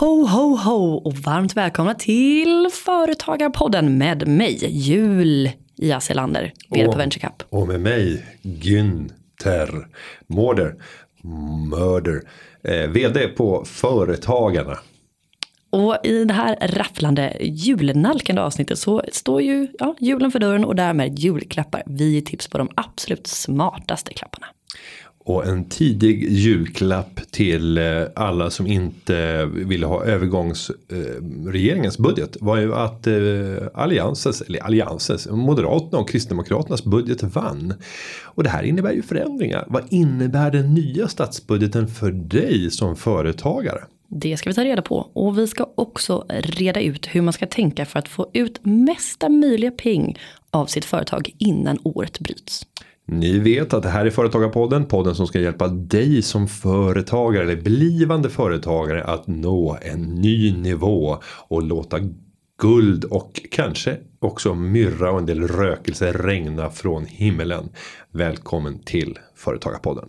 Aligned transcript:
Ho, 0.00 0.26
ho, 0.26 0.56
ho 0.56 0.94
och 0.94 1.14
varmt 1.14 1.56
välkomna 1.56 1.94
till 1.94 2.68
Företagarpodden 2.72 3.98
med 3.98 4.28
mig, 4.28 4.66
Jul 4.66 5.50
Ia 5.76 6.00
Selander, 6.00 6.52
vd 6.70 6.92
på 6.92 6.98
VentureCup. 6.98 7.42
Och 7.50 7.68
med 7.68 7.80
mig, 7.80 8.26
Günther 8.42 9.86
Mårder, 10.26 10.74
Mörder, 11.70 12.22
eh, 12.62 12.90
vd 12.90 13.28
på 13.28 13.64
Företagarna. 13.64 14.78
Och 15.70 15.96
i 16.04 16.24
det 16.24 16.34
här 16.34 16.56
rafflande 16.60 17.36
julnalkande 17.40 18.42
avsnittet 18.42 18.78
så 18.78 19.02
står 19.12 19.42
ju 19.42 19.68
ja, 19.78 19.96
julen 20.00 20.30
för 20.30 20.38
dörren 20.38 20.64
och 20.64 20.76
därmed 20.76 21.18
julklappar. 21.18 21.82
Vi 21.86 22.14
ger 22.14 22.20
tips 22.20 22.48
på 22.48 22.58
de 22.58 22.68
absolut 22.74 23.26
smartaste 23.26 24.14
klapparna. 24.14 24.46
Och 25.28 25.46
en 25.46 25.64
tidig 25.64 26.32
julklapp 26.32 27.20
till 27.30 27.78
eh, 27.78 28.02
alla 28.14 28.50
som 28.50 28.66
inte 28.66 29.46
ville 29.46 29.86
ha 29.86 30.04
övergångsregeringens 30.04 31.98
eh, 31.98 32.02
budget 32.02 32.36
var 32.40 32.56
ju 32.56 32.74
att 32.74 33.06
eh, 33.06 33.14
alliansens, 33.74 34.40
eller 34.40 34.60
alliansens, 34.60 35.28
Moderaterna 35.30 35.98
och 35.98 36.08
Kristdemokraternas 36.08 36.84
budget 36.84 37.22
vann. 37.22 37.74
Och 38.22 38.42
det 38.42 38.50
här 38.50 38.62
innebär 38.62 38.92
ju 38.92 39.02
förändringar. 39.02 39.64
Vad 39.68 39.82
innebär 39.90 40.50
den 40.50 40.74
nya 40.74 41.08
statsbudgeten 41.08 41.88
för 41.88 42.12
dig 42.12 42.70
som 42.70 42.96
företagare? 42.96 43.80
Det 44.08 44.36
ska 44.36 44.50
vi 44.50 44.54
ta 44.54 44.64
reda 44.64 44.82
på 44.82 45.10
och 45.12 45.38
vi 45.38 45.46
ska 45.46 45.68
också 45.74 46.24
reda 46.28 46.80
ut 46.80 47.06
hur 47.06 47.22
man 47.22 47.32
ska 47.32 47.46
tänka 47.46 47.86
för 47.86 47.98
att 47.98 48.08
få 48.08 48.30
ut 48.32 48.60
mesta 48.62 49.28
möjliga 49.28 49.70
peng 49.70 50.18
av 50.50 50.66
sitt 50.66 50.84
företag 50.84 51.30
innan 51.38 51.78
året 51.82 52.20
bryts. 52.20 52.66
Ni 53.10 53.38
vet 53.38 53.74
att 53.74 53.82
det 53.82 53.88
här 53.88 54.06
är 54.06 54.10
Företagarpodden, 54.10 54.84
podden 54.84 55.14
som 55.14 55.26
ska 55.26 55.40
hjälpa 55.40 55.68
dig 55.68 56.22
som 56.22 56.48
företagare 56.48 57.42
eller 57.44 57.62
blivande 57.62 58.30
företagare 58.30 59.04
att 59.04 59.26
nå 59.26 59.78
en 59.82 60.02
ny 60.02 60.56
nivå 60.56 61.18
och 61.48 61.62
låta 61.62 61.98
guld 62.60 63.04
och 63.04 63.40
kanske 63.50 63.96
också 64.18 64.54
myrra 64.54 65.10
och 65.10 65.18
en 65.18 65.26
del 65.26 65.48
rökelse 65.48 66.12
regna 66.12 66.70
från 66.70 67.06
himmelen. 67.06 67.68
Välkommen 68.10 68.78
till 68.78 69.18
Företagarpodden. 69.34 70.08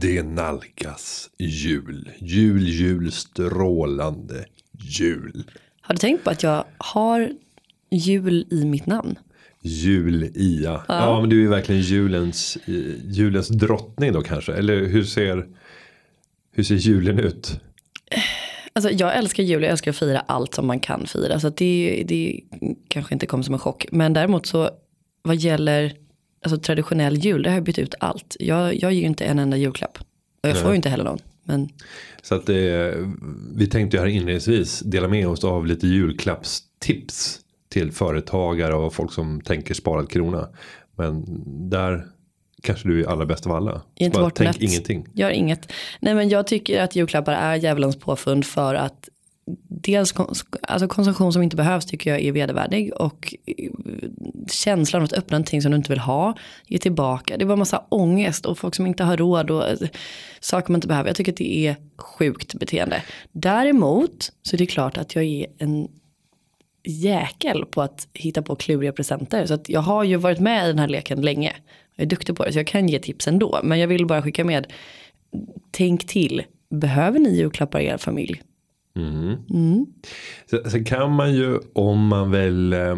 Det 0.00 0.22
nalkas 0.22 1.30
jul, 1.38 2.10
jul, 2.18 2.68
jul, 2.68 3.12
strålande 3.12 4.44
jul. 4.72 5.50
Har 5.80 5.94
du 5.94 5.98
tänkt 5.98 6.24
på 6.24 6.30
att 6.30 6.42
jag 6.42 6.64
har 6.78 7.30
jul 7.90 8.46
i 8.50 8.64
mitt 8.64 8.86
namn? 8.86 9.16
Jul-Ia. 9.64 10.84
Ja. 10.88 10.94
ja. 10.94 11.20
men 11.20 11.30
du 11.30 11.36
är 11.36 11.40
ju 11.40 11.48
verkligen 11.48 11.80
julens, 11.80 12.58
julens 13.04 13.48
drottning 13.48 14.12
då 14.12 14.22
kanske. 14.22 14.52
Eller 14.52 14.86
hur 14.86 15.04
ser, 15.04 15.46
hur 16.52 16.62
ser 16.62 16.74
julen 16.74 17.18
ut? 17.18 17.60
Alltså 18.72 18.90
jag 18.90 19.16
älskar 19.16 19.42
jul, 19.42 19.62
jag 19.62 19.70
älskar 19.70 19.90
att 19.90 19.96
fira 19.96 20.20
allt 20.20 20.54
som 20.54 20.66
man 20.66 20.80
kan 20.80 21.06
fira. 21.06 21.40
Så 21.40 21.48
det, 21.48 22.04
det 22.06 22.40
kanske 22.88 23.14
inte 23.14 23.26
kommer 23.26 23.44
som 23.44 23.54
en 23.54 23.60
chock. 23.60 23.86
Men 23.92 24.12
däremot 24.12 24.46
så 24.46 24.70
vad 25.22 25.36
gäller 25.36 25.94
alltså, 26.42 26.60
traditionell 26.60 27.16
jul, 27.16 27.42
det 27.42 27.50
har 27.50 27.56
jag 27.56 27.64
bytt 27.64 27.78
ut 27.78 27.94
allt. 28.00 28.36
Jag, 28.40 28.74
jag 28.74 28.92
ger 28.92 29.00
ju 29.00 29.06
inte 29.06 29.24
en 29.24 29.38
enda 29.38 29.56
julklapp. 29.56 29.98
Och 30.42 30.48
jag 30.48 30.54
Nej. 30.54 30.62
får 30.62 30.70
ju 30.70 30.76
inte 30.76 30.88
heller 30.88 31.04
någon. 31.04 31.18
Men... 31.44 31.68
Så 32.22 32.34
att 32.34 32.46
det, 32.46 32.94
vi 33.54 33.66
tänkte 33.66 33.96
ju 33.96 34.00
här 34.00 34.08
inledningsvis 34.08 34.80
dela 34.80 35.08
med 35.08 35.28
oss 35.28 35.44
av 35.44 35.66
lite 35.66 35.86
julklappstips 35.86 37.40
till 37.74 37.92
företagare 37.92 38.74
och 38.74 38.94
folk 38.94 39.12
som 39.12 39.40
tänker 39.40 39.74
sparad 39.74 40.10
krona. 40.10 40.48
Men 40.96 41.24
där 41.70 42.06
kanske 42.62 42.88
du 42.88 43.04
är 43.04 43.08
allra 43.08 43.26
bäst 43.26 43.46
av 43.46 43.52
alla. 43.52 43.82
Inte 43.94 44.18
Bara 44.20 44.30
tänk 44.30 44.60
ingenting. 44.60 45.06
Gör 45.12 45.30
inget. 45.30 45.72
Nej 46.00 46.14
men 46.14 46.28
jag 46.28 46.46
tycker 46.46 46.82
att 46.82 46.96
julklappar 46.96 47.32
är 47.32 47.56
djävulens 47.56 47.96
påfund 47.96 48.46
för 48.46 48.74
att 48.74 49.08
dels 49.68 50.14
alltså 50.62 50.88
konsumtion 50.88 51.32
som 51.32 51.42
inte 51.42 51.56
behövs 51.56 51.86
tycker 51.86 52.10
jag 52.10 52.20
är 52.20 52.32
vedervärdig 52.32 52.92
och 52.94 53.34
känslan 54.50 55.02
av 55.02 55.04
att 55.04 55.12
öppna 55.12 55.34
någonting 55.38 55.62
som 55.62 55.70
du 55.70 55.76
inte 55.76 55.92
vill 55.92 55.98
ha, 55.98 56.34
ge 56.66 56.78
tillbaka. 56.78 57.36
Det 57.36 57.44
var 57.44 57.56
massa 57.56 57.84
ångest 57.88 58.46
och 58.46 58.58
folk 58.58 58.74
som 58.74 58.86
inte 58.86 59.04
har 59.04 59.16
råd 59.16 59.50
och 59.50 59.64
saker 60.40 60.72
man 60.72 60.78
inte 60.78 60.88
behöver. 60.88 61.08
Jag 61.08 61.16
tycker 61.16 61.32
att 61.32 61.38
det 61.38 61.66
är 61.66 61.76
sjukt 61.96 62.54
beteende. 62.54 63.02
Däremot 63.32 64.32
så 64.42 64.56
är 64.56 64.58
det 64.58 64.66
klart 64.66 64.98
att 64.98 65.14
jag 65.14 65.24
är 65.24 65.46
en 65.58 65.88
jäkel 66.84 67.64
på 67.64 67.82
att 67.82 68.08
hitta 68.12 68.42
på 68.42 68.56
kluriga 68.56 68.92
presenter. 68.92 69.46
Så 69.46 69.54
att 69.54 69.68
jag 69.68 69.80
har 69.80 70.04
ju 70.04 70.16
varit 70.16 70.40
med 70.40 70.64
i 70.64 70.68
den 70.68 70.78
här 70.78 70.88
leken 70.88 71.20
länge. 71.20 71.52
Jag 71.94 72.04
är 72.04 72.08
duktig 72.08 72.36
på 72.36 72.44
det 72.44 72.52
så 72.52 72.58
jag 72.58 72.66
kan 72.66 72.88
ge 72.88 72.98
tips 72.98 73.28
ändå. 73.28 73.60
Men 73.62 73.78
jag 73.78 73.88
vill 73.88 74.06
bara 74.06 74.22
skicka 74.22 74.44
med. 74.44 74.72
Tänk 75.70 76.06
till. 76.06 76.42
Behöver 76.70 77.18
ni 77.18 77.36
julklappar 77.36 77.80
i 77.80 77.86
er 77.86 77.96
familj? 77.96 78.42
Mm. 78.96 79.36
Mm. 79.50 79.86
Sen 80.70 80.84
kan 80.84 81.10
man 81.10 81.34
ju 81.34 81.58
om 81.72 82.06
man 82.06 82.30
vill 82.30 82.72
eh, 82.72 82.96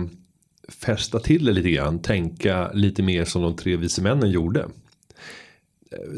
fästa 0.68 1.18
till 1.18 1.44
det 1.44 1.52
lite 1.52 1.70
grann. 1.70 1.98
Tänka 1.98 2.72
lite 2.72 3.02
mer 3.02 3.24
som 3.24 3.42
de 3.42 3.56
tre 3.56 3.76
vise 3.76 4.02
männen 4.02 4.30
gjorde 4.30 4.66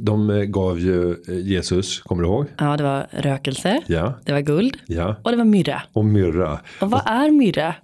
de 0.01 0.45
gav 0.49 0.81
ju 0.81 1.11
eh, 1.11 1.39
Jesus, 1.39 2.01
kommer 2.01 2.23
du 2.23 2.29
ihåg? 2.29 2.47
Ja, 2.59 2.77
det 2.77 2.83
var 2.85 3.07
rökelse, 3.11 3.83
ja. 3.87 4.15
det 4.25 4.33
var 4.33 4.41
guld 4.41 4.77
ja. 4.87 5.17
och 5.23 5.31
det 5.31 5.37
var 5.37 5.45
myrra. 5.45 5.83
Och 5.93 6.05
myrra. 6.05 6.61
Och 6.81 6.91
vad 6.91 7.03
är 7.07 7.31
myrra? 7.31 7.75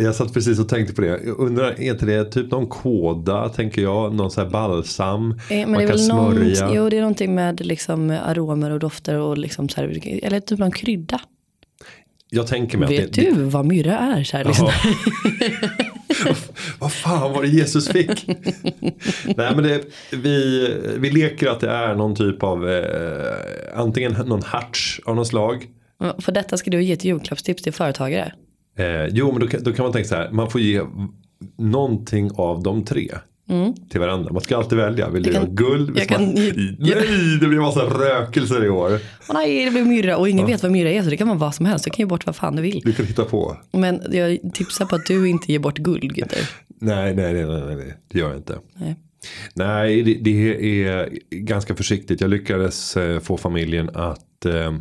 Jag 0.00 0.14
satt 0.14 0.34
precis 0.34 0.58
och 0.58 0.68
tänkte 0.68 0.94
på 0.94 1.00
det. 1.00 1.06
Jag 1.06 1.38
undrar, 1.38 1.66
är 1.66 1.92
inte 1.92 2.06
det 2.06 2.24
typ 2.24 2.50
någon 2.50 2.66
kåda, 2.66 3.48
tänker 3.48 3.82
jag? 3.82 4.14
Någon 4.14 4.30
sån 4.30 4.44
här 4.44 4.50
balsam 4.50 5.30
eh, 5.30 5.38
men 5.48 5.72
man 5.72 5.86
kan 5.86 5.98
smörja? 5.98 6.66
Någon, 6.66 6.76
jo, 6.76 6.88
det 6.88 6.96
är 6.96 7.00
någonting 7.00 7.34
med 7.34 7.66
liksom 7.66 8.10
aromer 8.10 8.70
och 8.70 8.78
dofter 8.78 9.18
och 9.18 9.38
liksom 9.38 9.68
så 9.68 9.80
här, 9.80 10.00
eller 10.22 10.40
typ 10.40 10.58
någon 10.58 10.72
krydda. 10.72 11.20
Jag 12.30 12.46
tänker 12.46 12.78
mig 12.78 12.88
Vet 12.88 13.06
att 13.06 13.12
det, 13.12 13.30
du 13.34 13.42
vad 13.42 13.66
myrra 13.66 13.98
är? 13.98 14.24
Så 14.24 14.36
här, 14.36 14.44
liksom. 14.44 14.68
vad 16.78 16.92
fan 16.92 17.32
var 17.32 17.42
det 17.42 17.48
Jesus 17.48 17.88
fick? 17.88 18.28
Nej 19.36 19.54
men 19.54 19.62
det, 19.62 19.84
vi, 20.10 20.68
vi 20.98 21.10
leker 21.10 21.48
att 21.48 21.60
det 21.60 21.70
är 21.70 21.94
någon 21.94 22.14
typ 22.14 22.42
av 22.42 22.70
eh, 22.70 23.36
antingen 23.74 24.12
någon 24.12 24.42
harts 24.42 25.00
av 25.04 25.16
något 25.16 25.28
slag. 25.28 25.66
För 26.18 26.32
detta 26.32 26.56
ska 26.56 26.70
du 26.70 26.82
ge 26.82 26.92
ett 26.92 27.04
julklappstips 27.04 27.62
till 27.62 27.72
företagare. 27.72 28.32
Eh, 28.78 29.06
jo 29.06 29.32
men 29.32 29.40
då, 29.40 29.58
då 29.60 29.72
kan 29.72 29.82
man 29.82 29.92
tänka 29.92 30.08
så 30.08 30.14
här. 30.14 30.30
Man 30.30 30.50
får 30.50 30.60
ge 30.60 30.82
någonting 31.58 32.30
av 32.34 32.62
de 32.62 32.84
tre. 32.84 33.10
Mm. 33.52 33.74
Till 33.90 34.00
varandra. 34.00 34.32
Man 34.32 34.42
ska 34.42 34.56
alltid 34.56 34.78
välja. 34.78 35.10
Vill 35.10 35.22
du 35.22 35.36
ha 35.36 35.46
guld? 35.46 35.98
Jag 35.98 36.08
kan, 36.08 36.24
nej, 36.34 37.38
det 37.40 37.48
blir 37.48 37.60
massa 37.60 37.80
rökelser 37.80 38.64
i 38.64 38.68
år. 38.68 38.94
Och 39.28 39.34
nej, 39.34 39.64
det 39.64 39.70
blir 39.70 39.84
myrra 39.84 40.16
och 40.16 40.28
ingen 40.28 40.48
ja. 40.48 40.52
vet 40.52 40.62
vad 40.62 40.72
myrra 40.72 40.90
är 40.90 41.02
så 41.02 41.10
det 41.10 41.16
kan 41.16 41.28
vara 41.28 41.38
vad 41.38 41.54
som 41.54 41.66
helst. 41.66 41.84
Du 41.84 41.90
kan 41.90 41.98
ge 41.98 42.06
bort 42.06 42.26
vad 42.26 42.36
fan 42.36 42.56
du 42.56 42.62
vill. 42.62 42.80
Du 42.84 42.92
kan 42.92 43.06
hitta 43.06 43.24
på. 43.24 43.56
Men 43.72 44.02
jag 44.10 44.38
tipsar 44.54 44.84
på 44.84 44.96
att 44.96 45.06
du 45.06 45.28
inte 45.28 45.52
ger 45.52 45.58
bort 45.58 45.78
guld 45.78 46.02
Günther. 46.02 46.50
Nej, 46.80 47.14
nej, 47.14 47.32
nej, 47.32 47.46
nej, 47.46 47.76
nej, 47.76 47.94
det 48.08 48.18
gör 48.18 48.28
jag 48.28 48.36
inte. 48.36 48.58
Nej. 48.76 48.96
Nej, 49.54 50.02
det, 50.02 50.14
det 50.14 50.84
är 50.84 51.08
ganska 51.30 51.74
försiktigt. 51.74 52.20
Jag 52.20 52.30
lyckades 52.30 52.96
eh, 52.96 53.20
få 53.20 53.36
familjen 53.36 53.90
att 53.94 54.28
Eh, 54.44 54.72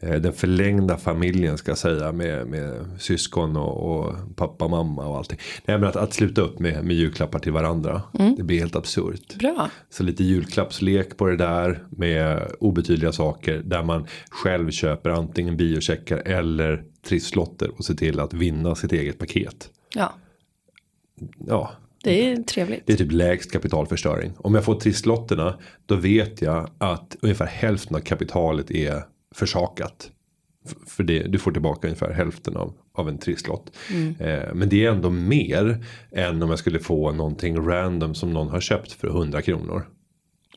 den 0.00 0.32
förlängda 0.32 0.96
familjen 0.96 1.58
ska 1.58 1.70
jag 1.70 1.78
säga 1.78 2.12
med, 2.12 2.46
med 2.46 2.86
syskon 2.98 3.56
och, 3.56 3.98
och 3.98 4.36
pappa 4.36 4.68
mamma 4.68 5.06
och 5.06 5.16
allting. 5.16 5.38
Nej 5.64 5.78
men 5.78 5.88
att, 5.88 5.96
att 5.96 6.14
sluta 6.14 6.40
upp 6.40 6.58
med, 6.58 6.84
med 6.84 6.96
julklappar 6.96 7.38
till 7.38 7.52
varandra. 7.52 8.02
Mm. 8.18 8.34
Det 8.36 8.42
blir 8.42 8.58
helt 8.58 8.76
absurt. 8.76 9.34
Bra. 9.38 9.70
Så 9.90 10.02
lite 10.02 10.24
julklappslek 10.24 11.16
på 11.16 11.26
det 11.26 11.36
där 11.36 11.84
med 11.90 12.52
obetydliga 12.60 13.12
saker 13.12 13.62
där 13.64 13.82
man 13.82 14.06
själv 14.30 14.70
köper 14.70 15.10
antingen 15.10 15.56
biocheckar 15.56 16.18
eller 16.18 16.84
trisslotter 17.08 17.70
och 17.76 17.84
ser 17.84 17.94
till 17.94 18.20
att 18.20 18.34
vinna 18.34 18.74
sitt 18.74 18.92
eget 18.92 19.18
paket. 19.18 19.70
Ja. 19.94 20.12
Ja. 21.46 21.70
Det 22.02 22.30
är 22.30 22.42
trevligt. 22.42 22.86
Det 22.86 22.92
är 22.92 22.96
typ 22.96 23.12
lägst 23.12 23.52
kapitalförstöring. 23.52 24.32
Om 24.38 24.54
jag 24.54 24.64
får 24.64 24.80
trisslotterna 24.80 25.58
då 25.86 25.94
vet 25.96 26.42
jag 26.42 26.70
att 26.78 27.16
ungefär 27.20 27.46
hälften 27.46 27.96
av 27.96 28.00
kapitalet 28.00 28.70
är 28.70 29.02
försakat. 29.34 30.10
För 30.86 31.02
det, 31.04 31.22
du 31.22 31.38
får 31.38 31.52
tillbaka 31.52 31.86
ungefär 31.86 32.12
hälften 32.12 32.56
av, 32.56 32.74
av 32.92 33.08
en 33.08 33.18
trisslott. 33.18 33.76
Mm. 33.90 34.14
Eh, 34.20 34.54
men 34.54 34.68
det 34.68 34.84
är 34.84 34.90
ändå 34.90 35.10
mer 35.10 35.84
än 36.12 36.42
om 36.42 36.50
jag 36.50 36.58
skulle 36.58 36.78
få 36.78 37.12
någonting 37.12 37.68
random 37.68 38.14
som 38.14 38.32
någon 38.32 38.48
har 38.48 38.60
köpt 38.60 38.92
för 38.92 39.08
100 39.08 39.42
kronor. 39.42 39.86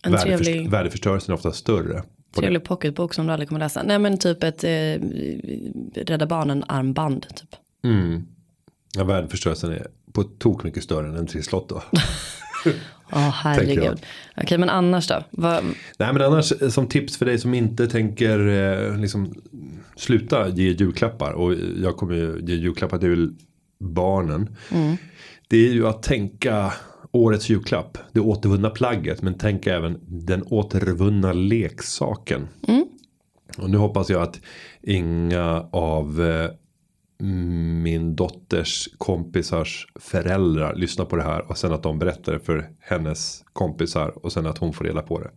En 0.03 0.11
Värdeförst 0.11 0.43
trevlig... 0.43 0.69
Värdeförstörelsen 0.69 1.31
är 1.31 1.35
ofta 1.35 1.51
större. 1.51 2.03
Trevlig 2.35 2.63
pocketbok 2.63 3.13
som 3.13 3.27
du 3.27 3.33
aldrig 3.33 3.49
kommer 3.49 3.59
läsa. 3.59 3.83
Nej 3.83 3.99
men 3.99 4.17
typ 4.17 4.43
ett 4.43 4.63
eh, 4.63 4.69
Rädda 5.95 6.25
Barnen 6.25 6.63
armband. 6.67 7.25
Typ. 7.35 7.55
Mm. 7.83 8.27
Ja, 8.97 9.03
värdeförstörelsen 9.03 9.71
är 9.71 9.87
på 10.13 10.23
tok 10.23 10.63
mycket 10.63 10.83
större 10.83 11.07
än 11.07 11.15
en 11.15 11.27
trisslott 11.27 11.69
då. 11.69 11.83
Ja, 13.11 13.17
oh, 13.17 13.31
herregud. 13.33 14.01
Okej, 14.37 14.57
men 14.57 14.69
annars 14.69 15.07
då? 15.07 15.23
Vad... 15.31 15.63
Nej, 15.97 16.13
men 16.13 16.21
annars 16.21 16.53
som 16.73 16.87
tips 16.87 17.17
för 17.17 17.25
dig 17.25 17.39
som 17.39 17.53
inte 17.53 17.87
tänker 17.87 18.47
eh, 18.47 18.97
liksom 18.97 19.33
sluta 19.95 20.49
ge 20.49 20.71
julklappar. 20.71 21.31
Och 21.31 21.53
jag 21.83 21.97
kommer 21.97 22.15
ju 22.15 22.41
ge 22.45 22.55
julklappar 22.55 22.97
till 22.97 23.35
barnen. 23.79 24.55
Mm. 24.71 24.97
Det 25.47 25.57
är 25.57 25.73
ju 25.73 25.87
att 25.87 26.03
tänka 26.03 26.73
årets 27.11 27.49
julklapp. 27.49 27.97
Det 28.11 28.19
återvunna 28.19 28.69
plagget. 28.69 29.21
Men 29.21 29.33
tänk 29.37 29.67
även 29.67 29.99
den 30.07 30.43
återvunna 30.43 31.33
leksaken. 31.33 32.47
Mm. 32.67 32.85
Och 33.57 33.69
nu 33.69 33.77
hoppas 33.77 34.09
jag 34.09 34.21
att 34.21 34.39
inga 34.81 35.65
av 35.71 36.21
eh, 36.21 36.49
min 37.21 38.15
dotters 38.15 38.89
kompisars 38.97 39.87
föräldrar 39.99 40.75
lyssnar 40.75 41.05
på 41.05 41.15
det 41.15 41.23
här 41.23 41.51
och 41.51 41.57
sen 41.57 41.73
att 41.73 41.83
de 41.83 41.99
berättar 41.99 42.33
det 42.33 42.39
för 42.39 42.69
hennes 42.79 43.43
kompisar 43.53 44.25
och 44.25 44.31
sen 44.31 44.45
att 44.45 44.57
hon 44.57 44.73
får 44.73 44.85
reda 44.85 45.01
på 45.01 45.21
det. 45.21 45.31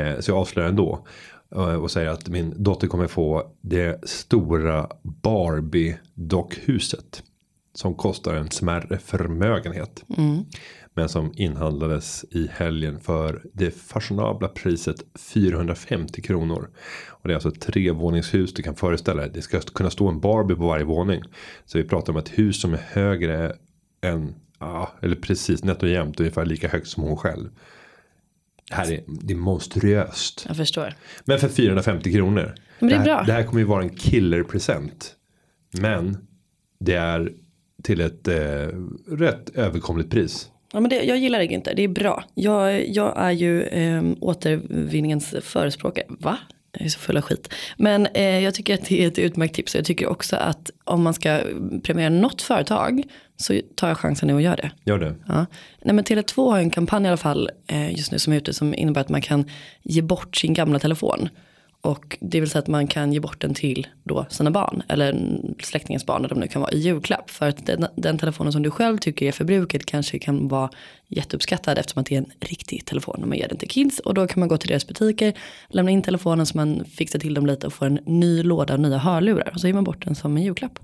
Eh, 0.00 0.20
så 0.20 0.30
jag 0.30 0.38
avslöjar 0.38 0.68
ändå 0.68 1.06
eh, 1.54 1.74
och 1.74 1.90
säger 1.90 2.08
att 2.08 2.28
min 2.28 2.54
dotter 2.56 2.86
kommer 2.86 3.06
få 3.06 3.52
det 3.60 4.08
stora 4.08 4.88
Barbie 5.02 5.98
dockhuset 6.14 7.22
som 7.74 7.94
kostar 7.94 8.34
en 8.34 8.50
smärre 8.50 8.98
förmögenhet. 8.98 10.04
Mm. 10.16 10.44
Men 10.98 11.08
som 11.08 11.32
inhandlades 11.36 12.24
i 12.30 12.48
helgen 12.52 13.00
för 13.00 13.42
det 13.52 13.70
fashionabla 13.70 14.48
priset 14.48 14.96
450 15.18 16.22
kronor. 16.22 16.70
Och 17.08 17.28
det 17.28 17.32
är 17.32 17.34
alltså 17.34 17.48
ett 17.48 17.60
trevåningshus 17.60 18.54
du 18.54 18.62
kan 18.62 18.74
föreställa 18.74 19.22
dig. 19.22 19.30
Det 19.34 19.42
ska 19.42 19.60
kunna 19.60 19.90
stå 19.90 20.08
en 20.08 20.20
Barbie 20.20 20.54
på 20.54 20.66
varje 20.66 20.84
våning. 20.84 21.22
Så 21.66 21.78
vi 21.78 21.84
pratar 21.84 22.12
om 22.12 22.16
ett 22.16 22.38
hus 22.38 22.60
som 22.60 22.74
är 22.74 22.80
högre 22.88 23.56
än, 24.00 24.34
ja, 24.58 24.92
eller 25.02 25.16
precis 25.16 25.64
nätt 25.64 25.82
och 25.82 25.88
jämnt 25.88 26.20
ungefär 26.20 26.44
lika 26.44 26.68
högt 26.68 26.88
som 26.88 27.02
hon 27.02 27.16
själv. 27.16 27.48
Det 28.68 28.74
här 28.74 28.92
är, 28.92 29.00
det 29.06 29.32
är 29.32 29.38
monstruöst. 29.38 30.44
Jag 30.48 30.56
förstår. 30.56 30.94
Men 31.24 31.38
för 31.38 31.48
450 31.48 32.12
kronor. 32.12 32.54
Men 32.78 32.88
det 32.88 32.94
är 32.94 32.98
här, 32.98 33.04
bra. 33.04 33.22
det 33.26 33.32
här 33.32 33.42
kommer 33.42 33.60
ju 33.60 33.66
vara 33.66 33.82
en 33.82 33.96
killerpresent. 33.96 35.14
Men 35.80 36.26
det 36.80 36.94
är 36.94 37.32
till 37.82 38.00
ett 38.00 38.28
eh, 38.28 38.68
rätt 39.08 39.48
överkomligt 39.48 40.10
pris. 40.10 40.50
Ja, 40.72 40.80
men 40.80 40.90
det, 40.90 41.02
jag 41.02 41.18
gillar 41.18 41.40
inte, 41.40 41.74
det 41.74 41.82
är 41.82 41.88
bra. 41.88 42.24
Jag, 42.34 42.88
jag 42.88 43.14
är 43.16 43.30
ju 43.30 43.62
eh, 43.62 44.02
återvinningens 44.20 45.34
förespråkare. 45.42 46.06
Va? 46.08 46.38
Jag 46.72 46.84
är 46.84 46.88
så 46.88 46.98
full 46.98 47.16
av 47.16 47.22
skit. 47.22 47.54
Men 47.76 48.06
eh, 48.06 48.38
jag 48.44 48.54
tycker 48.54 48.74
att 48.74 48.84
det 48.84 49.04
är 49.04 49.08
ett 49.08 49.18
utmärkt 49.18 49.54
tips. 49.54 49.74
Jag 49.74 49.84
tycker 49.84 50.06
också 50.06 50.36
att 50.36 50.70
om 50.84 51.02
man 51.02 51.14
ska 51.14 51.40
premiera 51.82 52.08
något 52.08 52.42
företag 52.42 53.02
så 53.36 53.60
tar 53.74 53.88
jag 53.88 53.98
chansen 53.98 54.26
nu 54.26 54.34
och 54.34 54.42
gör 54.42 54.56
det. 54.56 54.70
Gör 54.84 54.98
det. 54.98 55.14
Ja. 55.28 55.46
Nej, 55.82 55.94
men 55.94 56.04
Tele2 56.04 56.50
har 56.50 56.58
en 56.58 56.70
kampanj 56.70 57.04
i 57.04 57.08
alla 57.08 57.16
fall 57.16 57.50
eh, 57.66 57.90
just 57.90 58.12
nu 58.12 58.18
som 58.18 58.32
är 58.32 58.36
ute 58.36 58.54
som 58.54 58.74
innebär 58.74 59.00
att 59.00 59.08
man 59.08 59.22
kan 59.22 59.44
ge 59.82 60.02
bort 60.02 60.36
sin 60.36 60.54
gamla 60.54 60.78
telefon. 60.78 61.28
Och 61.80 62.18
det 62.20 62.40
vill 62.40 62.50
säga 62.50 62.58
att 62.62 62.68
man 62.68 62.86
kan 62.86 63.12
ge 63.12 63.20
bort 63.20 63.40
den 63.40 63.54
till 63.54 63.86
då 64.04 64.26
sina 64.30 64.50
barn 64.50 64.82
eller 64.88 65.40
släktingens 65.62 66.06
barn 66.06 66.18
eller 66.18 66.34
de 66.34 66.40
nu 66.40 66.48
kan 66.48 66.62
vara 66.62 66.72
i 66.72 66.78
julklapp. 66.78 67.30
För 67.30 67.48
att 67.48 67.66
den, 67.66 67.86
den 67.96 68.18
telefonen 68.18 68.52
som 68.52 68.62
du 68.62 68.70
själv 68.70 68.98
tycker 68.98 69.26
är 69.26 69.32
förbrukad 69.32 69.86
kanske 69.86 70.18
kan 70.18 70.48
vara 70.48 70.70
jätteuppskattad 71.08 71.78
eftersom 71.78 72.00
att 72.00 72.06
det 72.06 72.14
är 72.14 72.18
en 72.18 72.30
riktig 72.40 72.84
telefon. 72.84 73.22
Och 73.22 73.28
man 73.28 73.38
ger 73.38 73.48
den 73.48 73.58
till 73.58 73.68
kids 73.68 73.98
och 73.98 74.14
då 74.14 74.26
kan 74.26 74.40
man 74.40 74.48
gå 74.48 74.56
till 74.56 74.68
deras 74.68 74.86
butiker, 74.86 75.32
lämna 75.68 75.90
in 75.90 76.02
telefonen 76.02 76.46
så 76.46 76.56
man 76.56 76.84
fixar 76.84 77.18
till 77.18 77.34
dem 77.34 77.46
lite 77.46 77.66
och 77.66 77.72
får 77.72 77.86
en 77.86 77.98
ny 78.06 78.42
låda 78.42 78.74
och 78.74 78.80
nya 78.80 78.98
hörlurar. 78.98 79.50
Och 79.54 79.60
så 79.60 79.66
ger 79.66 79.74
man 79.74 79.84
bort 79.84 80.04
den 80.04 80.14
som 80.14 80.36
en 80.36 80.42
julklapp. 80.42 80.78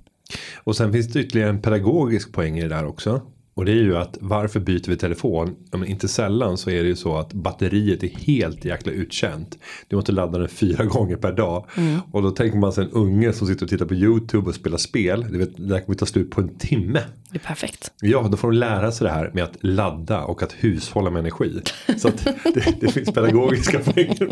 Och 0.57 0.77
sen 0.77 0.93
finns 0.93 1.13
det 1.13 1.21
ytterligare 1.21 1.51
en 1.51 1.63
pedagogisk 1.63 2.33
poäng 2.33 2.59
i 2.59 2.63
det 2.63 2.69
där 2.69 2.85
också. 2.85 3.23
Och 3.55 3.65
det 3.65 3.73
är 3.73 3.83
ju 3.83 3.97
att 3.97 4.19
varför 4.21 4.61
byter 4.61 4.89
vi 4.89 4.97
telefon? 4.97 5.57
Ja, 5.73 5.87
inte 5.87 6.09
sällan 6.09 6.57
så 6.59 6.71
är 6.71 6.83
det 6.83 6.89
ju 6.89 6.97
så 6.97 7.17
att 7.17 7.33
batteriet 7.33 8.03
är 8.03 8.09
helt 8.09 8.65
jäkla 8.65 8.93
utkänt. 8.93 9.59
Du 9.89 9.97
måste 9.97 10.13
ladda 10.13 10.39
den 10.39 10.49
fyra 10.49 10.85
gånger 10.95 11.17
per 11.17 11.33
dag. 11.33 11.67
Och 12.13 12.23
då 12.23 12.31
tänker 12.31 12.59
man 12.59 12.73
sig 12.73 12.85
en 12.85 12.91
unge 12.91 13.33
som 13.33 13.47
sitter 13.47 13.65
och 13.65 13.71
tittar 13.71 13.87
på 13.87 13.95
YouTube 13.95 14.49
och 14.49 14.55
spelar 14.55 14.79
spel. 14.79 15.27
Du 15.31 15.39
vet, 15.39 15.57
det 15.57 15.69
där 15.69 15.81
kommer 15.81 15.99
ta 15.99 16.07
slut 16.07 16.31
på 16.31 16.41
en 16.41 16.59
timme. 16.59 17.01
Det 17.31 17.37
är 17.37 17.41
perfekt. 17.41 17.93
Ja, 18.01 18.29
då 18.31 18.37
får 18.37 18.51
de 18.51 18.59
lära 18.59 18.93
sig 18.93 19.05
det 19.05 19.13
här 19.13 19.31
med 19.35 19.45
att 19.45 19.57
ladda 19.61 20.25
och 20.25 20.43
att 20.43 20.53
hushålla 20.53 21.11
med 21.11 21.21
energi. 21.21 21.61
Så 21.97 22.09
att 22.09 22.25
det, 22.55 22.81
det 22.81 22.89
finns 22.89 23.13
pedagogiska 23.13 23.79
poänger. 23.85 24.29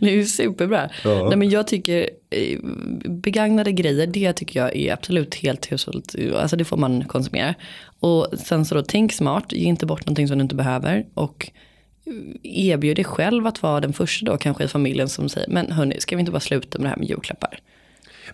Det 0.00 0.06
är 0.10 0.14
ju 0.14 0.24
superbra. 0.24 0.90
Ja. 1.04 1.28
Nej, 1.28 1.36
men 1.36 1.50
jag 1.50 1.66
tycker 1.66 2.10
eh, 2.30 2.58
begagnade 3.08 3.72
grejer, 3.72 4.06
det 4.06 4.32
tycker 4.32 4.60
jag 4.60 4.76
är 4.76 4.92
absolut 4.92 5.34
helt 5.34 5.72
hushållet. 5.72 6.14
Alltså 6.36 6.56
det 6.56 6.64
får 6.64 6.76
man 6.76 7.04
konsumera. 7.04 7.54
Och 8.02 8.28
sen 8.38 8.64
så 8.64 8.74
då 8.74 8.82
tänk 8.82 9.12
smart, 9.12 9.52
ge 9.52 9.64
inte 9.64 9.86
bort 9.86 10.06
någonting 10.06 10.28
som 10.28 10.38
du 10.38 10.42
inte 10.42 10.54
behöver. 10.54 11.06
Och 11.14 11.50
erbjud 12.42 12.96
dig 12.96 13.04
själv 13.04 13.46
att 13.46 13.62
vara 13.62 13.80
den 13.80 13.92
första 13.92 14.26
då 14.26 14.36
kanske 14.36 14.64
i 14.64 14.68
familjen 14.68 15.08
som 15.08 15.28
säger, 15.28 15.48
men 15.48 15.72
hörni, 15.72 16.00
ska 16.00 16.16
vi 16.16 16.20
inte 16.20 16.32
bara 16.32 16.40
sluta 16.40 16.78
med 16.78 16.84
det 16.84 16.88
här 16.88 16.96
med 16.96 17.08
julklappar? 17.08 17.58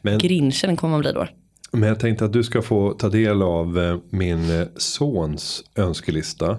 Men, 0.03 0.19
Grinchen 0.19 0.77
kommer 0.77 0.91
man 0.91 1.01
bli 1.01 1.13
då. 1.13 1.27
men 1.73 1.89
jag 1.89 2.01
tänkte 2.01 2.25
att 2.25 2.33
du 2.33 2.45
ska 2.45 2.63
få 2.63 2.93
ta 2.93 3.09
del 3.09 3.43
av 3.43 3.79
eh, 3.79 3.99
min 4.11 4.61
eh, 4.61 4.67
sons 4.77 5.65
önskelista. 5.77 6.59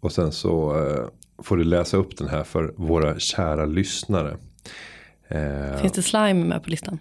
Och 0.00 0.12
sen 0.12 0.32
så 0.32 0.86
eh, 0.88 1.08
får 1.42 1.56
du 1.56 1.64
läsa 1.64 1.96
upp 1.96 2.16
den 2.16 2.28
här 2.28 2.44
för 2.44 2.74
våra 2.76 3.18
kära 3.18 3.66
lyssnare. 3.66 4.36
Finns 5.80 5.92
det 5.92 6.02
slime 6.02 6.44
med 6.44 6.62
på 6.62 6.70
listan? 6.70 6.98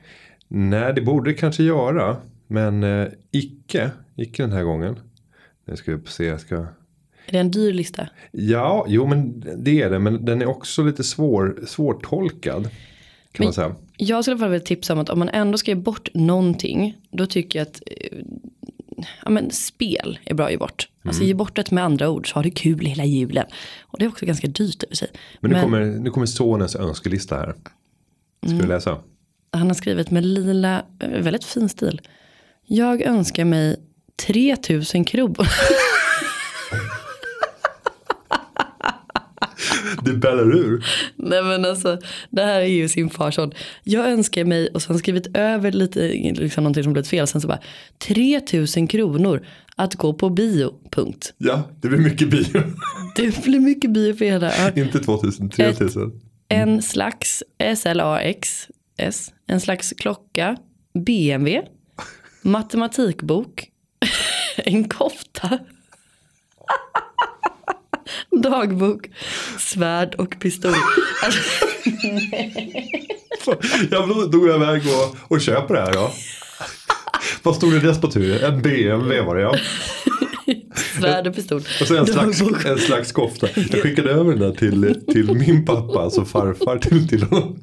Nej, 0.48 0.94
det 0.94 1.02
borde 1.02 1.30
det 1.30 1.34
kanske 1.34 1.64
göra. 1.64 2.18
Men 2.48 2.84
eh, 2.84 3.08
icke, 3.32 3.92
icke 4.16 4.44
den 4.44 4.52
här 4.52 4.64
gången. 4.64 5.00
Nu 5.66 5.76
ska 5.76 5.96
vi 5.96 6.08
se, 6.08 6.26
jag 6.26 6.40
ska... 6.42 6.56
Är 7.28 7.32
det 7.32 7.38
en 7.40 7.52
dyr 7.52 7.74
lista? 7.74 8.08
Ja, 8.32 8.86
jo 8.90 9.08
men 9.08 9.44
det 9.58 9.82
är 9.82 9.90
det. 9.90 10.00
Men 10.00 10.26
den 10.26 10.42
är 10.42 10.46
också 10.46 10.84
lite 10.84 11.04
svår, 11.04 11.60
svårtolkad. 11.68 12.64
Kan 12.64 12.70
Men- 13.38 13.46
man 13.46 13.54
säga. 13.54 13.76
Jag 13.98 14.24
skulle 14.24 14.34
i 14.34 14.36
alla 14.36 14.40
fall 14.46 14.50
vilja 14.52 14.66
tipsa 14.66 14.94
om 14.94 15.00
att 15.00 15.10
om 15.10 15.20
man 15.20 15.30
ändå 15.30 15.58
ska 15.58 15.72
ge 15.72 15.76
bort 15.76 16.10
någonting, 16.14 16.98
då 17.12 17.26
tycker 17.26 17.60
jag 17.60 17.68
att 17.68 17.82
eh, 17.86 18.18
ja, 19.24 19.30
men 19.30 19.52
spel 19.52 20.20
är 20.26 20.34
bra 20.34 20.46
att 20.46 20.52
ge 20.52 20.58
bort. 20.58 20.90
Alltså 21.04 21.22
Mm. 21.22 21.28
ge 21.28 21.34
bort 21.34 21.56
det 21.56 21.72
med 21.72 21.84
andra 21.84 22.10
ord 22.10 22.30
så 22.32 22.36
har 22.36 22.44
du 22.44 22.52
kul 22.52 22.86
hela 22.86 23.06
julen. 23.06 23.46
Och 23.82 24.00
det 24.00 24.06
är 24.06 24.10
också 24.10 24.26
ganska 24.26 24.48
dyrt 24.48 24.84
i 24.92 24.96
sig. 24.96 25.08
Men 25.40 25.52
nu, 25.52 25.62
kommer, 25.62 25.86
nu 25.86 26.10
kommer 26.10 26.26
sonens 26.26 26.76
önskelista 26.76 27.36
här. 27.36 27.54
Ska 28.44 28.52
Mm. 28.52 28.58
du 28.62 28.68
läsa? 28.68 28.98
Han 29.52 29.68
har 29.68 29.74
skrivit 29.74 30.12
med 30.12 30.26
lila, 30.26 30.86
eh, 31.00 31.10
väldigt 31.10 31.44
fin 31.44 31.70
stil. 31.70 32.02
Jag 32.66 33.02
önskar 33.02 33.46
mig 33.46 33.76
3000 34.16 35.06
kronor. 35.06 35.48
Det 40.06 40.14
bällar 40.14 40.56
ur. 40.56 40.86
Nej 41.16 41.44
men 41.44 41.66
alltså, 41.66 41.98
det 42.30 42.42
här 42.42 42.62
är 42.62 42.66
ju 42.66 42.90
sin 42.90 43.10
farson. 43.10 43.52
Jag 43.84 44.12
önskar 44.12 44.46
mig, 44.46 44.70
och 44.74 44.82
han 44.82 45.00
skrivit 45.00 45.38
över 45.38 45.72
lite, 45.72 46.08
liksom 46.08 46.64
någonting 46.64 46.84
som 46.84 46.94
blivit 46.94 47.10
fel. 47.10 47.28
Sen 47.28 47.42
så 47.42 47.48
bara, 47.48 47.60
3000 48.08 48.88
kronor 48.88 49.46
att 49.76 49.96
gå 49.96 50.14
på 50.14 50.30
bio, 50.30 50.74
punkt. 50.92 51.34
Ja, 51.38 51.70
det 51.82 51.88
blir 51.88 52.00
mycket 52.00 52.30
bio. 52.30 52.62
Det 53.16 53.44
blir 53.44 53.60
mycket 53.60 53.92
bio 53.92 54.14
för 54.14 54.26
hela. 54.26 54.72
Inte 54.76 55.00
2000, 55.00 55.50
3000. 55.50 56.22
En 56.50 56.82
slags 56.82 57.44
SLAX, 57.78 58.68
S, 58.98 59.32
en 59.48 59.62
slags 59.62 59.94
klocka, 59.98 60.58
BMW, 61.06 61.68
matematikbok, 62.42 63.68
en 64.56 64.90
kofta, 64.90 65.60
dagbok, 68.32 69.10
svärd 69.60 70.16
och 70.16 70.40
pistol. 70.40 70.74
Alltså, 71.24 71.40
jag 73.92 74.08
iväg 74.56 74.82
och, 74.88 75.32
och 75.32 75.42
köper 75.42 75.74
det 75.74 75.82
här 75.82 75.94
ja. 75.94 76.12
Vad 77.44 77.56
stod 77.56 77.74
det 77.74 77.80
dess 77.80 78.02
på 78.02 78.12
tur? 78.12 78.44
En 78.44 78.62
BMW 78.62 79.22
var 79.22 79.36
det 79.36 79.42
ja. 79.42 79.56
svärd 81.00 81.28
och 81.28 81.36
pistol. 81.36 81.62
Och 81.82 81.88
så 81.88 81.98
en 81.98 82.08
slags, 82.08 82.42
en 82.66 82.78
slags 82.78 83.12
kofta. 83.12 83.48
Jag 83.56 83.82
skickade 83.82 84.12
över 84.12 84.32
den 84.32 84.40
där 84.40 84.52
till, 84.52 85.06
till 85.14 85.34
min 85.34 85.66
pappa, 85.66 86.00
alltså 86.00 86.26
farfar 86.26 86.78
till, 86.78 87.08
till 87.08 87.24
honom. 87.24 87.60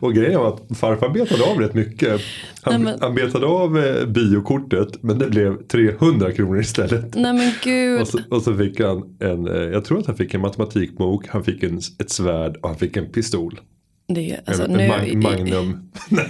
Och 0.00 0.14
grejen 0.14 0.40
var 0.40 0.48
att 0.48 0.78
farfar 0.78 1.08
betade 1.08 1.44
av 1.44 1.58
rätt 1.60 1.74
mycket. 1.74 2.20
Han, 2.62 2.74
Nej, 2.74 2.92
men- 2.92 3.00
han 3.00 3.14
betade 3.14 3.46
av 3.46 3.78
eh, 3.78 4.06
biokortet 4.06 5.02
men 5.02 5.18
det 5.18 5.30
blev 5.30 5.62
300 5.66 6.32
kronor 6.32 6.60
istället. 6.60 7.14
Nej 7.14 7.32
men 7.32 7.52
gud. 7.64 8.00
Och 8.00 8.08
så, 8.08 8.18
och 8.30 8.42
så 8.42 8.56
fick 8.56 8.80
han 8.80 9.16
en, 9.20 9.48
eh, 9.48 9.62
jag 9.62 9.84
tror 9.84 9.98
att 9.98 10.06
han 10.06 10.16
fick 10.16 10.34
en 10.34 10.40
matematikbok, 10.40 11.26
han 11.28 11.44
fick 11.44 11.62
en, 11.62 11.80
ett 11.98 12.10
svärd 12.10 12.56
och 12.56 12.68
han 12.68 12.78
fick 12.78 12.96
en 12.96 13.12
pistol. 13.12 13.60
Det, 14.08 14.30
är- 14.30 14.40
alltså, 14.46 14.64
en, 14.64 14.70
nu, 14.70 14.82
en 14.82 14.88
mag, 14.88 15.32
Magnum. 15.32 15.90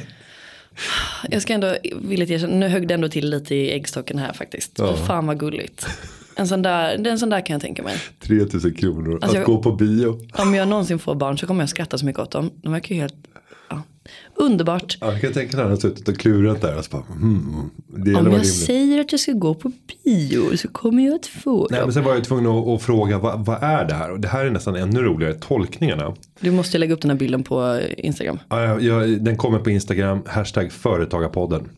Jag 1.31 1.43
ska 1.43 1.53
ändå 1.53 1.77
villigt 2.03 2.31
erkänna, 2.31 2.57
nu 2.57 2.69
högg 2.69 2.89
det 2.89 2.95
ändå 2.95 3.09
till 3.09 3.31
lite 3.31 3.55
i 3.55 3.73
äggstocken 3.73 4.19
här 4.19 4.33
faktiskt. 4.33 4.73
Ja. 4.79 4.97
Fan 4.97 5.27
vad 5.27 5.41
gulligt. 5.41 5.87
En 6.37 6.49
sån 6.49 6.63
där, 6.63 7.07
en 7.07 7.19
sån 7.19 7.31
där 7.31 7.47
kan 7.47 7.55
jag 7.55 7.61
tänka 7.63 7.83
mig. 7.83 7.97
3000 8.21 8.75
kronor 8.75 9.13
Alltså, 9.15 9.29
att 9.29 9.35
jag- 9.35 9.45
gå 9.47 9.63
på 9.63 9.73
bio. 9.73 10.21
Om 10.33 10.55
jag 10.55 10.69
någonsin 10.69 10.99
får 10.99 11.15
barn 11.15 11.39
så 11.39 11.47
kommer 11.47 11.63
jag 11.63 11.69
skratta 11.69 11.99
så 11.99 12.07
mycket 12.07 12.21
åt 12.23 12.31
dem. 12.31 12.51
De 12.63 12.73
verkar 12.73 12.95
ju 12.95 13.01
helt. 13.01 13.15
Underbart. 14.35 14.99
Ja, 15.01 15.13
jag 15.13 15.21
kan 15.21 15.33
tänka 15.33 15.57
när 15.57 15.63
han 15.63 15.73
har 15.73 15.79
suttit 15.79 16.09
och 16.09 16.17
klurat 16.19 16.61
där 16.61 16.79
och 16.79 16.85
så 16.85 16.91
bara, 16.91 17.03
det 17.87 18.11
gäller 18.11 18.21
Om 18.21 18.27
att 18.27 18.33
jag 18.33 18.47
säger 18.47 19.01
att 19.01 19.13
jag 19.13 19.21
ska 19.21 19.33
gå 19.33 19.55
på 19.55 19.73
bio 20.05 20.57
så 20.57 20.69
kommer 20.69 21.07
jag 21.07 21.15
att 21.15 21.27
få 21.27 21.69
Nej 21.71 21.81
men 21.81 21.93
sen 21.93 22.05
var 22.05 22.15
jag 22.15 22.25
tvungen 22.25 22.47
att, 22.47 22.67
att 22.69 22.83
fråga 22.83 23.19
vad, 23.19 23.45
vad 23.45 23.63
är 23.63 23.85
det 23.85 23.95
här? 23.95 24.11
Och 24.11 24.21
det 24.21 24.29
här 24.29 24.45
är 24.45 24.51
nästan 24.51 24.77
ännu 24.77 25.03
roligare, 25.03 25.35
tolkningarna. 25.35 26.15
Du 26.41 26.51
måste 26.51 26.79
lägga 26.79 26.95
upp 26.95 27.01
den 27.01 27.11
här 27.11 27.19
bilden 27.19 27.43
på 27.43 27.81
Instagram. 27.97 28.39
Ja, 28.49 28.81
jag, 28.81 29.21
den 29.23 29.37
kommer 29.37 29.59
på 29.59 29.71
Instagram, 29.71 30.23
hashtag 30.27 30.73
företagarpodden. 30.73 31.69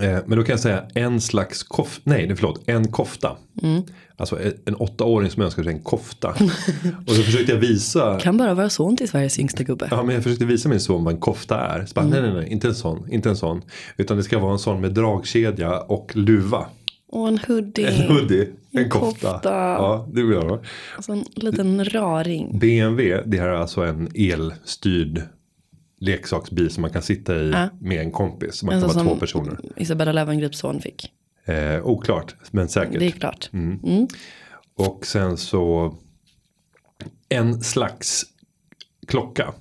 Eh, 0.00 0.18
men 0.26 0.38
då 0.38 0.44
kan 0.44 0.52
jag 0.52 0.60
säga 0.60 0.84
en 0.94 1.20
slags 1.20 1.62
kofta, 1.62 2.00
nej 2.04 2.36
förlåt, 2.36 2.62
en 2.66 2.88
kofta. 2.92 3.36
Mm. 3.62 3.82
Alltså 4.16 4.40
en- 4.42 4.52
en 4.64 4.74
åttaåring 4.74 5.30
som 5.30 5.42
önskar 5.42 5.62
sig 5.62 5.72
en 5.72 5.82
kofta. 5.82 6.28
och 7.06 7.12
så 7.12 7.22
försökte 7.22 7.52
jag 7.52 7.58
visa, 7.58 8.20
Kan 8.20 8.36
bara 8.36 8.54
vara 8.54 8.70
son 8.70 8.96
till 8.96 9.08
Sveriges 9.08 9.38
yngsta 9.38 9.62
gubbe. 9.62 9.88
ja 9.90 10.02
men 10.02 10.14
jag 10.14 10.24
försökte 10.24 10.44
visa 10.44 10.68
min 10.68 10.80
son 10.80 11.04
vad 11.04 11.14
en 11.14 11.20
kofta 11.20 11.60
är. 11.60 11.86
Så 11.86 11.94
bara, 11.94 12.06
Mm. 12.06 12.10
nej 12.22 12.22
nej 12.32 12.40
nej, 12.42 12.52
inte 12.52 12.68
en 12.68 12.74
sån, 12.74 13.06
inte 13.10 13.28
en 13.28 13.36
sån. 13.36 13.62
Utan 13.96 14.16
det 14.16 14.22
ska 14.22 14.38
vara 14.38 14.52
en 14.52 14.58
sån 14.58 14.80
med 14.80 14.92
dragkedja 14.92 15.80
och 15.80 16.16
luva. 16.16 16.66
Och 17.12 17.28
en 17.28 17.38
hoodie. 17.48 17.86
En 17.86 18.08
hoodie, 18.16 18.48
en, 18.72 18.78
En 18.84 18.90
kofta. 18.90 19.32
kofta. 19.32 19.50
Ja, 19.54 20.08
det 20.12 20.22
vill 20.22 20.32
jag 20.36 20.42
ha. 20.48 20.60
Alltså 20.96 21.12
en 21.12 21.24
liten 21.34 21.84
raring. 21.84 22.58
BMW, 22.58 23.22
det 23.26 23.38
här 23.38 23.48
är 23.48 23.54
alltså 23.54 23.80
en 23.82 24.08
elstyrd 24.14 25.22
leksaksbil 26.00 26.70
som 26.70 26.82
man 26.82 26.90
kan 26.90 27.02
sitta 27.02 27.36
i 27.36 27.50
Ja. 27.50 27.68
med 27.80 28.00
en 28.00 28.10
kompis. 28.12 28.62
Man 28.62 28.74
Alltså 28.74 28.88
kan 28.88 29.06
vara 29.06 29.14
två 29.14 29.20
personer. 29.20 29.58
Isabella 29.76 30.12
Löwengrips 30.12 30.58
son 30.58 30.80
fick. 30.80 31.12
Eh, 31.44 31.86
oklart, 31.86 32.34
men 32.50 32.68
säkert. 32.68 32.98
Det 32.98 33.06
är 33.06 33.10
klart. 33.10 33.50
Mm. 33.52 34.06
Och 34.76 35.06
sen 35.06 35.36
så 35.36 35.94
en 37.28 37.60
slags 37.60 38.22
klocka. 39.06 39.52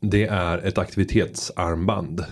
Det 0.00 0.26
är 0.26 0.58
ett 0.58 0.78
aktivitetsarmband. 0.78 2.24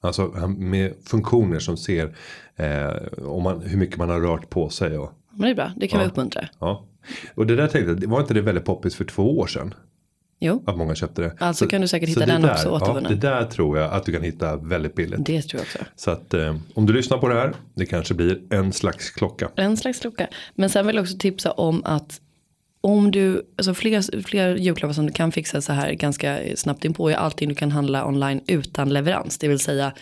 Alltså 0.00 0.26
med 0.58 0.94
funktioner 1.04 1.58
som 1.58 1.76
ser 1.76 2.16
eh, 2.56 2.92
om 3.26 3.42
man, 3.42 3.60
hur 3.62 3.78
mycket 3.78 3.96
man 3.96 4.08
har 4.10 4.20
rört 4.20 4.50
på 4.50 4.68
sig. 4.68 4.98
Och, 4.98 5.12
Men 5.30 5.40
det 5.40 5.50
är 5.50 5.54
bra, 5.54 5.72
det 5.76 5.88
kan 5.88 6.00
vi 6.00 6.06
uppmuntra. 6.06 6.48
ja. 6.58 6.84
och 7.34 7.46
det 7.46 7.56
där 7.56 7.68
tänkte 7.68 7.90
jag, 8.04 8.10
var 8.10 8.20
inte 8.20 8.34
det 8.34 8.40
väldigt 8.40 8.64
poppis 8.64 8.94
för 8.96 9.04
två 9.04 9.38
år 9.38 9.46
sedan? 9.46 9.74
Jo, 10.44 10.62
Att 10.66 10.76
många 10.76 10.94
köpte 10.94 11.22
det. 11.22 11.32
Alltså 11.38 11.66
kan 11.66 11.80
du 11.80 11.88
säkert 11.88 12.08
så 12.08 12.20
hitta 12.20 12.32
den 12.32 12.42
där, 12.42 12.52
också 12.52 12.68
ja, 12.68 12.72
återvunnen. 12.72 13.12
Det 13.12 13.28
där 13.28 13.44
tror 13.44 13.78
jag 13.78 13.92
att 13.92 14.04
du 14.04 14.12
kan 14.12 14.22
hitta 14.22 14.56
väldigt 14.56 14.94
billigt. 14.94 15.26
det 15.26 15.42
tror 15.42 15.60
jag 15.60 15.62
också. 15.62 15.78
Så 15.96 16.10
att 16.10 16.34
eh, 16.34 16.56
om 16.74 16.86
du 16.86 16.92
lyssnar 16.92 17.18
på 17.18 17.28
det 17.28 17.34
här, 17.34 17.54
det 17.74 17.86
kanske 17.86 18.14
blir 18.14 18.40
en 18.50 18.72
slags 18.72 19.10
klocka. 19.10 19.50
En 19.56 19.76
slags 19.76 20.00
klocka. 20.00 20.28
Men 20.54 20.70
sen 20.70 20.86
vill 20.86 20.96
jag 20.96 21.02
också 21.02 21.18
tipsa 21.18 21.52
om 21.52 21.82
att 21.84 22.20
om 22.80 23.10
du, 23.10 23.42
alltså 23.56 23.74
fler, 23.74 24.22
fler 24.22 24.56
julklappar 24.56 24.92
som 24.92 25.06
du 25.06 25.12
kan 25.12 25.32
fixa 25.32 25.60
så 25.60 25.72
här 25.72 25.92
ganska 25.92 26.38
snabbt 26.56 26.84
inpå 26.84 27.10
är 27.10 27.14
allting 27.14 27.48
du 27.48 27.54
kan 27.54 27.70
handla 27.70 28.06
online 28.06 28.40
utan 28.46 28.88
leverans. 28.88 29.38
Det 29.38 29.48
vill 29.48 29.58
säga 29.58 29.92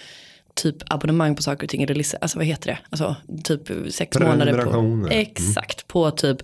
typ 0.54 0.76
abonnemang 0.86 1.36
på 1.36 1.42
saker 1.42 1.66
och 1.66 1.70
ting. 1.70 1.82
Eller, 1.82 2.04
alltså 2.20 2.38
vad 2.38 2.46
heter 2.46 2.70
det? 2.70 2.78
Alltså 2.90 3.16
typ 3.44 3.92
sex 3.92 4.18
månader 4.18 4.64
på. 4.64 4.70
Mm. 4.70 5.08
Exakt, 5.10 5.88
på 5.88 6.10
typ 6.10 6.42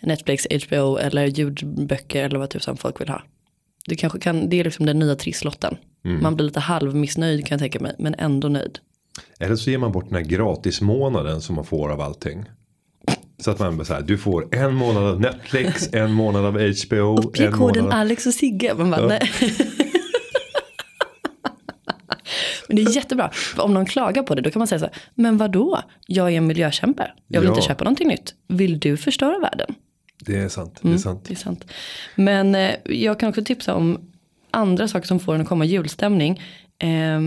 Netflix, 0.00 0.46
HBO 0.66 0.96
eller 0.96 1.26
ljudböcker 1.26 2.24
eller 2.24 2.38
vad 2.38 2.50
tusan 2.50 2.76
folk 2.76 3.00
vill 3.00 3.08
ha. 3.08 3.22
Det 3.86 3.96
kanske 3.96 4.18
kan, 4.18 4.48
det 4.48 4.60
är 4.60 4.64
liksom 4.64 4.86
den 4.86 4.98
nya 4.98 5.14
trisslotten. 5.16 5.76
Mm. 6.04 6.22
Man 6.22 6.36
blir 6.36 6.46
lite 6.46 6.60
halvmissnöjd 6.60 7.46
kan 7.46 7.54
jag 7.54 7.60
tänka 7.60 7.80
mig, 7.80 7.94
men 7.98 8.14
ändå 8.18 8.48
nöjd. 8.48 8.78
Eller 9.40 9.56
så 9.56 9.70
ger 9.70 9.78
man 9.78 9.92
bort 9.92 10.04
den 10.08 10.14
här 10.14 10.24
gratismånaden 10.30 11.40
som 11.40 11.54
man 11.56 11.64
får 11.64 11.92
av 11.92 12.00
allting. 12.00 12.44
Så 13.38 13.50
att 13.50 13.58
man 13.58 13.76
bara 13.76 13.84
så 13.84 13.94
här, 13.94 14.02
du 14.02 14.18
får 14.18 14.54
en 14.54 14.74
månad 14.74 15.02
av 15.04 15.20
Netflix, 15.20 15.88
en 15.92 16.12
månad 16.12 16.44
av 16.44 16.52
HBO, 16.52 17.18
Uppge 17.18 17.46
en 17.46 17.52
koden 17.52 17.82
månad 17.84 17.94
av... 17.94 18.00
Alex 18.00 18.26
och 18.26 18.34
Sigge. 18.34 18.74
Man 18.74 18.90
bara, 18.90 19.06
nej. 19.06 19.20
Men 22.68 22.76
det 22.76 22.82
är 22.82 22.96
jättebra. 22.96 23.30
För 23.32 23.62
om 23.62 23.74
någon 23.74 23.86
klagar 23.86 24.22
på 24.22 24.34
det 24.34 24.42
då 24.42 24.50
kan 24.50 24.60
man 24.60 24.66
säga 24.66 24.78
så 24.78 24.84
här. 24.84 24.94
Men 25.14 25.36
vadå? 25.36 25.82
Jag 26.06 26.32
är 26.32 26.36
en 26.36 26.46
miljökämpe. 26.46 27.10
Jag 27.28 27.40
vill 27.40 27.48
Ja. 27.48 27.54
inte 27.54 27.66
köpa 27.66 27.84
någonting 27.84 28.08
nytt. 28.08 28.34
Vill 28.48 28.80
du 28.80 28.96
förstöra 28.96 29.38
världen? 29.38 29.74
Det 30.20 30.36
är 30.36 30.48
sant, 30.48 30.78
det 30.82 30.92
är 30.92 30.98
sant. 30.98 31.24
Det 31.24 31.34
är 31.34 31.36
sant. 31.36 31.64
Men 32.14 32.54
eh, 32.54 32.74
jag 32.84 33.20
kan 33.20 33.28
också 33.28 33.44
tipsa 33.44 33.74
om 33.74 33.98
andra 34.50 34.88
saker 34.88 35.06
som 35.06 35.20
får 35.20 35.34
en 35.34 35.40
att 35.40 35.48
komma 35.48 35.64
i 35.64 35.68
julstämning. 35.68 36.42
Eh, 36.78 37.20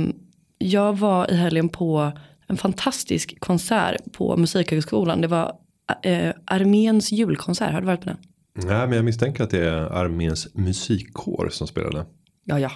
jag 0.58 0.98
var 0.98 1.32
i 1.32 1.36
helgen 1.36 1.70
på 1.70 2.12
en 2.48 2.58
fantastisk 2.58 3.40
konsert 3.40 4.12
på 4.12 4.38
Musikhögskolan. 4.38 5.22
Det 5.22 5.28
var 5.28 5.56
eh, 6.04 6.34
Arméns 6.46 7.12
julkonsert. 7.12 7.72
Har 7.72 7.82
du 7.82 7.88
varit 7.88 8.02
på 8.02 8.10
den? 8.10 8.18
Nej, 8.56 8.88
men 8.88 8.92
jag 8.92 9.06
misstänker 9.06 9.44
att 9.44 9.50
det 9.50 9.66
är 9.66 9.78
arméns 9.78 10.56
musikkår 10.56 11.50
som 11.52 11.68
spelade. 11.68 12.06
Ja, 12.44 12.60
ja. 12.60 12.72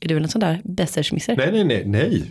Är 0.00 0.14
väl 0.14 0.22
en 0.22 0.28
sån 0.28 0.40
där 0.40 0.60
bessersmisser? 0.64 1.36
Nej, 1.36 1.52
nej, 1.52 1.64
nej, 1.64 1.84
nej. 1.86 2.30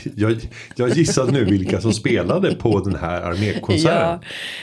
Jag, 0.16 0.36
jag 0.76 0.88
gissar 0.88 1.26
nu 1.32 1.44
vilka 1.44 1.80
som 1.80 1.92
spelade 1.92 2.54
på 2.54 2.80
den 2.80 2.94
här 2.96 3.20
armékonserten. 3.22 3.98
Ja, 3.98 4.20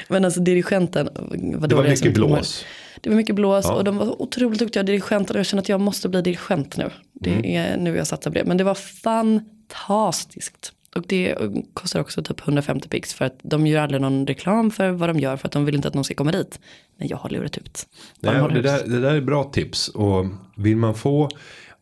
men 0.07 0.25
alltså 0.25 0.39
dirigenten. 0.39 1.09
Vad 1.55 1.69
det 1.69 1.75
var 1.75 1.83
mycket 1.83 2.13
blås. 2.13 2.65
Det 3.01 3.09
var 3.09 3.17
mycket 3.17 3.35
blås 3.35 3.65
Ja. 3.65 3.73
och 3.73 3.83
de 3.83 3.97
var 3.97 4.21
otroligt 4.21 4.59
duktiga 4.59 4.83
dirigenter 4.83 5.33
och 5.33 5.39
jag 5.39 5.45
känner 5.45 5.61
att 5.61 5.69
jag 5.69 5.79
måste 5.81 6.09
bli 6.09 6.21
dirigent 6.21 6.77
nu. 6.77 6.89
Det 7.13 7.29
Mm. 7.33 7.45
är 7.45 7.77
nu 7.77 7.95
jag 7.97 8.07
satsar 8.07 8.31
på 8.31 8.38
det. 8.38 8.45
Men 8.45 8.57
det 8.57 8.63
var 8.63 8.75
fantastiskt. 8.75 10.73
Och 10.95 11.03
det 11.07 11.35
kostar 11.73 12.00
också 12.00 12.23
typ 12.23 12.39
150 12.41 12.88
pix 12.89 13.13
för 13.13 13.25
att 13.25 13.39
de 13.43 13.67
gör 13.67 13.81
aldrig 13.81 14.01
någon 14.01 14.27
reklam 14.27 14.71
för 14.71 14.89
vad 14.91 15.09
de 15.09 15.19
gör 15.19 15.38
för 15.38 15.47
att 15.47 15.51
de 15.51 15.65
vill 15.65 15.75
inte 15.75 15.88
att 15.88 15.93
någon 15.93 16.03
ska 16.03 16.13
komma 16.13 16.31
dit. 16.31 16.59
Men 16.97 17.07
jag 17.07 17.17
har 17.17 17.29
lurat 17.29 17.57
ut. 17.57 17.85
Nej, 18.19 18.33
det, 18.53 18.61
där, 18.61 18.88
det 18.88 19.00
där 19.00 19.13
är 19.15 19.21
bra 19.21 19.43
tips. 19.43 19.88
Och 19.88 20.25
vill 20.55 20.77
man 20.77 20.95
få 20.95 21.29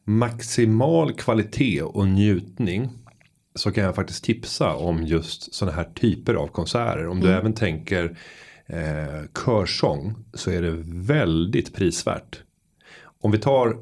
maximal 0.04 1.14
kvalitet 1.14 1.82
och 1.82 2.08
njutning. 2.08 2.90
Så 3.56 3.72
kan 3.72 3.84
jag 3.84 3.96
faktiskt 3.96 4.24
tipsa 4.24 4.76
om 4.76 5.04
just 5.04 5.54
sådana 5.54 5.78
här 5.78 5.90
typer 5.94 6.34
av 6.34 6.48
konserter. 6.48 7.08
Om 7.08 7.20
du 7.20 7.32
även 7.32 7.54
tänker 7.54 8.18
eh, 8.66 9.44
körsång. 9.46 10.16
Så 10.34 10.52
är 10.52 10.62
det 10.62 10.84
väldigt 10.86 11.76
prisvärt. 11.76 12.44
Om 13.22 13.32
vi 13.32 13.38
tar. 13.38 13.78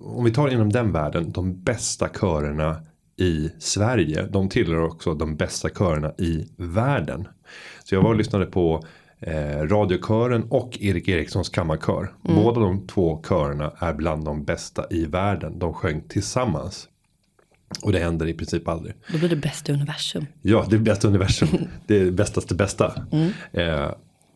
Om 0.00 0.24
vi 0.24 0.30
tar 0.30 0.48
inom 0.48 0.72
den 0.72 0.92
världen. 0.92 1.32
De 1.32 1.62
bästa 1.62 2.08
körerna 2.08 2.82
i 3.16 3.50
Sverige. 3.58 4.22
De 4.22 4.48
tillhör 4.48 4.84
också 4.84 5.14
de 5.14 5.36
bästa 5.36 5.68
körerna 5.68 6.12
i 6.18 6.48
världen. 6.56 7.28
Så 7.84 7.94
jag 7.94 8.02
var 8.02 8.10
och 8.10 8.16
lyssnade 8.16 8.46
på 8.46 8.84
eh, 9.20 9.62
radiokören 9.62 10.42
och 10.42 10.78
Erik 10.80 11.08
Erikssons 11.08 11.48
kammarkör. 11.48 12.12
Båda 12.22 12.60
de 12.60 12.86
två 12.86 13.22
körerna 13.28 13.72
är 13.78 13.94
bland 13.94 14.24
de 14.24 14.44
bästa 14.44 14.86
i 14.90 15.06
världen. 15.06 15.58
De 15.58 15.74
sjöng 15.74 16.00
tillsammans. 16.08 16.88
Och 17.82 17.92
det 17.92 17.98
händer 17.98 18.26
i 18.26 18.34
princip 18.34 18.68
aldrig. 18.68 18.94
Då 19.12 19.18
blir 19.18 19.28
det 19.28 19.36
bästa 19.36 19.72
universum. 19.72 20.26
Ja, 20.42 20.66
det 20.70 20.76
är 20.76 20.80
bästa 20.80 21.08
universum. 21.08 21.48
Det 21.86 22.00
är 22.00 22.10
bästaste 22.10 22.54
bästa. 22.54 22.94
Eh, 23.52 23.90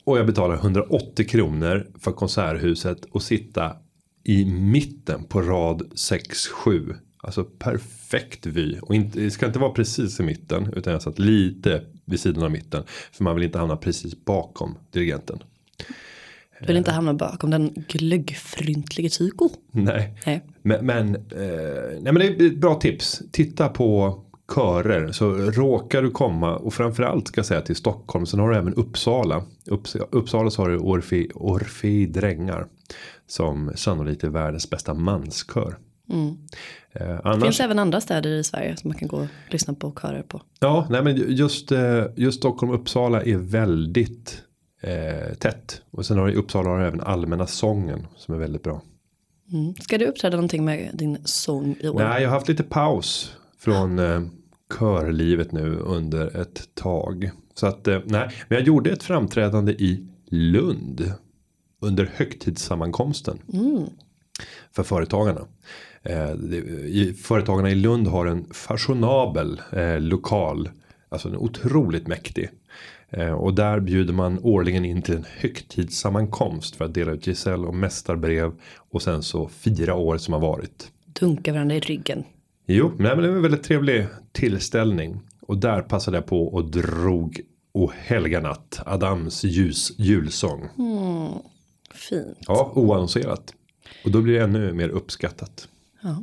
och 0.05 0.19
jag 0.19 0.27
betalar 0.27 0.55
180 0.55 1.29
kronor 1.29 1.87
för 2.01 2.13
konserthuset 2.13 3.05
och 3.05 3.23
sitta 3.23 3.77
i 4.25 4.45
mitten 4.45 5.25
på 5.25 5.41
rad 5.41 5.83
6-7. 5.83 6.97
Alltså 7.25 7.45
perfekt 7.45 8.47
vy. 8.47 8.79
Och 8.79 8.95
inte, 8.95 9.21
det 9.21 9.31
ska 9.31 9.47
inte 9.47 9.59
vara 9.59 9.73
precis 9.73 10.21
i 10.21 10.23
mitten 10.23 10.73
utan 10.77 10.93
jag 10.93 11.03
satt 11.03 11.19
lite 11.19 11.83
vid 12.05 12.21
sidan 12.21 12.43
av 12.43 12.51
mitten. 12.51 12.85
För 13.13 13.25
man 13.25 13.35
vill 13.35 13.45
inte 13.45 13.59
hamna 13.59 13.77
precis 13.77 14.25
bakom 14.25 14.79
dirigenten. 14.91 15.39
Du 16.61 16.67
vill 16.67 16.77
inte 16.77 16.93
hamna 16.93 17.15
bakom 17.15 17.51
den 17.51 17.85
glöggfryntlige 17.89 19.09
Tyko. 19.09 19.51
Nej. 19.71 20.15
Nej. 20.27 20.45
Men, 20.63 20.87
men, 20.87 21.15
eh, 21.15 22.01
nej 22.01 22.13
men 22.13 22.15
det 22.15 22.27
är 22.27 22.47
ett 22.47 22.61
bra 22.61 22.75
tips. 22.75 23.23
Titta 23.33 23.69
på 23.69 24.21
körer. 24.55 25.13
Så 25.13 25.31
råkar 25.35 26.03
du 26.03 26.11
komma 26.11 26.57
och 26.57 26.75
framförallt 26.75 27.29
ska 27.29 27.39
jag 27.39 27.47
säga 27.47 27.61
till 27.61 27.77
Stockholm. 27.77 28.27
Sen 28.27 28.41
har 28.41 28.51
du 28.51 28.57
även 28.57 28.75
Uppsala. 28.75 29.43
Upps, 29.67 29.97
Uppsala 29.97 30.51
så 30.51 30.63
har 30.63 30.69
du 30.69 30.79
Orfei, 30.79 31.31
Orfei 31.35 32.07
Drängar. 32.07 32.67
Som 33.27 33.73
sannolikt 33.75 34.25
är 34.25 34.29
världens 34.29 34.71
bästa 34.71 34.95
manskör. 34.95 35.77
Eh, 36.11 36.33
Det 36.93 37.21
annars, 37.25 37.43
finns 37.43 37.61
även 37.61 37.79
andra 37.79 38.01
städer 38.01 38.31
i 38.31 38.45
Sverige 38.45 38.77
som 38.77 38.89
man 38.89 38.99
kan 38.99 39.09
gå 39.09 39.17
och 39.17 39.27
lyssna 39.51 39.75
på 39.75 39.93
körer 40.03 40.23
på. 40.23 40.43
ja, 40.61 40.87
nej 40.91 41.03
men 41.05 41.37
just, 41.37 41.73
eh, 41.73 42.05
just 42.17 42.39
Stockholm 42.39 42.73
och 42.73 42.81
Uppsala 42.81 43.23
är 43.23 43.37
väldigt 43.37 44.43
eh, 44.83 45.35
tätt. 45.35 45.83
Och 45.91 46.07
sen 46.07 46.19
har 46.19 46.27
du 46.27 46.33
i 46.33 46.37
Uppsala 46.37 46.69
har 46.69 46.81
även 46.81 47.01
Allmänna 47.01 47.47
sången 47.47 48.07
som 48.17 48.35
är 48.35 48.39
väldigt 48.39 48.63
bra. 48.63 48.83
Mm. 49.53 49.75
Ska 49.75 49.99
du 49.99 50.07
uppträda 50.07 50.37
någonting 50.37 50.65
med 50.65 50.91
din 50.95 51.19
sång 51.25 51.77
i 51.81 51.89
år? 51.89 51.99
Nej, 51.99 52.23
jag 52.23 52.29
har 52.29 52.35
haft 52.37 52.49
lite 52.49 52.63
paus 52.63 53.37
från 53.59 53.99
eh, 53.99 54.21
körlivet 54.79 55.53
nu 55.53 55.77
under 55.77 56.41
ett 56.41 56.75
tag. 56.75 57.31
Så 57.55 57.67
att, 57.67 57.89
eh, 57.89 57.99
nej, 58.05 58.31
men 58.49 58.59
jag 58.59 58.67
gjorde 58.67 58.91
ett 58.91 59.03
framträdande 59.03 59.73
i 59.73 60.07
Lund 60.31 61.13
under 61.81 62.11
högtidssammankomsten 62.15 63.39
för 64.73 64.83
företagarna. 64.83 65.41
Eh, 66.03 66.31
företagarna 67.23 67.71
i 67.71 67.75
Lund 67.75 68.07
har 68.07 68.27
en 68.27 68.45
fashionabel 68.45 69.61
eh, 69.73 70.01
lokal, 70.01 70.69
alltså 71.09 71.29
en 71.29 71.37
otroligt 71.37 72.07
mäktig. 72.07 72.51
Eh, 73.11 73.33
och 73.33 73.55
där 73.55 73.81
bjuder 73.81 74.13
man 74.13 74.39
årligen 74.43 74.85
in 74.85 75.03
till 75.03 75.15
en 75.17 75.27
högtidssammankomst 75.37 76.77
för 76.77 76.85
att 76.85 76.95
dela 76.95 77.13
ut 77.13 77.27
gesäll 77.27 77.65
och 77.65 77.75
mästarbrev 77.75 78.53
och 78.77 79.03
sen 79.03 79.23
så 79.23 79.49
fira 79.49 79.95
år 79.95 80.17
som 80.17 80.35
har 80.35 80.41
varit. 80.41 80.91
Dunka 81.21 81.53
varandra 81.53 81.75
i 81.77 81.81
ryggen. 81.81 82.25
Jo, 82.67 82.93
nej, 82.97 83.17
men 83.17 83.23
det 83.23 83.29
var 83.29 83.37
en 83.37 83.43
väldigt 83.43 83.63
trevlig 83.63 84.07
tillställning. 84.33 85.21
Och 85.41 85.59
där 85.59 85.83
passade 85.83 86.17
jag 86.17 86.27
på 86.27 86.47
och 86.47 86.71
drog 86.71 87.41
O 87.73 87.91
helga 87.95 88.41
natt, 88.41 88.81
Adams 88.87 89.45
ljus, 89.45 89.93
julsång. 89.99 90.69
Fint. 91.95 92.39
Ja, 92.41 92.73
oannonserat. 92.75 93.55
Och 94.05 94.11
då 94.11 94.21
blir 94.21 94.35
det 94.35 94.45
ännu 94.45 94.73
mer 94.73 94.89
uppskattat. 94.89 95.69
Ja. 96.03 96.23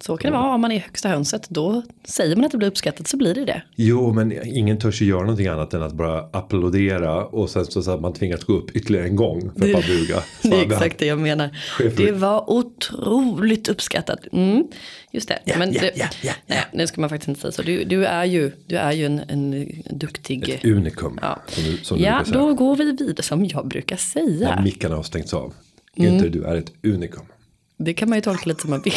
Så 0.00 0.16
kan 0.16 0.32
det 0.32 0.38
vara 0.38 0.54
om 0.54 0.60
man 0.60 0.72
är 0.72 0.78
högsta 0.78 1.08
hönset. 1.08 1.46
Då 1.48 1.82
säger 2.04 2.36
man 2.36 2.44
att 2.44 2.52
det 2.52 2.58
blir 2.58 2.68
uppskattat 2.68 3.08
så 3.08 3.16
blir 3.16 3.34
det 3.34 3.44
det. 3.44 3.62
Jo, 3.76 4.12
men 4.12 4.46
ingen 4.46 4.78
törs 4.78 5.02
ju 5.02 5.06
göra 5.06 5.20
någonting 5.20 5.46
annat 5.46 5.74
än 5.74 5.82
att 5.82 5.92
bara 5.92 6.28
applådera 6.32 7.24
och 7.24 7.50
sen 7.50 7.66
så 7.66 7.90
att 7.90 8.00
man 8.00 8.12
tvingas 8.12 8.44
gå 8.44 8.52
upp 8.52 8.70
ytterligare 8.76 9.06
en 9.06 9.16
gång 9.16 9.50
för 9.58 9.66
att 9.66 9.72
bara 9.72 9.82
buga. 9.86 10.22
Det 10.42 10.56
är 10.56 10.62
exakt 10.62 10.98
det 10.98 11.06
jag 11.06 11.18
menar. 11.18 11.50
Chefer. 11.78 12.06
Det 12.06 12.12
var 12.12 12.50
otroligt 12.50 13.68
uppskattat. 13.68 14.18
Mm, 14.32 14.66
just 15.10 15.28
det. 15.28 15.38
Ja, 15.44 15.58
men 15.58 15.72
ja, 15.72 15.82
ja, 15.94 16.06
ja. 16.22 16.32
Nej, 16.46 16.64
nu 16.72 16.86
ska 16.86 17.00
man 17.00 17.10
faktiskt 17.10 17.28
inte 17.28 17.40
säga 17.40 17.52
så. 17.52 17.62
Du, 17.62 17.84
du 17.84 18.04
är 18.04 18.24
ju, 18.24 18.52
du 18.66 18.76
är 18.76 18.92
ju 18.92 19.06
en, 19.06 19.18
en 19.28 19.66
duktig. 19.90 20.60
Unikum. 20.64 21.18
Ja. 21.22 21.42
Som 21.48 21.64
du, 21.64 21.76
som 21.76 21.98
du 21.98 22.04
ja, 22.04 22.22
då 22.32 22.54
går 22.54 22.76
vi 22.76 22.84
vidare 22.84 23.22
som 23.22 23.44
jag 23.44 23.68
brukar 23.68 23.96
säga. 23.96 24.56
När 24.56 24.62
mickarna 24.62 24.96
har 24.96 25.02
stängts 25.02 25.34
av. 25.34 25.52
Mm. 25.96 26.14
Inte 26.14 26.28
du 26.28 26.44
är 26.44 26.56
ett 26.56 26.72
unikum. 26.82 27.24
Det 27.78 27.94
kan 27.94 28.08
man 28.08 28.18
ju 28.18 28.22
tolka 28.22 28.48
lite 28.48 28.60
som 28.60 28.70
man 28.70 28.82
vill. 28.82 28.92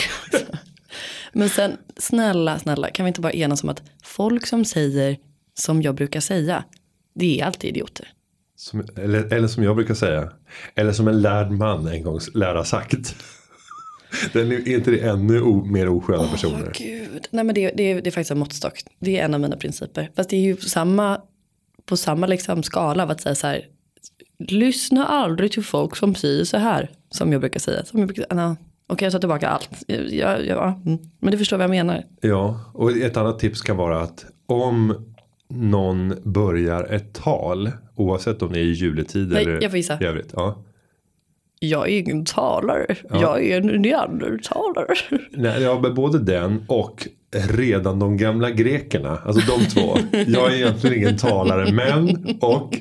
Men 1.33 1.49
sen, 1.49 1.77
snälla, 1.97 2.59
snälla, 2.59 2.89
kan 2.89 3.05
vi 3.05 3.07
inte 3.07 3.21
bara 3.21 3.33
enas 3.33 3.63
om 3.63 3.69
att 3.69 3.81
folk 4.03 4.47
som 4.47 4.65
säger 4.65 5.17
som 5.53 5.81
jag 5.81 5.95
brukar 5.95 6.19
säga, 6.19 6.63
det 7.15 7.39
är 7.41 7.45
alltid 7.45 7.69
idioter. 7.69 8.07
Som, 8.55 8.85
eller, 8.95 9.33
eller 9.33 9.47
som 9.47 9.63
jag 9.63 9.75
brukar 9.75 9.93
säga. 9.93 10.31
Eller 10.75 10.91
som 10.91 11.07
en 11.07 11.21
lärd 11.21 11.51
man 11.51 11.87
en 11.87 12.03
gång 12.03 12.19
lär 12.33 12.55
ha 12.55 12.65
sagt. 12.65 13.15
Den 14.33 14.51
är 14.51 14.67
inte 14.67 14.91
det 14.91 14.99
ännu 14.99 15.41
o, 15.41 15.65
mer 15.65 15.89
osköna 15.89 16.27
personer. 16.27 16.65
Åh 16.65 16.85
gud, 16.85 17.27
nej 17.31 17.43
men 17.43 17.55
det, 17.55 17.71
det, 17.77 17.83
är- 17.83 18.01
det 18.01 18.09
är 18.09 18.11
faktiskt 18.11 18.31
en 18.31 18.39
måttstock. 18.39 18.83
Det 18.99 19.19
är 19.19 19.25
en 19.25 19.33
av 19.33 19.39
mina 19.39 19.57
principer. 19.57 20.11
Fast 20.15 20.29
det 20.29 20.35
är 20.35 20.41
ju 20.41 20.57
samma, 20.57 21.21
på 21.85 21.97
samma 21.97 22.27
liksom 22.27 22.63
skala 22.63 23.03
av 23.03 23.11
att 23.11 23.21
säga 23.21 23.35
så 23.35 23.47
här. 23.47 23.65
Lyssna 24.39 25.05
aldrig 25.05 25.51
till 25.51 25.63
folk 25.63 25.95
som 25.95 26.15
säger 26.15 26.43
så 26.43 26.57
här. 26.57 26.89
Som 27.09 27.31
jag 27.31 27.41
brukar 27.41 27.59
säga. 27.59 27.85
Som 27.85 27.99
jag 27.99 28.07
brukar, 28.07 28.35
nej, 28.35 28.55
Okej 28.89 29.05
jag 29.05 29.11
tar 29.11 29.19
tillbaka 29.19 29.49
allt. 29.49 29.69
Ja, 29.87 30.39
ja, 30.39 30.81
mm. 30.85 30.99
Men 31.19 31.31
du 31.31 31.37
förstår 31.37 31.57
vad 31.57 31.63
jag 31.63 31.69
menar. 31.69 32.03
Ja, 32.21 32.59
och 32.73 32.91
ett 32.91 33.17
annat 33.17 33.39
tips 33.39 33.61
kan 33.61 33.77
vara 33.77 34.01
att 34.01 34.25
om 34.45 35.05
någon 35.49 36.15
börjar 36.23 36.83
ett 36.83 37.13
tal. 37.13 37.71
Oavsett 37.95 38.41
om 38.41 38.53
det 38.53 38.59
är 38.59 38.63
i 38.63 38.71
juletid 38.71 39.29
Nej, 39.31 39.41
eller 39.41 39.61
jag 39.61 39.71
får 39.71 39.77
gissa. 39.77 39.97
i 40.01 40.05
övrigt. 40.05 40.29
Ja. 40.33 40.63
Jag 41.59 41.89
är 41.89 41.99
ingen 41.99 42.25
talare. 42.25 42.95
Jag 43.09 43.45
är 43.45 43.57
en 43.61 43.81
neandertalare. 43.81 44.95
Nej, 45.31 45.61
ja, 45.61 45.79
men 45.81 45.95
både 45.95 46.19
den 46.19 46.65
och 46.67 47.07
redan 47.31 47.99
de 47.99 48.17
gamla 48.17 48.51
grekerna. 48.51 49.17
Alltså 49.25 49.57
de 49.57 49.65
två. 49.65 49.97
Jag 50.27 50.53
är 50.53 50.55
egentligen 50.55 50.97
ingen 50.97 51.17
talare 51.17 51.71
men 51.71 52.17
och 52.41 52.77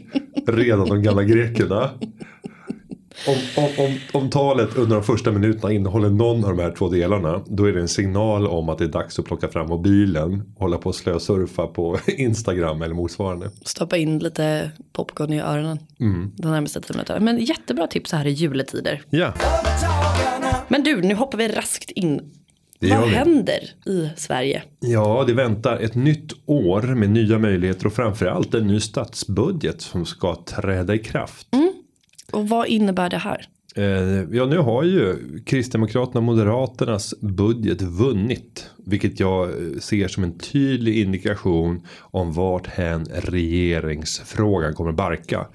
redan 0.46 0.88
de 0.88 1.02
gamla 1.02 1.22
grekerna. 1.22 1.90
Om, 3.28 3.64
om, 3.64 3.84
om, 3.84 3.98
om 4.12 4.30
talet 4.30 4.76
under 4.76 4.96
de 4.96 5.04
första 5.04 5.32
minuterna 5.32 5.72
innehåller 5.72 6.10
någon 6.10 6.44
av 6.44 6.56
de 6.56 6.62
här 6.62 6.74
två 6.78 6.88
delarna. 6.88 7.42
Då 7.46 7.64
är 7.64 7.72
det 7.72 7.80
en 7.80 7.88
signal 7.88 8.46
om 8.46 8.68
att 8.68 8.78
det 8.78 8.84
är 8.84 8.88
dags 8.88 9.18
att 9.18 9.24
plocka 9.24 9.48
fram 9.48 9.68
mobilen. 9.68 10.42
och 10.54 10.60
Hålla 10.60 10.78
på 10.78 10.88
och 10.88 10.94
slösurfa 10.94 11.66
på 11.66 11.98
Instagram 12.06 12.82
eller 12.82 12.94
motsvarande. 12.94 13.50
Stoppa 13.64 13.96
in 13.96 14.18
lite 14.18 14.70
popcorn 14.92 15.32
i 15.32 15.40
öronen. 15.40 15.78
Mm. 16.00 16.32
Den 16.36 16.50
närmaste 16.50 16.80
minuterna. 16.92 17.20
Men 17.20 17.38
jättebra 17.38 17.86
tips 17.86 18.10
så 18.10 18.16
här 18.16 18.26
i 18.26 18.30
juletider. 18.30 19.02
Ja, 19.10 19.32
Men 20.68 20.82
du, 20.82 21.02
nu 21.02 21.14
hoppar 21.14 21.38
vi 21.38 21.48
raskt 21.48 21.90
in. 21.90 22.20
Vad 22.80 23.08
händer 23.08 23.60
i 23.86 24.10
Sverige? 24.16 24.62
ja, 24.80 25.24
det 25.26 25.34
väntar 25.34 25.76
ett 25.76 25.94
nytt 25.94 26.32
år 26.46 26.82
med 26.82 27.10
nya 27.10 27.38
möjligheter 27.38 27.86
och 27.86 27.92
framförallt 27.92 28.54
en 28.54 28.66
ny 28.66 28.80
statsbudget 28.80 29.80
som 29.80 30.06
ska 30.06 30.34
träda 30.34 30.94
i 30.94 30.98
kraft. 30.98 31.48
Och 32.32 32.48
vad 32.48 32.66
innebär 32.66 33.10
det 33.10 33.18
här? 33.18 33.48
Eh, 33.76 34.36
ja, 34.36 34.46
nu 34.46 34.58
har 34.58 34.82
ju 34.82 35.16
Kristdemokraterna 35.46 36.18
och 36.18 36.24
Moderaternas 36.24 37.14
budget 37.20 37.82
vunnit. 37.82 38.70
Vilket 38.86 39.20
jag 39.20 39.48
eh, 39.48 39.78
ser 39.80 40.08
som 40.08 40.24
en 40.24 40.38
tydlig 40.38 40.98
indikation 40.98 41.86
om 42.00 42.32
vart 42.32 42.66
hän 42.66 43.06
regeringsfrågan 43.14 44.74
kommer 44.74 44.92
barka. 44.92 45.46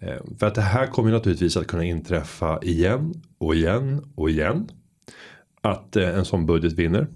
Eh, 0.00 0.08
för 0.38 0.46
att 0.46 0.54
det 0.54 0.60
här 0.60 0.86
kommer 0.86 1.10
naturligtvis 1.10 1.56
att 1.56 1.66
kunna 1.66 1.84
inträffa 1.84 2.58
igen 2.62 3.14
och 3.38 3.54
igen 3.54 4.04
och 4.14 4.30
igen. 4.30 4.68
Att 5.64 5.96
eh, 5.96 6.18
en 6.18 6.24
sån 6.24 6.46
budget 6.46 6.72
vinner. 6.72 7.06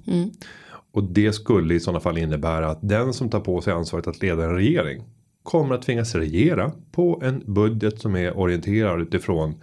Och 0.92 1.04
det 1.04 1.32
skulle 1.32 1.74
i 1.74 1.80
sådana 1.80 2.00
fall 2.00 2.18
innebära 2.18 2.68
att 2.70 2.78
den 2.82 3.12
som 3.12 3.30
tar 3.30 3.40
på 3.40 3.60
sig 3.60 3.72
ansvaret 3.72 4.06
att 4.06 4.22
leda 4.22 4.44
en 4.44 4.54
regering 4.54 5.02
kommer 5.42 5.74
att 5.74 5.82
tvingas 5.82 6.14
regera 6.14 6.72
på 6.92 7.20
en 7.24 7.42
budget 7.46 8.00
som 8.00 8.16
är 8.16 8.38
orienterad 8.38 9.00
utifrån 9.00 9.54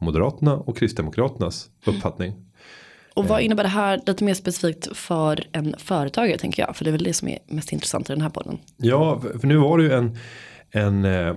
Moderaterna 0.00 0.56
och 0.56 0.76
Kristdemokraternas 0.76 1.70
uppfattning. 1.86 2.32
Och 3.14 3.24
vad 3.24 3.40
innebär 3.40 3.62
det 3.62 3.68
här 3.68 4.00
lite 4.06 4.24
mer 4.24 4.34
specifikt 4.34 4.96
för 4.96 5.44
en 5.52 5.74
företagare 5.78 6.38
tänker 6.38 6.62
jag? 6.62 6.76
För 6.76 6.84
det 6.84 6.90
är 6.90 6.92
väl 6.92 7.04
det 7.04 7.12
som 7.12 7.28
är 7.28 7.38
mest 7.46 7.72
intressant 7.72 8.10
i 8.10 8.12
den 8.12 8.22
här 8.22 8.30
podden. 8.30 8.58
Ja, 8.76 9.20
för 9.20 9.38
för 9.38 9.46
nu 9.46 9.56
var 9.56 9.78
det 9.78 9.84
ju 9.84 9.92
en, 9.92 10.18
en 10.70 11.04
eh, 11.04 11.34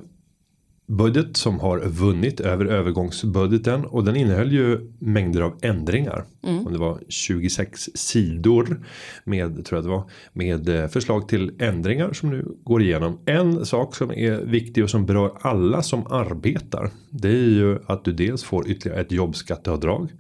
budget 0.88 1.38
som 1.38 1.60
har 1.60 1.80
vunnit 1.80 2.40
över 2.40 2.66
övergångsbudgeten 2.66 3.86
och 3.86 4.04
den 4.04 4.16
innehöll 4.16 4.52
ju 4.52 4.94
mängder 5.00 5.42
av 5.42 5.60
ändringar. 5.62 6.26
Och 6.66 6.72
det 6.72 6.78
var 6.78 7.00
26 7.10 7.90
sidor 7.94 8.86
med 9.24 9.66
tror 9.66 9.78
jag 9.78 9.86
det 9.86 9.90
var 9.90 10.10
med 10.34 10.70
eh, 10.70 10.88
förslag 10.88 11.28
till 11.30 11.52
ändringar 11.60 12.14
som 12.14 12.30
nu 12.30 12.46
går 12.64 12.82
igenom. 12.82 13.20
En 13.26 13.66
sak 13.66 13.96
som 13.96 14.12
är 14.12 14.38
viktig 14.38 14.84
och 14.84 14.90
som 14.90 15.06
berör 15.06 15.32
alla 15.42 15.84
som 15.84 16.08
arbetar. 16.08 16.92
Det 17.10 17.30
är 17.30 17.50
ju 17.50 17.80
att 17.86 18.06
du 18.06 18.14
dels 18.14 18.44
får 18.44 18.68
ytterligare 18.70 19.02
ett 19.02 19.12
jobbskatteavdrag 19.12 20.12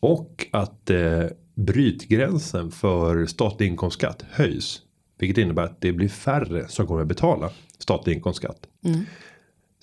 och 0.00 0.46
att 0.50 0.90
eh, 0.90 1.24
brytgränsen 1.54 2.70
för 2.70 3.26
statlig 3.26 3.66
inkomstskatt 3.66 4.24
höjs. 4.30 4.80
Vilket 5.18 5.38
innebär 5.38 5.62
att 5.62 5.80
det 5.80 5.92
blir 5.92 6.08
färre 6.08 6.68
som 6.68 6.86
kommer 6.86 7.02
att 7.02 7.08
betala 7.08 7.50
statlig 7.78 8.14
inkomstskatt. 8.14 8.66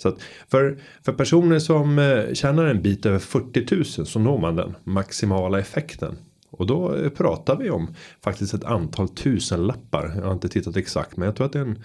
Så 0.02 0.18
för, 0.48 0.78
för 1.02 1.14
personer 1.14 1.60
som 1.60 2.00
eh, 2.00 2.34
tjänar 2.34 2.66
en 2.66 2.82
bit 2.82 3.06
över 3.06 3.20
40 3.20 3.76
000 3.76 3.86
så 3.86 4.20
når 4.20 4.38
man 4.40 4.56
den 4.56 4.76
maximala 4.84 5.60
effekten. 5.60 6.16
Och 6.50 6.68
då 6.68 6.96
eh, 6.96 7.10
pratar 7.10 7.58
vi 7.58 7.70
om 7.70 7.96
faktiskt 8.24 8.54
ett 8.54 8.64
antal 8.64 9.10
tusen 9.10 9.68
lappar. 9.68 10.14
Jag 10.16 10.24
har 10.24 10.34
inte 10.34 10.50
tittat 10.50 10.78
exakt 10.78 11.18
men 11.18 11.26
jag 11.26 11.36
tror 11.36 11.46
att 11.46 11.54
det 11.54 11.60
är 11.60 11.66
en 11.66 11.84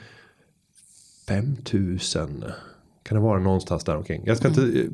5000. 1.29 2.44
Kan 3.03 3.16
det 3.16 3.22
vara 3.22 3.38
någonstans 3.38 3.85
där 3.85 3.96
omkring. 3.96 4.22
Jag 4.27 4.37
ska 4.37 4.48
inte, 4.48 4.62
eh, 4.62 4.85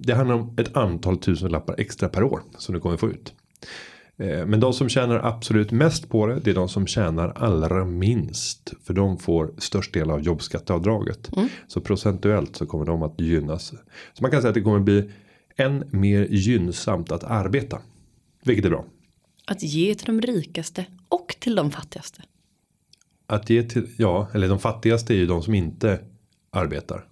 det 0.00 0.14
handlar 0.14 0.34
om 0.34 0.54
ett 0.58 0.76
antal 0.76 1.18
tusen 1.18 1.50
lappar 1.50 1.74
extra 1.78 2.08
per 2.08 2.22
år 2.22 2.42
som 2.58 2.74
du 2.74 2.80
kommer 2.80 2.96
få 2.96 3.08
ut. 3.08 3.34
Eh, 4.20 4.46
Men 4.46 4.60
de 4.60 4.72
som 4.72 4.88
tjänar 4.88 5.20
absolut 5.24 5.70
mest 5.70 6.08
på 6.08 6.26
det, 6.26 6.40
det 6.40 6.50
är 6.50 6.54
de 6.54 6.68
som 6.68 6.86
tjänar 6.86 7.32
allra 7.36 7.84
minst. 7.84 8.72
För 8.84 8.94
de 8.94 9.18
får 9.18 9.50
störst 9.58 9.94
del 9.94 10.10
av 10.10 10.20
jobbskatteavdraget. 10.20 11.30
Så 11.66 11.80
procentuellt 11.80 12.56
så 12.56 12.66
kommer 12.66 12.84
de 12.84 13.02
att 13.02 13.20
gynnas. 13.20 13.66
Så 14.14 14.22
man 14.22 14.30
kan 14.30 14.40
säga 14.40 14.48
att 14.48 14.54
det 14.54 14.60
kommer 14.60 14.80
bli 14.80 15.10
än 15.56 15.84
mer 15.90 16.26
gynnsamt 16.30 17.12
att 17.12 17.24
arbeta. 17.24 17.78
Vilket 18.44 18.64
är 18.64 18.70
bra. 18.70 18.84
Att 19.46 19.62
ge 19.62 19.94
till 19.94 20.06
de 20.06 20.20
rikaste 20.20 20.84
och 21.08 21.36
till 21.40 21.54
de 21.54 21.70
fattigaste. 21.70 22.22
Att 23.26 23.50
ge 23.50 23.62
till, 23.62 23.88
ja, 23.96 24.28
eller 24.32 24.48
de 24.48 24.58
fattigaste 24.58 25.14
är 25.14 25.16
ju 25.16 25.26
de 25.26 25.42
som 25.42 25.54
inte 25.54 26.00
arbetar. 26.50 27.04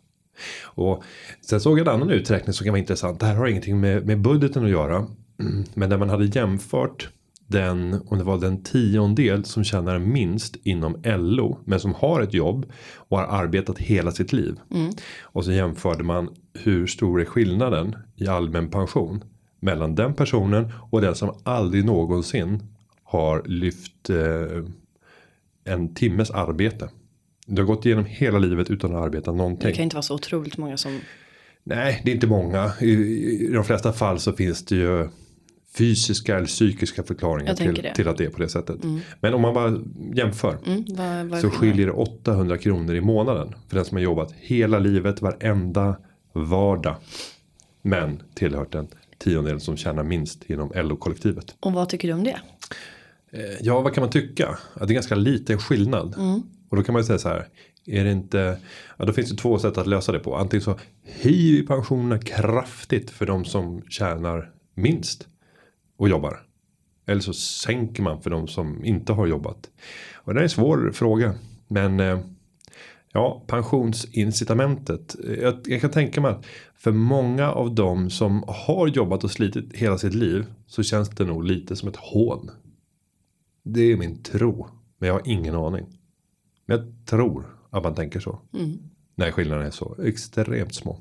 Och 0.63 1.03
sen 1.41 1.61
såg 1.61 1.79
jag 1.79 1.87
en 1.89 1.95
annan 1.95 2.11
uträkning 2.11 2.53
som 2.53 2.65
kan 2.65 2.73
vara 2.73 2.81
intressant. 2.81 3.21
Det 3.21 3.27
här 3.27 3.35
har 3.35 3.47
ingenting 3.47 3.81
med, 3.81 4.07
med 4.07 4.21
budgeten 4.21 4.65
att 4.65 4.71
göra. 4.71 5.07
Mm, 5.41 5.65
Men 5.75 5.91
där 5.91 5.99
man 5.99 6.11
hade 6.11 6.25
jämfört 6.25 7.09
den, 7.47 8.01
om 8.07 8.19
det 8.19 8.25
var 8.25 8.39
den 8.39 8.63
tiondel 8.63 9.45
som 9.45 9.65
tjänar 9.65 9.99
minst 9.99 10.57
inom 10.63 11.03
LO. 11.05 11.59
Men 11.65 11.81
som 11.81 11.95
har 11.95 12.21
ett 12.23 12.35
jobb 12.35 12.73
och 12.95 13.19
har 13.19 13.25
arbetat 13.25 13.79
hela 13.79 14.11
sitt 14.11 14.33
liv. 14.33 14.57
Och 15.21 15.45
så 15.45 15.53
jämförde 15.53 16.05
man 16.05 16.29
hur 16.55 16.87
stor 16.87 17.21
är 17.21 17.25
skillnaden 17.25 17.97
i 18.17 18.29
allmän 18.29 18.71
pension. 18.71 19.25
Mellan 19.61 19.95
den 19.95 20.15
personen 20.15 20.73
och 20.91 21.01
den 21.01 21.15
som 21.15 21.35
aldrig 21.43 21.85
någonsin 21.85 22.63
har 23.05 23.43
lyft 23.47 24.11
eh, 24.11 24.65
en 25.65 25.95
timmes 25.95 26.31
arbete. 26.31 26.89
Du 27.47 27.63
har 27.63 27.67
gått 27.67 27.87
igenom 27.87 28.05
hela 28.05 28.39
livet 28.39 28.71
utan 28.71 28.97
att 28.97 29.03
arbeta 29.03 29.33
någonting. 29.33 29.69
Det 29.69 29.75
kan 29.75 29.83
inte 29.83 29.97
vara 29.97 30.03
så 30.03 30.15
otroligt 30.15 30.57
många 30.57 30.77
som. 30.77 31.01
Nej, 31.65 32.03
det 32.05 32.11
är 32.11 32.15
inte 32.15 32.27
många. 32.27 32.73
I, 32.81 32.91
I 32.91 33.51
de 33.53 33.65
flesta 33.65 33.93
fall 33.93 34.19
så 34.19 34.33
finns 34.33 34.65
det 34.65 34.77
ju 34.77 35.09
fysiska 35.75 36.37
eller 36.37 36.47
psykiska 36.47 37.03
förklaringar 37.03 37.55
till, 37.55 37.91
till 37.95 38.09
att 38.09 38.17
det 38.17 38.25
är 38.25 38.31
på 38.31 38.39
det 38.43 38.49
sättet. 38.49 38.77
Men 39.21 39.35
om 39.35 39.41
man 39.41 39.55
bara 39.55 39.79
jämför 40.15 40.59
Mm, 40.67 40.85
vad 41.29 41.39
är 41.39 41.41
så 41.41 41.51
skiljer 41.51 41.87
det 41.87 41.93
800 41.93 42.59
kronor 42.59 42.95
i 42.95 43.01
månaden 43.01 43.55
för 43.69 43.77
den 43.77 43.85
som 43.85 43.97
har 43.97 44.03
jobbat 44.03 44.33
hela 44.37 44.79
livet 44.79 45.23
varenda 45.23 45.97
vardag. 46.33 46.97
Men 47.83 48.23
tillhört 48.35 48.73
den 48.73 48.89
tiondel 49.19 49.61
som 49.61 49.77
tjänar 49.77 50.03
minst 50.03 50.45
inom 50.51 50.73
LO-kollektivet. 50.75 51.55
Och 51.61 51.73
vad 51.73 51.89
tycker 51.89 52.09
du 52.09 52.15
om 52.15 52.25
det? 52.25 52.41
Eh, 53.33 53.41
Ja, 53.61 53.81
vad 53.81 53.95
kan 53.95 54.03
man 54.03 54.11
tycka? 54.11 54.59
Ja, 54.81 54.87
det 54.87 54.93
är 54.93 54.95
ganska 54.95 55.15
liten 55.15 55.59
skillnad. 55.59 56.15
Och 56.69 56.77
då 56.77 56.83
kan 56.83 56.93
man 56.93 57.03
ju 57.03 57.07
säga 57.07 57.19
så 57.19 57.29
här. 57.29 57.49
Är 57.87 58.05
det 58.05 58.13
inte. 58.13 58.59
Ja, 58.97 59.05
då 59.05 59.13
finns 59.13 59.31
det 59.31 59.37
två 59.37 59.59
sätt 59.59 59.79
att 59.79 59.87
lösa 59.87 60.13
det 60.13 60.19
på. 60.19 60.37
Antingen 60.37 60.63
så 60.63 60.79
höjer 61.23 61.53
vi 61.53 61.67
pensionerna 61.67 62.19
kraftigt 62.19 63.11
för 63.11 63.27
de 63.27 63.45
som 63.45 63.83
tjänar 63.89 64.51
minst. 64.75 65.29
Och 65.99 66.09
jobbar. 66.09 66.47
Eller 67.07 67.21
så 67.21 67.33
sänker 67.33 68.03
man 68.03 68.23
för 68.23 68.31
de 68.31 68.49
som 68.49 68.85
inte 68.85 69.13
har 69.13 69.27
jobbat. 69.27 69.71
Och 70.15 70.35
det 70.35 70.41
är 70.41 70.45
en 70.45 70.51
svår 70.51 70.91
fråga. 70.95 71.35
Men 71.69 72.01
eh, 72.01 72.19
ja, 73.13 73.45
pensionsincitamentet. 73.47 75.17
Jag, 75.41 75.61
jag 75.65 75.81
kan 75.81 75.91
tänka 75.91 76.21
mig 76.21 76.31
att 76.31 76.47
för 76.75 76.93
många 76.93 77.53
av 77.53 77.75
dem 77.75 78.11
som 78.11 78.45
har 78.47 78.87
jobbat 78.87 79.25
och 79.25 79.31
slitit 79.31 79.73
hela 79.73 79.99
sitt 79.99 80.15
liv. 80.15 80.47
Så 80.67 80.83
känns 80.83 81.09
det 81.09 81.25
nog 81.25 81.45
lite 81.45 81.77
som 81.77 81.89
ett 81.89 81.97
hån. 81.97 82.51
Det 83.63 83.93
är 83.93 83.97
min 83.97 84.23
tro. 84.23 84.67
Men 84.99 85.07
jag 85.07 85.15
har 85.15 85.23
ingen 85.25 85.55
aning. 85.55 85.87
Men 86.67 86.79
jag 86.79 87.07
tror 87.07 87.57
att 87.71 87.83
man 87.83 87.95
tänker 87.95 88.21
så. 88.21 88.39
Mm. 88.55 88.79
När 89.15 89.31
skillnaderna 89.31 89.67
är 89.67 89.71
så 89.71 89.97
extremt 90.03 90.75
små. 90.75 91.01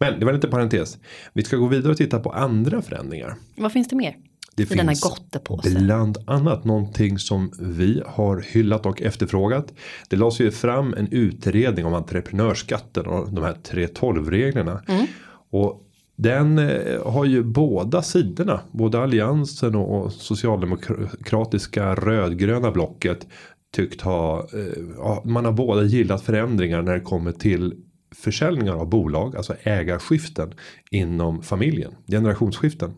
Men 0.00 0.20
det 0.20 0.26
var 0.26 0.32
lite 0.32 0.48
parentes. 0.48 0.98
Vi 1.32 1.42
ska 1.42 1.56
gå 1.56 1.66
vidare 1.66 1.92
och 1.92 1.98
titta 1.98 2.18
på 2.18 2.30
andra 2.30 2.82
förändringar. 2.82 3.34
Vad 3.56 3.72
finns 3.72 3.88
det 3.88 3.96
mer? 3.96 4.16
Det 4.56 4.62
I 4.62 4.76
denna 4.76 4.90
finns 4.90 5.00
gottepåse. 5.00 5.70
bland 5.70 6.18
annat 6.26 6.64
någonting 6.64 7.18
som 7.18 7.52
vi 7.60 8.02
har 8.06 8.40
hyllat 8.40 8.86
och 8.86 9.02
efterfrågat. 9.02 9.72
Det 10.08 10.16
lades 10.16 10.40
ju 10.40 10.50
fram 10.50 10.94
en 10.94 11.08
utredning 11.10 11.86
om 11.86 11.94
entreprenörsskatten 11.94 13.06
och 13.06 13.32
de 13.32 13.44
här 13.44 13.52
3.12 13.52 14.30
reglerna. 14.30 14.82
Mm. 14.88 15.06
Och 15.50 15.86
den 16.16 16.58
eh, 16.58 17.12
har 17.12 17.24
ju 17.24 17.42
båda 17.42 18.02
sidorna, 18.02 18.60
både 18.70 19.02
alliansen 19.02 19.74
och 19.74 20.12
socialdemokratiska 20.12 21.94
rödgröna 21.94 22.70
blocket 22.70 23.26
tyckt 23.72 24.00
ha, 24.00 24.38
eh, 24.38 25.24
man 25.24 25.44
har 25.44 25.52
båda 25.52 25.82
gillat 25.82 26.22
förändringar 26.22 26.82
när 26.82 26.94
det 26.94 27.00
kommer 27.00 27.32
till 27.32 27.74
försäljningar 28.16 28.74
av 28.74 28.88
bolag, 28.88 29.36
alltså 29.36 29.56
ägarskiften 29.62 30.54
inom 30.90 31.42
familjen, 31.42 31.92
generationsskiften. 32.08 32.94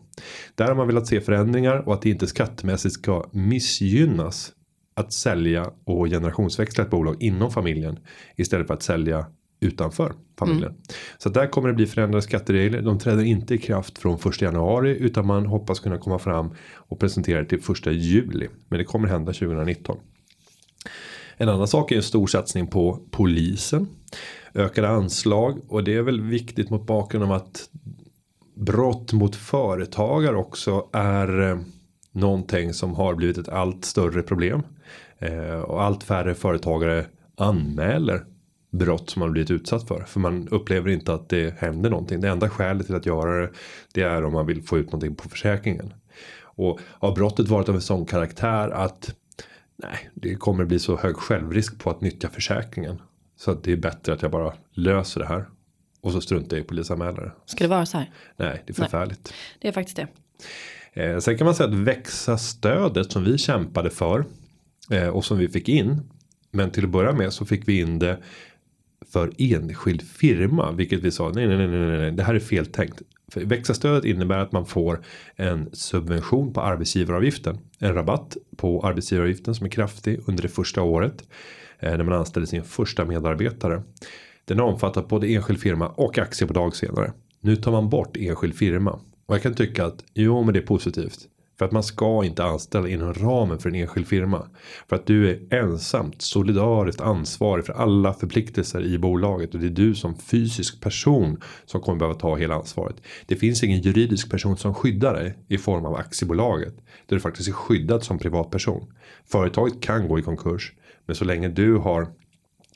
Där 0.55 0.67
har 0.67 0.75
man 0.75 0.87
velat 0.87 1.07
se 1.07 1.21
förändringar 1.21 1.87
och 1.87 1.93
att 1.93 2.01
det 2.01 2.09
inte 2.09 2.27
skattemässigt 2.27 2.93
ska 2.93 3.29
missgynnas 3.31 4.51
att 4.95 5.13
sälja 5.13 5.71
och 5.83 6.05
generationsväxla 6.05 6.83
ett 6.83 6.89
bolag 6.89 7.23
inom 7.23 7.51
familjen 7.51 7.99
istället 8.35 8.67
för 8.67 8.73
att 8.73 8.83
sälja 8.83 9.25
utanför 9.59 10.13
familjen. 10.39 10.73
Så 11.17 11.29
där 11.29 11.47
kommer 11.47 11.67
det 11.67 11.73
bli 11.73 11.85
förändrade 11.85 12.21
skatteregler. 12.21 12.81
De 12.81 12.99
träder 12.99 13.23
inte 13.23 13.55
i 13.55 13.57
kraft 13.57 13.97
från 13.97 14.19
1 14.25 14.41
januari 14.41 14.97
utan 14.97 15.27
man 15.27 15.45
hoppas 15.45 15.79
kunna 15.79 15.97
komma 15.97 16.19
fram 16.19 16.55
och 16.73 16.99
presentera 16.99 17.43
det 17.43 17.49
till 17.49 17.59
1 17.71 17.85
juli. 17.85 18.47
Men 18.69 18.79
det 18.79 18.85
kommer 18.85 19.07
hända 19.07 19.33
2019. 19.33 19.97
En 21.37 21.49
annan 21.49 21.67
sak 21.67 21.91
är 21.91 21.95
en 21.95 22.03
stor 22.03 22.27
satsning 22.27 22.67
på 22.67 22.99
polisen. 23.11 23.87
Ökade 24.55 24.89
anslag 24.89 25.61
och 25.67 25.83
det 25.83 25.95
är 25.95 26.01
väl 26.01 26.21
viktigt 26.21 26.69
mot 26.69 26.87
bakgrund 26.87 27.23
av 27.23 27.31
att 27.31 27.69
brott 28.55 29.13
mot 29.13 29.35
företagare 29.35 30.37
också 30.37 30.89
är 30.93 31.41
eh, 31.41 31.57
någonting 32.11 32.73
som 32.73 32.95
har 32.95 33.15
blivit 33.15 33.37
ett 33.37 33.49
allt 33.49 33.85
större 33.85 34.21
problem. 34.21 34.63
Eh, 35.17 35.59
och 35.59 35.83
allt 35.83 36.03
färre 36.03 36.35
företagare 36.35 37.05
anmäler 37.37 38.25
brott 38.71 39.09
som 39.09 39.19
man 39.19 39.31
blivit 39.31 39.51
utsatt 39.51 39.87
för. 39.87 40.03
För 40.03 40.19
man 40.19 40.47
upplever 40.47 40.89
inte 40.89 41.13
att 41.13 41.29
det 41.29 41.57
händer 41.57 41.89
någonting. 41.89 42.21
Det 42.21 42.29
enda 42.29 42.49
skälet 42.49 42.85
till 42.85 42.95
att 42.95 43.05
göra 43.05 43.41
det. 43.41 43.51
Det 43.93 44.01
är 44.01 44.23
om 44.23 44.33
man 44.33 44.45
vill 44.45 44.63
få 44.63 44.77
ut 44.77 44.85
någonting 44.85 45.15
på 45.15 45.29
försäkringen. 45.29 45.93
Och 46.41 46.79
har 46.83 47.15
brottet 47.15 47.47
varit 47.47 47.69
av 47.69 47.75
en 47.75 47.81
sån 47.81 48.05
karaktär 48.05 48.69
att 48.69 49.15
nej, 49.75 50.09
det 50.13 50.35
kommer 50.35 50.65
bli 50.65 50.79
så 50.79 50.97
hög 50.97 51.15
självrisk 51.15 51.79
på 51.79 51.89
att 51.89 52.01
nyttja 52.01 52.29
försäkringen. 52.29 53.01
Så 53.43 53.51
att 53.51 53.63
det 53.63 53.71
är 53.71 53.77
bättre 53.77 54.13
att 54.13 54.21
jag 54.21 54.31
bara 54.31 54.53
löser 54.71 55.19
det 55.19 55.27
här. 55.27 55.45
Och 56.01 56.11
så 56.11 56.21
struntar 56.21 56.57
jag 56.57 56.63
i 56.63 56.67
polisanmälare. 56.67 57.31
Ska 57.45 57.63
det 57.63 57.67
vara 57.67 57.85
så 57.85 57.97
här? 57.97 58.11
Nej, 58.37 58.63
det 58.65 58.71
är 58.71 58.73
förfärligt. 58.73 59.33
Det 59.59 59.67
är 59.67 59.71
faktiskt 59.71 59.97
det. 59.97 60.07
Eh, 61.03 61.19
sen 61.19 61.37
kan 61.37 61.45
man 61.45 61.55
säga 61.55 61.69
att 61.69 61.75
växa 61.75 62.37
stödet 62.37 63.11
som 63.11 63.23
vi 63.23 63.37
kämpade 63.37 63.89
för. 63.89 64.25
Eh, 64.91 65.07
och 65.07 65.25
som 65.25 65.37
vi 65.37 65.47
fick 65.47 65.69
in. 65.69 66.01
Men 66.51 66.71
till 66.71 66.83
att 66.83 66.89
börja 66.89 67.11
med 67.11 67.33
så 67.33 67.45
fick 67.45 67.67
vi 67.67 67.79
in 67.79 67.99
det 67.99 68.17
för 69.11 69.31
enskild 69.37 70.01
firma. 70.01 70.71
Vilket 70.71 70.99
vi 70.99 71.11
sa 71.11 71.29
nej 71.29 71.47
nej 71.47 71.57
nej 71.57 71.67
nej 71.67 71.97
nej 71.97 72.11
det 72.11 72.23
här 72.23 72.35
är 72.35 72.39
fel 72.39 72.65
tänkt. 72.65 73.01
För 73.31 73.41
växa-stödet 73.41 74.05
innebär 74.05 74.37
att 74.37 74.51
man 74.51 74.65
får 74.65 75.03
en 75.35 75.69
subvention 75.73 76.53
på 76.53 76.61
arbetsgivaravgiften. 76.61 77.59
En 77.79 77.93
rabatt 77.93 78.37
på 78.57 78.81
arbetsgivaravgiften 78.81 79.55
som 79.55 79.65
är 79.65 79.69
kraftig 79.69 80.19
under 80.25 80.43
det 80.43 80.49
första 80.49 80.81
året. 80.81 81.23
Eh, 81.83 81.97
när 81.97 82.03
man 82.03 82.13
anställer 82.13 82.47
sin 82.47 82.63
första 82.63 83.05
medarbetare. 83.05 83.83
Den 84.45 84.59
omfattar 84.59 85.03
både 85.03 85.27
enskild 85.27 85.59
firma 85.59 85.87
och 85.87 86.17
aktiebolag 86.17 86.75
senare. 86.75 87.13
Nu 87.41 87.55
tar 87.55 87.71
man 87.71 87.89
bort 87.89 88.17
enskild 88.17 88.55
firma. 88.55 88.99
Och 89.25 89.35
jag 89.35 89.41
kan 89.41 89.53
tycka 89.53 89.85
att 89.85 90.03
jo 90.13 90.43
men 90.43 90.53
det 90.53 90.59
är 90.59 90.65
positivt. 90.65 91.19
För 91.59 91.65
att 91.65 91.71
man 91.71 91.83
ska 91.83 92.23
inte 92.23 92.43
anställa 92.43 92.89
inom 92.89 93.13
ramen 93.13 93.59
för 93.59 93.69
en 93.69 93.75
enskild 93.75 94.07
firma. 94.07 94.47
För 94.89 94.95
att 94.95 95.05
du 95.05 95.29
är 95.29 95.53
ensamt 95.53 96.21
solidariskt 96.21 97.01
ansvarig 97.01 97.65
för 97.65 97.73
alla 97.73 98.13
förpliktelser 98.13 98.81
i 98.81 98.97
bolaget. 98.97 99.53
Och 99.53 99.59
det 99.59 99.67
är 99.67 99.69
du 99.69 99.95
som 99.95 100.17
fysisk 100.17 100.81
person 100.81 101.41
som 101.65 101.81
kommer 101.81 101.99
behöva 101.99 102.19
ta 102.19 102.35
hela 102.35 102.55
ansvaret. 102.55 102.95
Det 103.25 103.35
finns 103.35 103.63
ingen 103.63 103.81
juridisk 103.81 104.31
person 104.31 104.57
som 104.57 104.73
skyddar 104.73 105.13
dig 105.13 105.37
i 105.47 105.57
form 105.57 105.85
av 105.85 105.95
aktiebolaget. 105.95 106.75
Där 107.05 107.15
du 107.15 107.19
faktiskt 107.19 107.49
är 107.49 107.53
skyddad 107.53 108.03
som 108.03 108.19
privatperson. 108.19 108.93
Företaget 109.25 109.81
kan 109.81 110.07
gå 110.07 110.19
i 110.19 110.21
konkurs. 110.21 110.73
Men 111.05 111.15
så 111.15 111.25
länge 111.25 111.47
du 111.47 111.77
har 111.77 112.07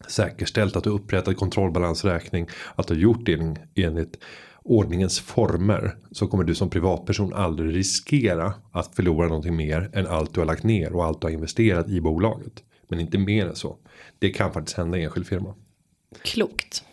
säkerställt 0.08 0.76
att 0.76 0.84
du 0.84 0.90
upprättat 0.90 1.38
kontrollbalansräkning. 1.38 2.48
Att 2.76 2.88
du 2.88 2.94
har 2.94 3.02
gjort 3.02 3.26
det 3.26 3.56
enligt 3.76 4.18
ordningens 4.64 5.20
former. 5.20 5.96
Så 6.12 6.28
kommer 6.28 6.44
du 6.44 6.56
som 6.56 6.70
privatperson 6.70 7.34
aldrig 7.34 7.76
riskera 7.76 8.54
att 8.72 8.96
förlora 8.96 9.28
någonting 9.28 9.56
mer 9.56 9.90
än 9.94 10.08
allt 10.08 10.34
du 10.34 10.40
har 10.40 10.46
lagt 10.46 10.64
ner 10.64 10.94
och 10.94 11.06
allt 11.06 11.22
du 11.22 11.28
har 11.28 11.32
investerat 11.32 11.90
i 11.90 12.02
bolaget. 12.02 12.64
Men 12.90 13.00
inte 13.00 13.18
mer 13.18 13.46
än 13.46 13.56
så. 13.56 13.78
Det 14.20 14.30
kan 14.30 14.54
faktiskt 14.54 14.78
hända 14.78 14.98
i 14.98 15.04
enskild 15.04 15.28
firma. 15.28 15.56
Klokt. 16.22 16.84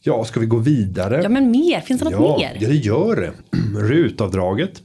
Ja, 0.00 0.24
ska 0.24 0.40
vi 0.40 0.46
gå 0.46 0.56
vidare? 0.56 1.20
Ja 1.22 1.28
men 1.28 1.50
mer, 1.50 1.80
finns 1.80 2.00
det 2.00 2.10
något 2.10 2.12
ja, 2.12 2.38
mer? 2.38 2.58
Ja, 2.60 2.68
det 2.68 2.74
gör 2.74 3.16
det. 3.16 3.32
Rutavdraget. 3.78 4.82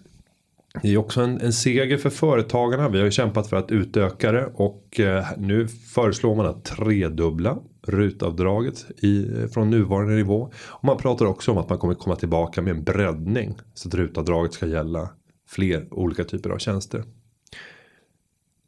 Det 0.82 0.94
är 0.94 0.98
också 0.98 1.22
en, 1.22 1.42
en 1.42 1.54
seger 1.54 1.98
för 1.98 2.10
företagarna. 2.10 2.90
Vi 2.90 2.98
har 2.98 3.06
ju 3.06 3.12
kämpat 3.12 3.50
för 3.50 3.58
att 3.58 3.72
utöka 3.72 4.32
det 4.32 4.46
och 4.54 5.00
eh, 5.00 5.26
nu 5.38 5.68
föreslår 5.68 6.36
man 6.36 6.46
att 6.46 6.66
tredubbla 6.66 7.58
rutavdraget 7.88 9.04
i, 9.04 9.28
från 9.54 9.70
nuvarande 9.70 10.14
nivå. 10.14 10.52
Och 10.68 10.84
man 10.84 10.98
pratar 10.98 11.26
också 11.26 11.52
om 11.52 11.58
att 11.58 11.70
man 11.70 11.78
kommer 11.78 11.94
komma 11.94 12.16
tillbaka 12.16 12.62
med 12.62 12.72
en 12.72 12.84
breddning 12.84 13.56
så 13.74 13.88
att 13.88 13.94
rutavdraget 13.94 14.54
ska 14.54 14.66
gälla 14.66 15.10
fler 15.48 15.94
olika 15.94 16.24
typer 16.24 16.50
av 16.50 16.58
tjänster. 16.58 17.04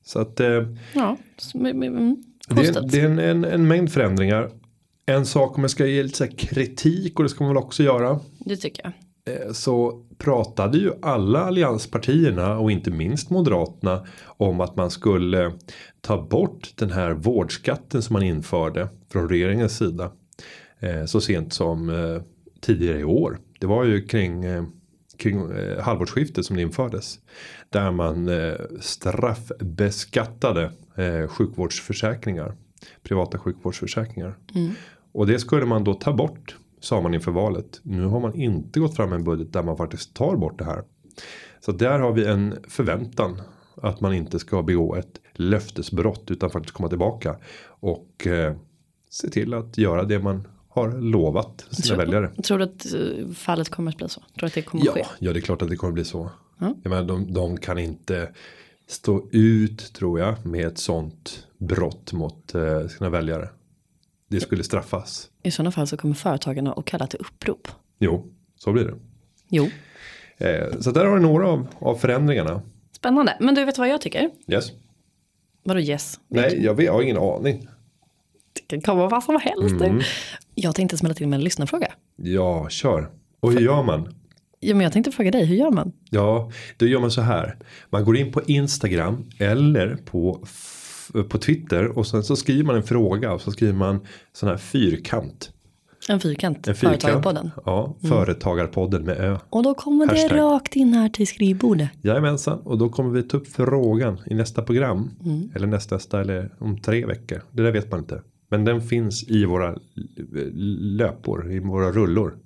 Så 0.05 0.19
att 0.19 0.39
eh, 0.39 0.67
Ja, 0.93 1.17
mm. 1.53 2.23
det, 2.49 2.91
det 2.91 2.99
är 2.99 3.05
en, 3.05 3.19
en, 3.19 3.45
en 3.45 3.67
mängd 3.67 3.91
förändringar. 3.91 4.51
En 5.05 5.25
sak 5.25 5.57
om 5.57 5.63
jag 5.63 5.71
ska 5.71 5.85
ge 5.85 6.03
lite 6.03 6.27
kritik 6.27 7.19
och 7.19 7.23
det 7.23 7.29
ska 7.29 7.43
man 7.43 7.53
väl 7.53 7.63
också 7.63 7.83
göra. 7.83 8.19
det 8.39 8.57
tycker 8.57 8.83
jag. 8.83 8.93
Eh, 9.25 9.51
så 9.51 10.05
pratade 10.23 10.77
ju 10.77 10.91
alla 11.01 11.39
allianspartierna 11.39 12.57
och 12.57 12.71
inte 12.71 12.91
minst 12.91 13.29
Moderaterna 13.29 14.05
om 14.25 14.61
att 14.61 14.75
man 14.75 14.91
skulle 14.91 15.53
ta 16.01 16.21
bort 16.21 16.73
den 16.75 16.91
här 16.91 17.11
vårdskatten 17.11 18.01
som 18.01 18.13
man 18.13 18.23
införde 18.23 18.89
från 19.09 19.29
regeringens 19.29 19.77
sida. 19.77 20.11
Eh, 20.79 21.05
så 21.05 21.21
sent 21.21 21.53
som 21.53 21.89
eh, 21.89 22.21
tidigare 22.61 22.99
i 22.99 23.03
år. 23.03 23.39
Det 23.59 23.67
var 23.67 23.83
ju 23.83 24.01
kring, 24.01 24.43
eh, 24.45 24.63
kring 25.17 25.41
halvårsskiftet 25.79 26.45
som 26.45 26.55
det 26.55 26.61
infördes. 26.61 27.19
Där 27.69 27.91
man 27.91 28.29
straffbeskattade 28.79 30.71
sjukvårdsförsäkringar. 31.27 32.55
Privata 33.03 33.37
sjukvårdsförsäkringar. 33.37 34.35
Och 35.11 35.27
det 35.27 35.39
skulle 35.39 35.65
man 35.65 35.83
då 35.83 35.93
ta 35.93 36.13
bort. 36.13 36.55
Sa 36.83 37.01
man 37.01 37.13
inför 37.13 37.31
valet. 37.31 37.79
Nu 37.83 38.05
har 38.05 38.19
man 38.19 38.35
inte 38.35 38.79
gått 38.79 38.95
fram 38.95 39.09
med 39.09 39.17
en 39.17 39.23
budget 39.23 39.53
där 39.53 39.63
man 39.63 39.77
faktiskt 39.77 40.13
tar 40.13 40.35
bort 40.35 40.59
det 40.59 40.65
här. 40.65 40.83
Så 41.59 41.71
där 41.71 41.99
har 41.99 42.11
vi 42.13 42.25
en 42.25 42.55
förväntan. 42.67 43.41
Att 43.75 44.01
man 44.01 44.13
inte 44.13 44.39
ska 44.39 44.63
begå 44.63 44.95
ett 44.95 45.19
löftesbrott. 45.33 46.31
Utan 46.31 46.49
faktiskt 46.49 46.73
komma 46.75 46.89
tillbaka. 46.89 47.35
Och 47.65 48.27
eh, 48.27 48.55
se 49.09 49.29
till 49.29 49.53
att 49.53 49.77
göra 49.77 50.03
det 50.03 50.19
man 50.19 50.47
har 50.69 50.91
lovat 50.91 51.65
sina 51.69 51.85
Tror- 51.85 51.97
väljare. 51.97 52.31
Tror 52.43 52.57
du 52.57 52.63
att 52.63 52.93
eh, 52.93 53.33
fallet 53.33 53.69
kommer 53.69 53.91
att 53.91 53.97
bli 53.97 54.09
så? 54.09 54.19
Tror 54.19 54.27
du 54.39 54.45
att 54.45 54.53
det 54.53 54.61
kommer 54.61 54.87
att 54.87 54.93
ske? 54.93 54.99
Ja, 54.99 55.07
ja, 55.19 55.33
det 55.33 55.39
är 55.39 55.41
klart 55.41 55.61
att 55.61 55.69
det 55.69 55.75
kommer 55.75 55.93
bli 55.93 56.03
så. 56.03 56.29
Ja. 56.59 56.75
Jag 56.83 56.89
menar, 56.89 57.03
de, 57.03 57.33
de 57.33 57.57
kan 57.57 57.77
inte 57.77 58.29
stå 58.87 59.29
ut 59.31 59.93
tror 59.93 60.19
jag 60.19 60.45
med 60.45 60.67
ett 60.67 60.77
sånt 60.77 61.47
brott 61.57 62.13
mot 62.13 62.55
eh, 62.55 62.87
sina 62.87 63.09
väljare. 63.09 63.49
Det 64.33 64.39
skulle 64.41 64.63
straffas. 64.63 65.27
I 65.43 65.51
sådana 65.51 65.71
fall 65.71 65.87
så 65.87 65.97
kommer 65.97 66.15
företagarna 66.15 66.73
att 66.73 66.85
kalla 66.85 67.07
till 67.07 67.19
upprop. 67.19 67.67
Jo, 67.99 68.31
så 68.57 68.71
blir 68.71 68.83
det. 68.85 68.93
Jo, 69.49 69.69
Eh, 70.37 70.79
så 70.79 70.91
där 70.91 71.05
har 71.05 71.15
du 71.15 71.21
några 71.21 71.47
av, 71.47 71.67
av 71.79 71.95
förändringarna. 71.95 72.61
spännande. 72.95 73.37
Men 73.39 73.55
du 73.55 73.65
vet 73.65 73.77
vad 73.77 73.87
jag 73.89 74.01
tycker? 74.01 74.29
Yes. 74.47 74.71
Vadå 75.63 75.79
yes? 75.79 76.19
Nej, 76.27 76.63
jag, 76.63 76.75
vet, 76.75 76.85
jag 76.85 76.93
har 76.93 77.01
ingen 77.01 77.17
aning. 77.17 77.67
Det 78.53 78.61
kan 78.67 78.81
komma 78.81 79.07
vad 79.09 79.23
som 79.23 79.39
helst. 79.41 79.81
Mm. 79.81 80.01
Jag 80.55 80.75
tänkte 80.75 80.97
smälla 80.97 81.13
till 81.15 81.27
med 81.27 81.37
en 81.37 81.43
lyssnarfråga. 81.43 81.93
Ja, 82.15 82.69
kör. 82.69 83.09
Och 83.39 83.51
hur 83.51 83.59
gör 83.59 83.83
man? 83.83 84.15
Ja, 84.59 84.75
men 84.75 84.83
jag 84.83 84.93
tänkte 84.93 85.11
fråga 85.11 85.31
dig, 85.31 85.45
hur 85.45 85.55
gör 85.55 85.71
man? 85.71 85.91
Ja, 86.09 86.51
då 86.77 86.85
gör 86.85 86.99
man 86.99 87.11
så 87.11 87.21
här. 87.21 87.57
Man 87.89 88.05
går 88.05 88.17
in 88.17 88.31
på 88.31 88.41
Instagram 88.43 89.29
eller 89.39 89.95
på, 89.95 90.45
på 91.29 91.37
Twitter 91.37 91.97
och 91.97 92.07
sen 92.07 92.23
så 92.23 92.35
skriver 92.35 92.63
man 92.63 92.75
en 92.75 92.83
fråga 92.83 93.33
och 93.33 93.41
så 93.41 93.51
skriver 93.51 93.73
man 93.73 93.99
sån 94.33 94.49
här 94.49 94.57
fyrkant. 94.57 95.49
En 96.09 96.19
fyrkant, 96.19 96.67
En 96.67 96.75
fyrkant. 96.75 97.01
Företagarpodden. 97.01 97.51
Ja, 97.65 97.95
Företagarpodden 98.09 99.03
med 99.03 99.17
Ö. 99.17 99.37
Och 99.49 99.63
då 99.63 99.73
kommer 99.73 100.05
det 100.05 100.21
Hashtag. 100.21 100.39
rakt 100.39 100.75
in 100.75 100.93
här 100.93 101.09
till 101.09 101.27
skrivbordet. 101.27 101.89
Jajamensan, 102.01 102.59
och 102.59 102.77
då 102.77 102.89
kommer 102.89 103.09
vi 103.09 103.23
ta 103.23 103.37
upp 103.37 103.47
frågan 103.47 104.17
i 104.25 104.35
nästa 104.35 104.61
program. 104.61 105.09
Eller 105.55 105.67
nästa, 105.67 105.95
nästa 105.95 106.21
eller 106.21 106.53
om 106.59 106.77
tre 106.77 107.05
veckor. 107.05 107.41
Det 107.51 107.63
där 107.63 107.71
vet 107.71 107.91
man 107.91 107.99
inte. 107.99 108.21
Men 108.49 108.65
den 108.65 108.81
finns 108.81 109.23
i 109.29 109.45
våra 109.45 109.75
löpor, 110.97 111.51
i 111.51 111.59
våra 111.59 111.91
rullor. 111.91 112.37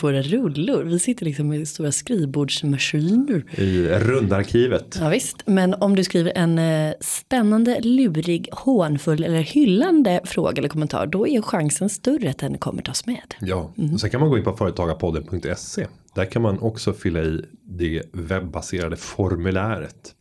Våra 0.00 0.22
rullor. 0.22 0.84
Vi 0.84 0.98
sitter 0.98 1.24
liksom 1.24 1.48
med 1.48 1.68
stora 1.68 1.92
skrivbordsmaskiner. 1.92 3.60
I 3.60 3.88
rundarkivet. 3.88 4.98
Ja, 5.00 5.08
visst, 5.08 5.36
men 5.46 5.74
om 5.74 5.96
du 5.96 6.04
skriver 6.04 6.32
en 6.34 6.58
eh, 6.58 6.92
spännande, 7.00 7.80
lurig, 7.80 8.48
hånfull 8.52 9.24
eller 9.24 9.40
hyllande 9.40 10.20
fråga 10.24 10.58
eller 10.58 10.68
kommentar. 10.68 11.06
Då 11.06 11.28
är 11.28 11.42
chansen 11.42 11.88
större 11.88 12.30
att 12.30 12.38
den 12.38 12.58
kommer 12.58 12.82
tas 12.82 13.06
med. 13.06 13.34
Ja, 13.40 13.72
och 13.92 14.00
sen 14.00 14.10
kan 14.10 14.20
man 14.20 14.30
gå 14.30 14.38
in 14.38 14.44
på 14.44 14.56
företagarpodden.se. 14.56 15.86
Där 16.14 16.24
kan 16.24 16.42
man 16.42 16.58
också 16.58 16.92
fylla 16.92 17.20
i 17.20 17.44
det 17.62 18.02
webbaserade 18.12 18.96
formuläret. 18.96 20.14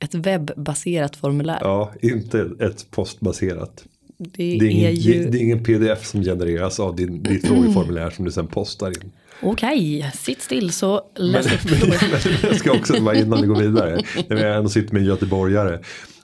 Ett 0.00 0.14
webbaserat 0.14 1.16
formulär. 1.16 1.58
Ja, 1.60 1.92
inte 2.02 2.50
ett 2.60 2.90
postbaserat. 2.90 3.84
Det, 4.18 4.28
Det 4.36 4.66
är, 4.66 4.70
ingen, 4.70 4.94
ju... 4.94 5.24
det, 5.24 5.30
det 5.30 5.38
är 5.38 5.42
ingen 5.42 5.64
pdf 5.64 6.06
som 6.06 6.22
genereras 6.22 6.80
av 6.80 6.96
din, 6.96 7.22
ditt 7.22 7.46
frågeformulär 7.46 8.10
som 8.10 8.24
du 8.24 8.30
sen 8.30 8.46
postar 8.46 8.88
in. 8.88 9.12
Okej, 9.42 10.10
sitt 10.14 10.42
still 10.42 10.72
så 10.72 11.02
Men, 11.18 11.26
läs 11.26 11.46
upp 11.46 11.70
men, 11.80 11.88
men 11.88 11.98
jag 12.42 12.56
ska 12.56 12.72
också 12.72 13.00
vara 13.02 13.16
innan 13.16 13.40
vi 13.40 13.46
går 13.46 13.56
vidare. 13.56 14.02
När 14.28 14.36
vi 14.36 14.42
ändå 14.42 14.68
sitter 14.68 14.92
med 14.92 15.00
en 15.02 15.08
göteborgare. 15.08 15.78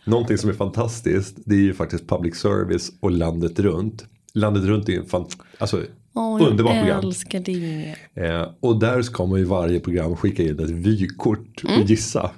Någonting 0.05 0.39
som 0.39 0.51
är 0.51 0.55
fantastiskt. 0.55 1.37
Det 1.45 1.55
är 1.55 1.59
ju 1.61 1.75
faktiskt 1.75 2.09
public 2.09 2.37
service 2.37 2.93
och 3.01 3.11
landet 3.11 3.59
runt. 3.59 4.05
Landet 4.35 4.65
runt 4.65 4.89
är 4.89 4.93
en 4.93 5.05
fant- 5.05 5.39
alltså, 5.59 5.83
Jag 6.15 6.41
underbart 6.41 6.79
program. 6.81 7.05
älskar 7.05 7.41
det. 7.41 7.95
Eh, 8.15 8.49
och 8.61 8.79
där 8.79 9.03
ska 9.03 9.27
man 9.27 9.39
ju 9.39 9.45
varje 9.45 9.81
program 9.81 10.17
skicka 10.17 10.43
in 10.43 10.61
ett 10.61 10.71
vykort 10.71 11.65
Mm. 11.65 11.81
och 11.83 11.87
gissa. 11.91 12.31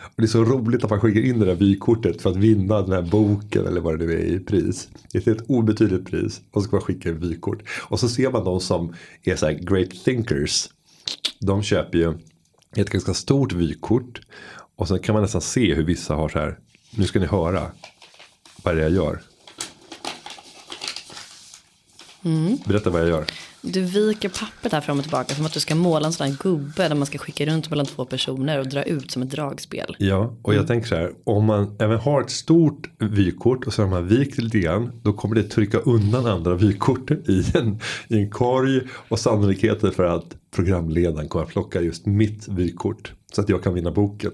Och 0.00 0.12
det 0.16 0.22
är 0.22 0.26
så 0.26 0.44
roligt 0.44 0.84
att 0.84 0.90
man 0.90 1.00
skickar 1.00 1.20
in 1.20 1.38
det 1.40 1.46
där 1.46 1.54
vykortet 1.54 2.22
för 2.22 2.30
att 2.30 2.36
vinna 2.36 2.82
den 2.82 2.92
här 2.92 3.02
boken 3.10 3.66
eller 3.66 3.80
vad 3.80 3.98
det 3.98 4.06
nu 4.06 4.12
är 4.12 4.24
i 4.24 4.38
pris. 4.38 4.88
Det 5.12 5.26
är 5.26 5.32
ett 5.32 5.44
obetydligt 5.50 6.06
pris 6.10 6.40
och 6.50 6.62
så 6.62 6.66
ska 6.68 6.76
man 6.76 6.82
skicka 6.82 7.08
en 7.08 7.18
vykort. 7.20 7.62
Och 7.88 8.00
så 8.00 8.08
ser 8.08 8.30
man 8.30 8.44
de 8.44 8.60
som 8.60 8.94
är 9.24 9.36
så 9.36 9.46
här 9.46 9.52
great 9.52 9.90
thinkers. 10.04 10.68
De 11.40 11.62
köper 11.62 11.98
ju 11.98 12.14
ett 12.76 12.90
ganska 12.90 13.14
stort 13.14 13.52
vykort. 13.52 14.20
Och 14.76 14.88
sen 14.88 14.98
kan 14.98 15.12
man 15.12 15.22
nästan 15.22 15.40
se 15.40 15.74
hur 15.74 15.84
vissa 15.84 16.14
har 16.14 16.28
så 16.28 16.38
här. 16.38 16.58
Nu 16.96 17.04
ska 17.04 17.20
ni 17.20 17.26
höra 17.26 17.66
vad 18.62 18.76
det 18.76 18.80
är 18.80 18.84
jag 18.84 18.92
gör. 18.92 19.20
Mm. 22.22 22.58
Berätta 22.66 22.90
vad 22.90 23.00
jag 23.00 23.08
gör. 23.08 23.24
Du 23.60 23.80
viker 23.80 24.28
pappret 24.28 24.72
här 24.72 24.80
fram 24.80 24.98
och 24.98 25.04
tillbaka 25.04 25.34
som 25.34 25.46
att 25.46 25.52
du 25.52 25.60
ska 25.60 25.74
måla 25.74 26.06
en 26.06 26.12
sån 26.12 26.26
här 26.26 26.36
gubbe 26.42 26.88
där 26.88 26.94
man 26.94 27.06
ska 27.06 27.18
skicka 27.18 27.46
runt 27.46 27.70
mellan 27.70 27.86
två 27.86 28.04
personer 28.04 28.58
och 28.58 28.66
dra 28.66 28.82
ut 28.82 29.10
som 29.10 29.22
ett 29.22 29.30
dragspel. 29.30 29.96
Ja, 29.98 30.36
och 30.42 30.54
jag 30.54 30.66
tänker 30.66 30.88
så 30.88 30.94
här. 30.94 31.12
Om 31.24 31.44
man 31.44 31.76
även 31.78 31.98
har 31.98 32.20
ett 32.20 32.30
stort 32.30 32.90
vykort 32.98 33.66
och 33.66 33.72
så 33.72 33.82
har 33.82 33.88
man 33.88 34.08
vikt 34.08 34.38
lite 34.38 34.58
grann. 34.58 35.00
Då 35.02 35.12
kommer 35.12 35.34
det 35.34 35.42
trycka 35.42 35.78
undan 35.78 36.26
andra 36.26 36.54
vykort 36.54 37.10
i 37.10 37.44
en, 37.54 37.80
i 38.08 38.16
en 38.16 38.30
korg. 38.30 38.80
Och 39.08 39.18
sannolikheten 39.18 39.92
för 39.92 40.04
att 40.04 40.36
programledaren 40.54 41.28
kommer 41.28 41.44
att 41.44 41.50
plocka 41.50 41.80
just 41.80 42.06
mitt 42.06 42.48
vykort. 42.48 43.12
Så 43.32 43.40
att 43.40 43.48
jag 43.48 43.62
kan 43.62 43.74
vinna 43.74 43.90
boken. 43.90 44.32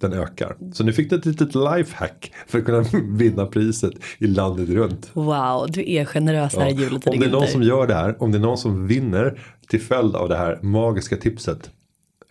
Den 0.00 0.12
ökar. 0.12 0.56
Så 0.72 0.84
nu 0.84 0.92
fick 0.92 1.10
du 1.10 1.16
ett 1.16 1.26
litet 1.26 1.54
lifehack 1.54 2.32
för 2.46 2.58
att 2.58 2.64
kunna 2.64 2.84
vinna 3.16 3.46
priset 3.46 3.92
i 4.18 4.26
landet 4.26 4.68
runt. 4.68 5.10
Wow, 5.12 5.66
du 5.68 5.92
är 5.92 6.04
generös 6.04 6.56
här 6.56 6.66
i 6.68 6.72
juletid 6.74 7.12
Om 7.14 7.20
det 7.20 7.26
är 7.26 7.30
någon 7.30 7.46
som 7.48 7.62
gör 7.62 7.86
det 7.86 7.94
här, 7.94 8.22
om 8.22 8.32
det 8.32 8.38
är 8.38 8.42
någon 8.42 8.58
som 8.58 8.86
vinner 8.86 9.40
till 9.68 9.80
följd 9.80 10.14
av 10.16 10.28
det 10.28 10.36
här 10.36 10.58
magiska 10.62 11.16
tipset. 11.16 11.70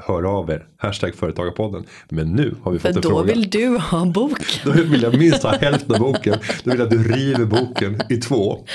Hör 0.07 0.23
av 0.39 0.49
er, 0.49 0.67
hashtag 0.77 1.15
företagarpodden. 1.15 1.83
Men 2.09 2.27
nu 2.35 2.55
har 2.63 2.71
vi 2.71 2.79
För 2.79 2.87
fått 2.89 2.95
en 2.95 3.01
då 3.01 3.09
fråga. 3.09 3.33
vill 3.33 3.49
du 3.49 3.77
ha 3.77 4.05
boken. 4.05 4.45
Då 4.65 4.71
vill 4.71 5.01
jag 5.01 5.17
minst 5.17 5.43
ha 5.43 5.51
hälften 5.57 5.95
av 5.95 5.99
boken. 6.01 6.35
Då 6.63 6.69
vill 6.71 6.79
jag 6.79 6.85
att 6.85 6.91
du 6.91 7.03
river 7.11 7.45
boken 7.45 8.01
i 8.09 8.17
två. 8.17 8.65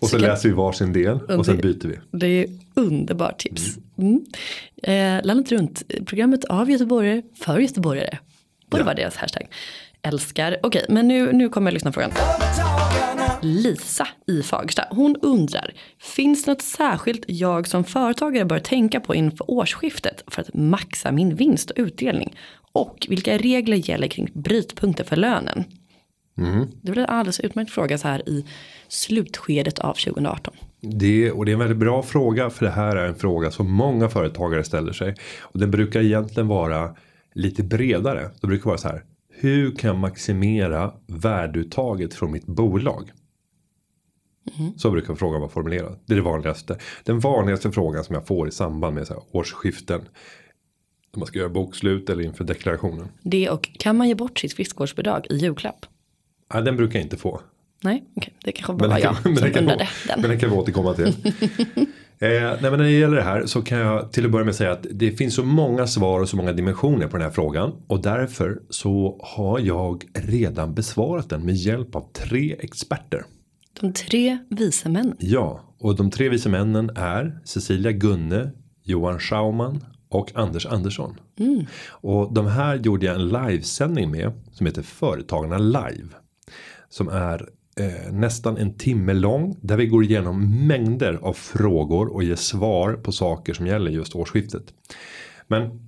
Och 0.00 0.08
så 0.08 0.16
kan- 0.18 0.20
läser 0.28 0.48
vi 0.48 0.54
varsin 0.54 0.92
del 0.92 1.20
och 1.20 1.46
sen 1.46 1.56
byter 1.56 1.86
vi. 1.88 1.98
Det 2.18 2.26
är 2.26 2.46
underbart 2.74 3.38
tips. 3.38 3.78
Mm. 3.98 4.24
Eh, 4.82 5.26
landet 5.26 5.52
runt, 5.52 5.82
programmet 6.06 6.44
av 6.44 6.70
göteborgare 6.70 7.22
för 7.44 7.58
göteborgare. 7.58 8.18
Borde 8.70 8.80
Ja. 8.80 8.84
vara 8.84 8.94
deras 8.94 9.16
hashtag. 9.16 9.46
Älskar. 10.02 10.56
Okej, 10.62 10.84
men 10.88 11.08
nu, 11.08 11.32
nu 11.32 11.48
kommer 11.48 11.70
jag 11.70 11.74
lyssna 11.74 11.92
på 11.92 12.00
frågan. 12.00 12.10
Lisa 13.42 14.08
i 14.26 14.42
Fagersta, 14.42 14.84
hon 14.90 15.16
undrar. 15.22 15.72
Finns 16.00 16.44
det 16.44 16.50
något 16.50 16.62
särskilt 16.62 17.24
jag 17.28 17.68
som 17.68 17.84
företagare 17.84 18.44
bör 18.44 18.58
tänka 18.58 19.00
på 19.00 19.14
inför 19.14 19.50
årsskiftet 19.50 20.24
för 20.26 20.42
att 20.42 20.54
maxa 20.54 21.12
min 21.12 21.34
vinst 21.34 21.70
och 21.70 21.78
utdelning? 21.78 22.36
Och 22.72 23.06
vilka 23.08 23.38
regler 23.38 23.76
gäller 23.90 24.06
kring 24.08 24.28
brytpunkter 24.34 25.04
för 25.04 25.16
lönen? 25.16 25.64
Det 26.82 26.88
är 26.90 26.94
väl 26.94 27.04
en 27.04 27.10
alldeles 27.10 27.40
utmärkt 27.40 27.70
fråga 27.70 27.98
så 27.98 28.08
här 28.08 28.28
i 28.28 28.44
slutskedet 28.88 29.78
av 29.78 29.94
2018. 29.94 30.54
Det, 30.80 31.30
och 31.32 31.44
det 31.44 31.50
är 31.50 31.52
en 31.52 31.58
väldigt 31.58 31.78
bra 31.78 32.02
fråga 32.02 32.50
för 32.50 32.64
det 32.66 32.72
här 32.72 32.96
är 32.96 33.06
en 33.06 33.14
fråga 33.14 33.50
som 33.50 33.70
många 33.72 34.08
företagare 34.08 34.64
ställer 34.64 34.92
sig. 34.92 35.14
Och 35.40 35.58
den 35.60 35.70
brukar 35.70 36.00
egentligen 36.00 36.48
vara 36.48 36.94
lite 37.34 37.62
bredare. 37.62 38.30
Det 38.40 38.46
brukar 38.46 38.64
vara 38.64 38.78
så 38.78 38.88
här. 38.88 39.04
Hur 39.30 39.76
kan 39.76 39.88
jag 39.88 39.98
maximera 39.98 40.92
värdeuttaget 41.06 42.14
från 42.14 42.32
mitt 42.32 42.46
bolag? 42.46 43.12
Så 44.76 44.90
brukar 44.90 45.14
frågan 45.14 45.40
vara 45.40 45.50
formulerad. 45.50 45.98
Det 46.06 46.12
är 46.12 46.16
det 46.16 46.22
vanligaste. 46.22 46.78
Den 47.04 47.20
vanligaste 47.20 47.72
frågan 47.72 48.04
som 48.04 48.14
jag 48.14 48.26
får 48.26 48.48
i 48.48 48.50
samband 48.50 48.94
med 48.94 49.06
så 49.06 49.14
här 49.14 49.22
årsskiften. 49.30 50.00
När 51.12 51.18
man 51.18 51.26
ska 51.26 51.38
göra 51.38 51.48
bokslut 51.48 52.10
eller 52.10 52.24
inför 52.24 52.44
deklarationen. 52.44 53.08
Det 53.22 53.50
och 53.50 53.70
kan 53.78 53.96
man 53.96 54.08
ge 54.08 54.14
bort 54.14 54.38
sitt 54.38 54.52
friskvårdsbidrag 54.52 55.26
i 55.30 55.36
julklapp? 55.36 55.86
Ja, 56.52 56.60
den 56.60 56.76
brukar 56.76 56.98
jag 56.98 57.06
inte 57.06 57.16
få. 57.16 57.40
Nej, 57.82 58.04
okej. 58.16 58.34
Det 58.44 58.52
kanske 58.52 58.72
bara 58.72 58.78
Men 58.78 58.90
var 58.90 58.96
den 58.96 59.02
jag 59.04 59.22
kan, 59.22 59.32
men 59.32 59.36
som 59.42 59.50
kan, 59.50 59.62
undrade 59.62 59.88
den. 60.08 60.20
men 60.20 60.30
den 60.30 60.40
kan 60.40 60.50
vi 60.50 60.56
återkomma 60.56 60.94
till. 60.94 61.14
eh, 62.18 62.28
nej, 62.30 62.58
men 62.60 62.72
när 62.72 62.84
det 62.84 62.90
gäller 62.90 63.16
det 63.16 63.22
här 63.22 63.46
så 63.46 63.62
kan 63.62 63.78
jag 63.78 64.12
till 64.12 64.24
att 64.24 64.30
börja 64.30 64.44
med 64.44 64.54
säga 64.54 64.72
att 64.72 64.86
det 64.90 65.10
finns 65.10 65.34
så 65.34 65.44
många 65.44 65.86
svar 65.86 66.20
och 66.20 66.28
så 66.28 66.36
många 66.36 66.52
dimensioner 66.52 67.06
på 67.06 67.16
den 67.16 67.26
här 67.26 67.32
frågan. 67.32 67.72
Och 67.86 68.02
därför 68.02 68.60
så 68.70 69.20
har 69.22 69.58
jag 69.58 70.04
redan 70.14 70.74
besvarat 70.74 71.30
den 71.30 71.46
med 71.46 71.54
hjälp 71.54 71.94
av 71.94 72.12
tre 72.12 72.56
experter. 72.58 73.24
De 73.80 73.92
tre 73.92 74.38
vise 74.50 74.88
männen. 74.88 75.16
Ja, 75.18 75.60
och 75.80 75.96
de 75.96 76.10
tre 76.10 76.28
vise 76.28 76.48
männen 76.48 76.90
är 76.96 77.38
Cecilia 77.44 77.92
Gunne, 77.92 78.50
Johan 78.82 79.18
Schauman 79.18 79.84
och 80.08 80.30
Anders 80.34 80.66
Andersson. 80.66 81.16
Och 81.88 82.34
de 82.34 82.46
här 82.46 82.76
gjorde 82.76 83.06
jag 83.06 83.14
en 83.14 83.28
livesändning 83.28 84.10
med 84.10 84.32
som 84.52 84.66
heter 84.66 84.82
Företagarna 84.82 85.58
Live. 85.58 86.08
Som 86.88 87.08
är 87.08 87.48
eh, 87.80 88.12
nästan 88.12 88.56
en 88.56 88.74
timme 88.74 89.12
lång 89.14 89.56
där 89.60 89.76
vi 89.76 89.86
går 89.86 90.04
igenom 90.04 90.66
mängder 90.66 91.18
av 91.22 91.32
frågor 91.32 92.06
och 92.14 92.22
ger 92.24 92.36
svar 92.36 92.92
på 92.92 93.12
saker 93.12 93.54
som 93.54 93.66
gäller 93.66 93.90
just 93.90 94.14
årsskiftet. 94.14 94.62
Men 95.48 95.80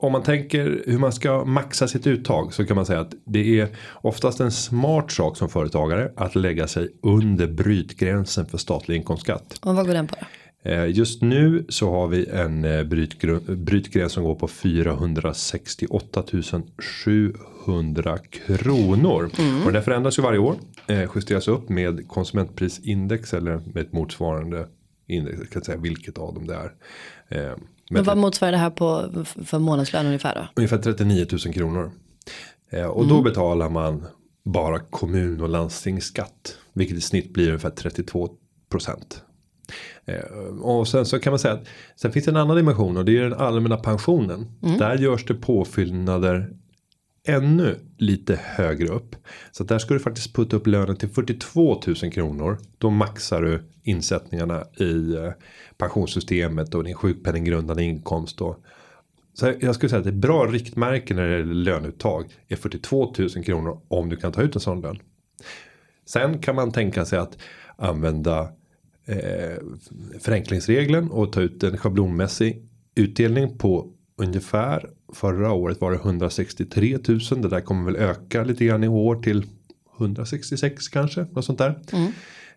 om 0.00 0.12
man 0.12 0.22
tänker 0.22 0.82
hur 0.86 0.98
man 0.98 1.12
ska 1.12 1.44
maxa 1.44 1.88
sitt 1.88 2.06
uttag 2.06 2.54
så 2.54 2.64
kan 2.66 2.76
man 2.76 2.86
säga 2.86 3.00
att 3.00 3.14
det 3.24 3.60
är 3.60 3.68
oftast 3.94 4.40
en 4.40 4.50
smart 4.52 5.10
sak 5.12 5.36
som 5.36 5.48
företagare 5.48 6.12
att 6.16 6.34
lägga 6.34 6.66
sig 6.68 6.88
under 7.02 7.46
brytgränsen 7.46 8.46
för 8.46 8.58
statlig 8.58 8.96
inkomstskatt. 8.96 9.58
Och 9.62 9.74
vad 9.76 9.86
går 9.86 9.94
den 9.94 10.06
på 10.06 10.16
då? 10.20 10.26
Eh, 10.70 10.86
Just 10.90 11.22
nu 11.22 11.66
så 11.68 11.90
har 11.90 12.06
vi 12.08 12.26
en 12.26 12.64
eh, 12.64 12.68
brytgr- 12.68 13.56
brytgräns 13.56 14.12
som 14.12 14.24
går 14.24 14.34
på 14.34 14.48
468 14.48 16.22
700 17.66 18.18
kronor. 18.46 19.30
Och 19.66 19.72
den 19.72 19.82
förändras 19.82 20.18
ju 20.18 20.22
varje 20.22 20.38
år. 20.38 20.54
Eh, 20.88 21.10
justeras 21.14 21.48
upp 21.48 21.68
med 21.68 22.08
konsumentprisindex 22.08 23.34
eller 23.34 23.56
med 23.56 23.76
ett 23.76 23.92
motsvarande 23.92 24.66
index. 25.06 25.38
Jag 25.38 25.48
kan 25.50 25.60
inte 25.60 25.66
säga 25.66 25.78
vilket 25.78 26.18
av 26.18 26.34
dem 26.34 26.46
det 26.46 26.54
är. 26.54 26.74
Eh, 27.50 27.56
Men 27.90 28.04
vad 28.04 28.16
motsvarar 28.18 28.52
det 28.52 28.58
här 28.58 28.70
på 28.70 29.10
för 29.44 29.58
månadslön 29.58 30.06
ungefär 30.06 30.34
då? 30.34 30.48
Ungefär 30.56 30.78
39 30.78 31.26
000 31.44 31.54
kronor. 31.54 31.90
Eh, 32.70 32.86
och 32.86 33.04
Mm. 33.04 33.16
då 33.16 33.22
betalar 33.22 33.70
man 33.70 34.04
bara 34.44 34.78
kommun 34.78 35.40
och 35.40 35.48
landstingsskatt. 35.48 36.56
Vilket 36.72 36.96
i 36.96 37.00
snitt 37.00 37.32
blir 37.32 37.46
ungefär 37.46 37.70
32 37.70 38.28
procent. 38.70 39.22
Och 40.62 40.88
sen 40.88 41.06
så 41.06 41.18
kan 41.18 41.30
man 41.30 41.38
säga 41.38 41.54
att 41.54 41.66
sen 41.96 42.12
finns 42.12 42.24
det 42.24 42.30
en 42.30 42.36
annan 42.36 42.56
dimension 42.56 42.96
och 42.96 43.04
det 43.04 43.18
är 43.18 43.22
den 43.22 43.34
allmänna 43.34 43.76
pensionen. 43.76 44.46
Mm. 44.62 44.78
Där 44.78 44.96
görs 44.98 45.24
det 45.24 45.34
påfyllnader 45.34 46.50
ännu 47.24 47.78
lite 47.96 48.40
högre 48.42 48.88
upp. 48.88 49.16
Så 49.50 49.64
där 49.64 49.78
ska 49.78 49.94
du 49.94 50.00
faktiskt 50.00 50.34
putta 50.34 50.56
upp 50.56 50.66
lönen 50.66 50.96
till 50.96 51.08
42 51.08 51.80
000 51.86 52.12
kronor. 52.12 52.58
Då 52.78 52.90
maxar 52.90 53.42
du 53.42 53.62
insättningarna 53.82 54.64
i 54.76 55.14
eh, 55.14 55.32
pensionssystemet 55.78 56.74
och 56.74 56.84
din 56.84 56.94
sjukpenninggrundande 56.94 57.82
inkomst. 57.82 58.40
Och 58.40 58.64
så 59.34 59.52
jag 59.60 59.74
skulle 59.74 59.90
säga 59.90 60.00
att 60.00 60.06
ett 60.06 60.14
bra 60.14 60.46
riktmärke 60.46 61.14
när 61.14 61.28
det 61.28 61.38
gäller 61.38 61.54
löneuttag 61.54 62.24
är 62.48 62.56
42 62.56 63.14
000 63.18 63.28
kronor 63.44 63.80
om 63.88 64.08
du 64.08 64.16
kan 64.16 64.32
ta 64.32 64.42
ut 64.42 64.54
en 64.54 64.60
sån 64.60 64.80
lön. 64.80 64.98
Sen 66.06 66.38
kan 66.38 66.54
man 66.54 66.72
tänka 66.72 67.04
sig 67.04 67.18
att 67.18 67.38
använda 67.76 68.52
eh, 69.06 69.58
förenklingsregeln 70.20 71.10
och 71.10 71.32
ta 71.32 71.40
ut 71.40 71.62
en 71.62 71.76
schablonmässig 71.76 72.68
utdelning 72.94 73.58
på 73.58 73.92
ungefär 74.18 74.90
förra 75.12 75.52
året 75.52 75.80
var 75.80 75.90
det 75.90 75.96
163 75.96 76.98
000. 77.08 77.20
Det 77.42 77.48
där 77.48 77.60
kommer 77.60 77.84
väl 77.92 77.96
öka 77.96 78.44
lite 78.44 78.64
grann 78.64 78.84
i 78.84 78.88
år 78.88 79.16
till 79.16 79.46
166 79.98 80.88
kanske. 80.88 81.26
Något 81.30 81.44
sånt 81.44 81.58
där. 81.58 81.78
Mm. 81.92 82.12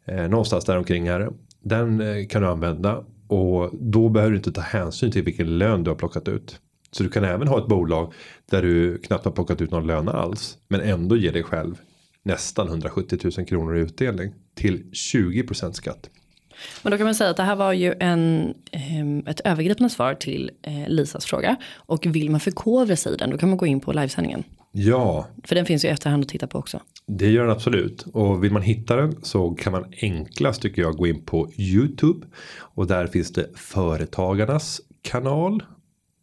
Eh, 0.06 0.30
någonstans 0.30 0.66
där 0.66 0.78
omkring 0.78 1.10
här. 1.10 1.30
Den 1.62 2.02
eh, 2.02 2.28
kan 2.28 2.42
du 2.42 2.48
använda 2.48 3.04
och 3.28 3.70
då 3.74 4.10
behöver 4.10 4.32
du 4.32 4.38
inte 4.38 4.52
ta 4.52 4.62
hänsyn 4.62 5.12
till 5.12 5.24
vilken 5.24 5.58
lön 5.58 5.84
du 5.84 5.90
har 5.90 5.96
plockat 5.96 6.28
ut. 6.28 6.60
Så 6.92 7.04
du 7.04 7.10
kan 7.10 7.24
även 7.24 7.48
ha 7.48 7.60
ett 7.60 7.68
bolag 7.68 8.14
där 8.50 8.62
du 8.62 8.98
knappt 8.98 9.26
har 9.26 9.32
plockat 9.32 9.62
ut 9.62 9.72
någon 9.72 9.88
lön 9.88 10.10
alls. 10.10 10.58
Men 10.68 10.82
ändå 10.82 11.18
ger 11.18 11.34
dig 11.34 11.44
själv 11.44 11.76
nästan 12.24 12.68
170 12.68 13.20
000 13.38 13.48
kronor 13.48 13.78
i 13.78 13.80
utdelning 13.80 14.34
till 14.56 14.84
20% 14.92 15.72
skatt. 15.72 16.10
Men 16.84 16.92
då 16.92 16.98
kan 16.98 17.06
man 17.06 17.16
säga 17.16 17.30
att 17.30 17.38
det 17.38 17.44
här 17.44 17.56
var 17.56 17.74
ju 17.74 17.94
en, 18.00 18.54
ehm, 18.72 19.28
ett 19.28 19.40
övergripande 19.40 19.90
svar 19.90 20.14
till 20.14 20.52
eh, 20.62 20.88
Lisas 20.88 21.26
fråga. 21.26 21.56
Och 21.76 22.06
vill 22.06 22.30
man 22.30 22.40
förkovra 22.40 22.96
sig 22.96 23.14
i 23.14 23.16
den 23.16 23.30
då 23.30 23.38
kan 23.38 23.50
man 23.50 23.58
gå 23.58 23.66
in 23.66 23.80
på 23.80 23.94
livesändningen. 23.94 24.44
Ja. 24.72 25.28
För 25.44 25.56
den 25.56 25.66
finns 25.66 25.86
ju 25.86 25.90
i 25.90 25.92
efterhand 25.92 26.24
att 26.24 26.30
titta 26.30 26.48
på 26.48 26.60
också. 26.60 26.80
Det 27.08 27.30
gör 27.30 27.44
den 27.44 27.52
absolut. 27.52 28.06
Och 28.14 28.44
vill 28.44 28.52
man 28.52 28.62
hitta 28.62 28.96
den 28.96 29.24
så 29.24 29.52
kan 29.52 29.72
man 29.72 29.86
enklast 30.02 30.62
tycker 30.62 30.82
jag 30.82 30.98
gå 30.98 31.08
in 31.08 31.26
på 31.26 31.50
YouTube. 31.58 32.28
Och 32.58 32.88
där 32.88 33.08
finns 33.08 33.34
det 33.34 33.48
Företagarnas 33.56 34.82
kanal. 35.02 35.64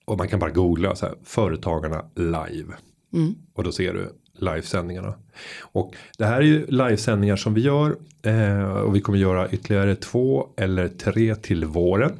Och 0.05 0.19
man 0.19 0.29
kan 0.29 0.39
bara 0.39 0.51
googla 0.51 0.97
så 0.97 1.07
här, 1.07 1.15
Företagarna 1.25 2.05
live. 2.17 2.75
Mm. 3.13 3.35
Och 3.55 3.65
då 3.65 3.73
ser 3.73 3.95
du 3.95 4.13
livesändningarna. 4.39 5.15
Och 5.61 5.95
det 6.19 6.25
här 6.25 6.37
är 6.37 6.45
ju 6.45 6.67
livesändningar 6.67 7.37
som 7.37 7.55
vi 7.55 7.61
gör. 7.61 7.97
Eh, 8.23 8.71
och 8.71 8.97
vi 8.97 9.01
kommer 9.01 9.19
göra 9.19 9.51
ytterligare 9.51 9.97
två 9.97 10.49
eller 10.57 10.89
tre 10.89 11.35
till 11.35 11.65
våren. 11.65 12.13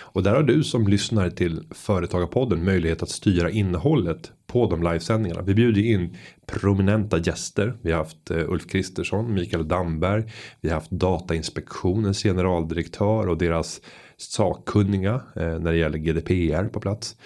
Och 0.00 0.22
där 0.22 0.34
har 0.34 0.42
du 0.42 0.64
som 0.64 0.88
lyssnar 0.88 1.30
till 1.30 1.62
Företagarpodden 1.70 2.64
möjlighet 2.64 3.02
att 3.02 3.08
styra 3.08 3.50
innehållet 3.50 4.32
på 4.46 4.70
de 4.70 4.82
livesändningarna. 4.82 5.42
Vi 5.42 5.54
bjuder 5.54 5.82
in 5.82 6.16
prominenta 6.46 7.18
gäster. 7.18 7.74
Vi 7.82 7.90
har 7.90 7.98
haft 7.98 8.30
eh, 8.30 8.50
Ulf 8.50 8.66
Kristersson, 8.66 9.34
Mikael 9.34 9.68
Damberg. 9.68 10.24
Vi 10.60 10.68
har 10.68 10.74
haft 10.74 10.90
Datainspektionens 10.90 12.22
generaldirektör 12.22 13.28
och 13.28 13.38
deras 13.38 13.80
sakkunniga 14.16 15.14
eh, 15.36 15.58
när 15.58 15.72
det 15.72 15.78
gäller 15.78 15.98
GDPR 15.98 16.68
på 16.68 16.80
plats. 16.80 17.16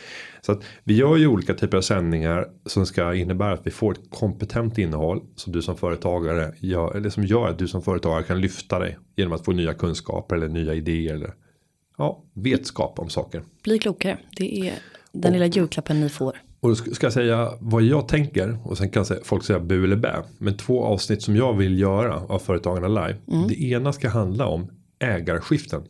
Så 0.41 0.53
att 0.53 0.65
vi 0.85 0.97
gör 0.97 1.17
ju 1.17 1.27
olika 1.27 1.55
typer 1.55 1.77
av 1.77 1.83
sändningar 1.83 2.49
som 2.67 2.87
ska 2.87 3.15
innebära 3.15 3.53
att 3.53 3.67
vi 3.67 3.71
får 3.71 3.93
ett 3.93 4.11
kompetent 4.11 4.79
innehåll 4.79 5.21
som 5.37 5.53
du 5.53 5.63
som 5.63 5.77
företagare 5.77 6.53
gör, 6.59 6.97
eller 6.97 7.11
som 7.11 7.25
gör 7.25 7.49
att 7.49 7.59
du 7.59 7.69
som 7.69 7.83
företagare 7.83 8.23
kan 8.23 8.41
lyfta 8.41 8.79
dig 8.79 8.99
genom 9.17 9.33
att 9.33 9.45
få 9.45 9.53
nya 9.53 9.75
kunskaper 9.75 10.37
eller 10.37 10.49
nya 10.49 10.75
idéer 10.75 11.15
eller 11.15 11.35
ja, 11.99 12.23
vetskap 12.35 12.99
om 12.99 13.09
saker. 13.09 13.43
Bli 13.63 13.79
klokare. 13.79 14.19
Det 14.37 14.59
är 14.59 14.75
den 15.13 15.25
och, 15.25 15.33
lilla 15.33 15.47
julklappen 15.47 16.01
ni 16.01 16.09
får. 16.09 16.37
Och 16.61 16.69
då 16.69 16.75
ska 16.75 17.07
jag 17.07 17.13
säga 17.13 17.53
vad 17.61 17.83
jag 17.83 18.09
tänker 18.09 18.59
och 18.65 18.79
sen 18.79 18.91
kan 18.91 19.05
folk 19.25 19.45
säga 19.45 19.61
bu 19.61 19.85
eller 19.85 19.97
bä. 19.97 20.23
Men 20.39 20.57
två 20.57 20.85
avsnitt 20.85 21.23
som 21.23 21.37
jag 21.37 21.57
vill 21.57 21.81
göra 21.81 22.15
av 22.15 22.39
Företagarna 22.39 22.89
Live. 22.89 23.19
Mm. 23.33 23.49
Det 23.49 23.63
ena 23.63 23.93
ska 23.93 24.09
handla 24.09 24.47
om 24.47 24.71
ägarskiften. 24.99 25.83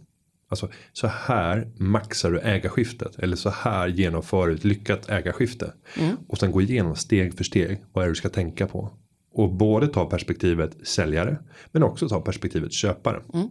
Alltså 0.48 0.68
så 0.92 1.06
här 1.06 1.68
maxar 1.76 2.30
du 2.30 2.40
ägarskiftet. 2.40 3.18
Eller 3.18 3.36
så 3.36 3.50
här 3.50 3.88
genomför 3.88 4.48
du 4.48 4.54
ett 4.54 4.64
lyckat 4.64 5.08
ägarskifte. 5.08 5.72
Mm. 5.98 6.16
Och 6.28 6.38
sen 6.38 6.52
gå 6.52 6.62
igenom 6.62 6.96
steg 6.96 7.36
för 7.36 7.44
steg. 7.44 7.84
Vad 7.92 8.04
är 8.04 8.08
det 8.08 8.12
du 8.12 8.16
ska 8.16 8.28
tänka 8.28 8.66
på. 8.66 8.92
Och 9.32 9.52
både 9.52 9.88
ta 9.88 10.10
perspektivet 10.10 10.86
säljare. 10.86 11.38
Men 11.72 11.82
också 11.82 12.08
ta 12.08 12.20
perspektivet 12.20 12.72
köpare. 12.72 13.22
Mm. 13.34 13.48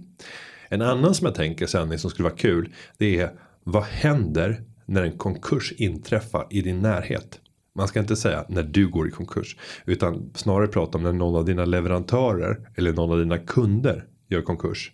En 0.69 0.81
annan 0.81 1.15
som 1.15 1.25
jag 1.25 1.35
tänker 1.35 1.67
sändning 1.67 1.99
som 1.99 2.09
skulle 2.09 2.29
vara 2.29 2.37
kul. 2.37 2.73
Det 2.97 3.19
är 3.19 3.31
vad 3.63 3.83
händer 3.83 4.63
när 4.85 5.03
en 5.03 5.17
konkurs 5.17 5.73
inträffar 5.77 6.47
i 6.49 6.61
din 6.61 6.79
närhet. 6.79 7.39
Man 7.75 7.87
ska 7.87 7.99
inte 7.99 8.15
säga 8.15 8.45
när 8.49 8.63
du 8.63 8.87
går 8.87 9.07
i 9.07 9.11
konkurs. 9.11 9.57
Utan 9.85 10.31
snarare 10.35 10.67
prata 10.67 10.97
om 10.97 11.03
när 11.03 11.13
någon 11.13 11.35
av 11.35 11.45
dina 11.45 11.65
leverantörer. 11.65 12.69
Eller 12.75 12.93
någon 12.93 13.11
av 13.11 13.19
dina 13.19 13.37
kunder 13.37 14.05
gör 14.29 14.41
konkurs. 14.41 14.91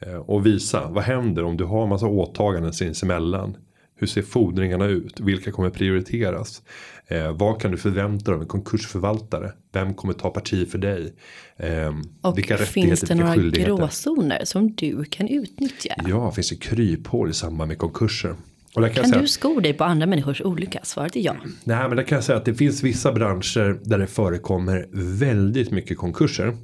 Eh, 0.00 0.14
och 0.14 0.46
visa 0.46 0.88
vad 0.88 1.04
händer 1.04 1.44
om 1.44 1.56
du 1.56 1.64
har 1.64 1.86
massa 1.86 2.06
åtaganden 2.06 2.72
sinsemellan. 2.72 3.56
Hur 3.98 4.06
ser 4.06 4.22
fordringarna 4.22 4.86
ut? 4.86 5.20
Vilka 5.20 5.52
kommer 5.52 5.70
prioriteras? 5.70 6.62
Eh, 7.06 7.32
vad 7.32 7.60
kan 7.60 7.70
du 7.70 7.76
förvänta 7.76 8.24
dig 8.24 8.34
av 8.34 8.42
en 8.42 8.48
konkursförvaltare? 8.48 9.52
Vem 9.72 9.94
kommer 9.94 10.14
ta 10.14 10.30
parti 10.30 10.70
för 10.70 10.78
dig? 10.78 11.14
Eh, 11.56 11.94
och 12.20 12.38
vilka 12.38 12.56
finns 12.56 13.00
det 13.00 13.14
några 13.14 13.36
gråzoner 13.36 14.44
som 14.44 14.74
du 14.74 15.04
kan 15.04 15.28
utnyttja? 15.28 15.94
Ja, 16.08 16.30
finns 16.30 16.50
det 16.50 16.56
kryphål 16.56 17.30
i 17.30 17.32
samband 17.32 17.68
med 17.68 17.78
konkurser? 17.78 18.34
kan, 18.74 18.90
kan 18.90 19.20
du 19.20 19.28
sko 19.28 19.60
dig 19.60 19.74
på 19.74 19.84
andra 19.84 20.06
människors 20.06 20.40
olycka? 20.40 20.80
Svaret 20.82 21.16
är 21.16 21.20
ja. 21.20 21.36
Nej, 21.64 21.88
men 21.88 21.96
det 21.96 22.04
kan 22.04 22.16
jag 22.16 22.24
säga 22.24 22.38
att 22.38 22.44
det 22.44 22.54
finns 22.54 22.82
vissa 22.82 23.12
branscher 23.12 23.80
där 23.84 23.98
det 23.98 24.06
förekommer 24.06 24.88
väldigt 24.92 25.70
mycket 25.70 25.98
konkurser. 25.98 26.56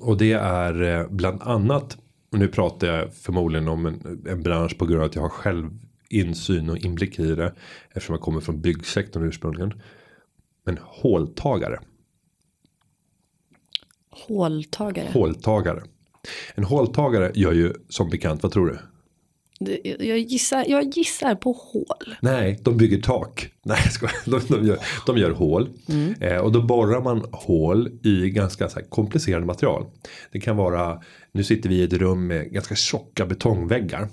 Och 0.00 0.16
det 0.16 0.32
är 0.32 0.82
eh, 0.82 1.06
bland 1.10 1.42
annat 1.42 1.96
och 2.32 2.38
nu 2.38 2.48
pratar 2.48 2.86
jag 2.86 3.14
förmodligen 3.14 3.68
om 3.68 3.86
en, 3.86 4.24
en 4.28 4.42
bransch 4.42 4.78
på 4.78 4.86
grund 4.86 5.00
av 5.00 5.06
att 5.06 5.14
jag 5.14 5.22
har 5.22 5.28
själv 5.28 5.70
insyn 6.08 6.70
och 6.70 6.78
inblick 6.78 7.18
i 7.18 7.34
det. 7.34 7.54
Eftersom 7.88 8.14
jag 8.14 8.22
kommer 8.22 8.40
från 8.40 8.60
byggsektorn 8.60 9.24
ursprungligen. 9.24 9.82
Men 10.64 10.78
håltagare. 10.82 11.80
Håltagare. 14.10 15.08
Håltagare. 15.12 15.82
En 16.54 16.64
håltagare 16.64 17.32
gör 17.34 17.52
ju 17.52 17.72
som 17.88 18.10
bekant, 18.10 18.42
vad 18.42 18.52
tror 18.52 18.66
du? 18.66 18.78
Jag 19.98 20.18
gissar, 20.18 20.64
jag 20.68 20.96
gissar 20.96 21.34
på 21.34 21.52
hål. 21.52 22.14
Nej, 22.20 22.60
de 22.62 22.76
bygger 22.76 23.00
tak. 23.00 23.50
Nej, 23.62 23.78
de, 24.26 24.40
de, 24.48 24.66
gör, 24.66 24.78
de 25.06 25.18
gör 25.18 25.30
hål. 25.30 25.68
Mm. 25.88 26.14
Eh, 26.20 26.38
och 26.38 26.52
då 26.52 26.62
borrar 26.62 27.00
man 27.00 27.24
hål 27.32 27.90
i 28.02 28.30
ganska 28.30 28.68
så 28.68 28.80
komplicerade 28.88 29.46
material. 29.46 29.86
Det 30.32 30.40
kan 30.40 30.56
vara, 30.56 31.02
nu 31.32 31.44
sitter 31.44 31.68
vi 31.68 31.74
i 31.74 31.82
ett 31.82 31.92
rum 31.92 32.26
med 32.26 32.52
ganska 32.52 32.74
tjocka 32.74 33.26
betongväggar. 33.26 34.08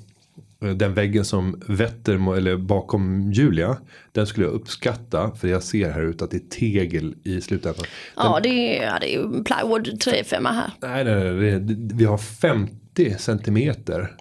Eh, 0.62 0.70
den 0.70 0.94
väggen 0.94 1.26
som 1.26 1.62
vetter 1.68 2.38
eller 2.38 2.58
bakom 2.58 3.32
Julia. 3.32 3.78
Den 4.12 4.28
skulle 4.28 4.46
jag 4.46 4.54
uppskatta. 4.54 5.32
För 5.36 5.48
jag 5.48 5.64
ser 5.64 5.92
här 5.92 6.02
ute 6.02 6.24
att 6.24 6.32
det 6.32 6.38
är 6.38 6.50
tegel 6.50 7.16
i 7.24 7.42
slutändan. 7.42 7.86
Den, 8.16 8.26
ja, 8.26 8.40
det 8.44 8.78
är, 8.78 8.84
ja, 8.84 9.00
det 9.00 9.16
är 9.16 9.44
plywood 9.44 9.88
3-5 9.88 10.54
här. 10.54 10.72
Nej, 10.82 11.04
nej, 11.04 11.60
nej, 11.60 11.78
vi 11.94 12.06
har 12.06 12.18
50 12.18 13.16
centimeter 13.20 14.16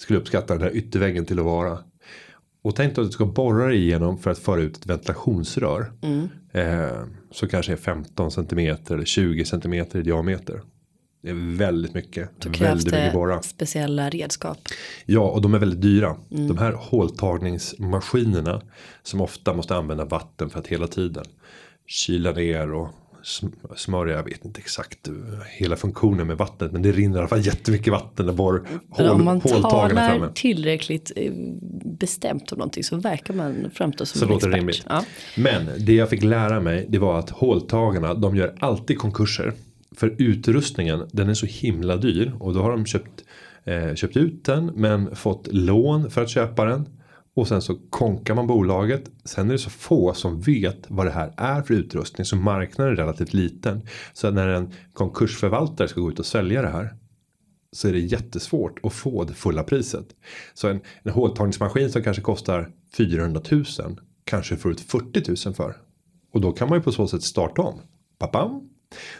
skulle 0.00 0.18
uppskatta 0.18 0.54
den 0.54 0.62
här 0.62 0.76
ytterväggen 0.76 1.24
till 1.24 1.38
att 1.38 1.44
vara. 1.44 1.78
Och 2.62 2.76
tänk 2.76 2.98
att 2.98 3.04
du 3.04 3.10
ska 3.10 3.26
borra 3.26 3.66
dig 3.66 3.76
igenom 3.76 4.18
för 4.18 4.30
att 4.30 4.38
föra 4.38 4.60
ut 4.60 4.76
ett 4.76 4.86
ventilationsrör. 4.86 5.92
Mm. 6.02 6.28
Eh, 6.52 7.02
så 7.30 7.48
kanske 7.48 7.72
är 7.72 7.76
15 7.76 8.30
centimeter 8.30 8.94
eller 8.94 9.04
20 9.04 9.44
centimeter 9.44 9.98
i 9.98 10.02
diameter. 10.02 10.62
Det 11.22 11.30
är 11.30 11.56
väldigt 11.56 11.94
mycket. 11.94 12.30
Då 12.38 12.50
krävs 12.50 12.84
det 12.84 12.96
mycket 12.96 13.12
borra. 13.12 13.42
speciella 13.42 14.10
redskap. 14.10 14.58
Ja 15.06 15.20
och 15.20 15.42
de 15.42 15.54
är 15.54 15.58
väldigt 15.58 15.80
dyra. 15.80 16.16
Mm. 16.30 16.48
De 16.48 16.58
här 16.58 16.72
håltagningsmaskinerna. 16.72 18.62
Som 19.02 19.20
ofta 19.20 19.54
måste 19.54 19.76
använda 19.76 20.04
vatten 20.04 20.50
för 20.50 20.58
att 20.58 20.66
hela 20.66 20.86
tiden 20.86 21.24
kyla 21.86 22.32
ner 22.32 22.72
och 22.72 22.88
smörja, 23.76 24.16
jag 24.16 24.24
vet 24.24 24.44
inte 24.44 24.60
exakt 24.60 25.08
hela 25.58 25.76
funktionen 25.76 26.26
med 26.26 26.36
vattnet. 26.36 26.72
Men 26.72 26.82
det 26.82 26.92
rinner 26.92 27.16
i 27.16 27.18
alla 27.18 27.28
fall 27.28 27.46
jättemycket 27.46 27.92
vatten 27.92 28.26
där 28.26 28.32
bor 28.32 28.68
hål, 28.90 29.08
Om 29.08 29.24
man 29.24 29.40
talar 29.40 29.88
framme. 29.88 30.28
tillräckligt 30.34 31.12
eh, 31.16 31.32
bestämt 31.84 32.52
om 32.52 32.58
någonting 32.58 32.84
så 32.84 32.96
verkar 32.96 33.34
man 33.34 33.70
framstå 33.74 34.06
som 34.06 34.18
så 34.18 34.26
en 34.26 34.32
expert. 34.34 34.54
Rimligt. 34.54 34.84
Ja. 34.88 35.04
Men 35.36 35.66
det 35.78 35.92
jag 35.94 36.08
fick 36.08 36.22
lära 36.22 36.60
mig 36.60 36.86
det 36.88 36.98
var 36.98 37.18
att 37.18 37.30
håltagarna 37.30 38.14
de 38.14 38.36
gör 38.36 38.54
alltid 38.60 38.98
konkurser. 38.98 39.52
För 39.96 40.14
utrustningen 40.18 41.08
den 41.12 41.28
är 41.28 41.34
så 41.34 41.46
himla 41.46 41.96
dyr 41.96 42.32
och 42.38 42.54
då 42.54 42.62
har 42.62 42.70
de 42.70 42.86
köpt, 42.86 43.24
eh, 43.64 43.94
köpt 43.94 44.16
ut 44.16 44.44
den 44.44 44.66
men 44.66 45.16
fått 45.16 45.48
lån 45.52 46.10
för 46.10 46.22
att 46.22 46.30
köpa 46.30 46.64
den. 46.64 46.88
Och 47.34 47.48
sen 47.48 47.62
så 47.62 47.74
konkar 47.90 48.34
man 48.34 48.46
bolaget. 48.46 49.10
Sen 49.24 49.48
är 49.48 49.52
det 49.52 49.58
så 49.58 49.70
få 49.70 50.14
som 50.14 50.40
vet 50.40 50.84
vad 50.88 51.06
det 51.06 51.10
här 51.10 51.34
är 51.36 51.62
för 51.62 51.74
utrustning. 51.74 52.24
Så 52.24 52.36
marknaden 52.36 52.92
är 52.92 52.96
relativt 52.96 53.34
liten. 53.34 53.82
Så 54.12 54.30
när 54.30 54.48
en 54.48 54.72
konkursförvaltare 54.92 55.88
ska 55.88 56.00
gå 56.00 56.10
ut 56.10 56.18
och 56.18 56.26
sälja 56.26 56.62
det 56.62 56.68
här. 56.68 56.94
Så 57.72 57.88
är 57.88 57.92
det 57.92 57.98
jättesvårt 57.98 58.78
att 58.82 58.92
få 58.92 59.24
det 59.24 59.34
fulla 59.34 59.62
priset. 59.62 60.06
Så 60.54 60.68
en, 60.68 60.80
en 61.02 61.12
håltagningsmaskin 61.12 61.90
som 61.90 62.02
kanske 62.02 62.22
kostar 62.22 62.70
400 62.96 63.40
000. 63.50 63.64
Kanske 64.24 64.56
får 64.56 64.70
ut 64.70 64.80
40 64.80 65.48
000 65.48 65.54
för. 65.54 65.76
Och 66.32 66.40
då 66.40 66.52
kan 66.52 66.68
man 66.68 66.78
ju 66.78 66.82
på 66.82 66.92
så 66.92 67.08
sätt 67.08 67.22
starta 67.22 67.62
om. 67.62 67.80
Papam. 68.18 68.69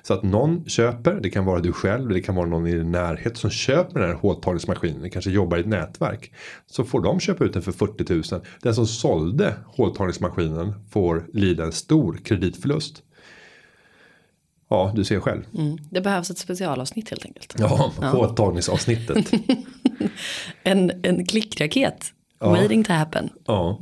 Så 0.03 0.14
att 0.14 0.23
någon 0.23 0.64
köper, 0.68 1.21
det 1.21 1.31
kan 1.31 1.45
vara 1.45 1.61
du 1.61 1.73
själv, 1.73 2.09
det 2.09 2.21
kan 2.21 2.35
vara 2.35 2.47
någon 2.47 2.66
i 2.66 2.73
din 2.75 2.93
närhet 2.93 3.37
som 3.37 3.51
köper 3.51 4.01
den 4.01 4.09
här 4.09 4.16
håltagningsmaskinen, 4.16 5.11
kanske 5.11 5.31
jobbar 5.31 5.57
i 5.57 5.61
ett 5.61 5.66
nätverk. 5.66 6.33
Så 6.66 6.85
får 6.85 7.01
de 7.01 7.21
köpa 7.21 7.45
ut 7.45 7.53
den 7.53 7.62
för 7.62 7.73
40 7.73 8.35
000. 8.35 8.43
Den 8.62 8.75
som 8.75 8.87
sålde 8.87 9.55
håltagningsmaskinen 9.66 10.75
får 10.91 11.27
lida 11.33 11.64
en 11.64 11.73
stor 11.73 12.21
kreditförlust. 12.25 13.03
Ja, 14.68 14.93
du 14.97 15.05
ser 15.05 15.21
själv. 15.21 15.43
Mm. 15.59 15.79
Det 15.91 16.01
behövs 16.01 16.31
ett 16.31 16.39
specialavsnitt 16.39 17.11
helt 17.11 17.25
enkelt. 17.25 17.55
Ja, 17.59 17.93
håltagningsavsnittet. 17.99 19.33
En, 20.62 20.93
en 21.03 21.27
klickraket. 21.27 22.12
Ja. 22.41 22.51
Waiting 22.51 22.85
to 22.85 22.93
happen. 22.93 23.29
ja. 23.47 23.79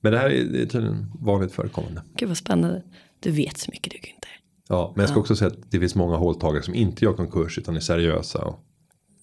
Men 0.00 0.12
det 0.12 0.18
här 0.18 0.26
är, 0.26 0.62
är 0.62 0.66
tydligen 0.66 1.12
vanligt 1.20 1.52
förekommande. 1.52 2.02
Gud 2.16 2.28
vad 2.28 2.38
spännande. 2.38 2.82
Du 3.20 3.30
vet 3.30 3.58
så 3.58 3.70
mycket 3.70 3.92
du 3.92 3.98
Günther. 3.98 4.35
Ja, 4.68 4.92
men 4.96 5.02
jag 5.02 5.10
ska 5.10 5.20
också 5.20 5.36
säga 5.36 5.48
att 5.50 5.70
det 5.70 5.80
finns 5.80 5.94
många 5.94 6.16
håltagare 6.16 6.62
som 6.62 6.74
inte 6.74 7.04
gör 7.04 7.12
konkurs 7.12 7.58
utan 7.58 7.76
är 7.76 7.80
seriösa. 7.80 8.44
Och, 8.44 8.60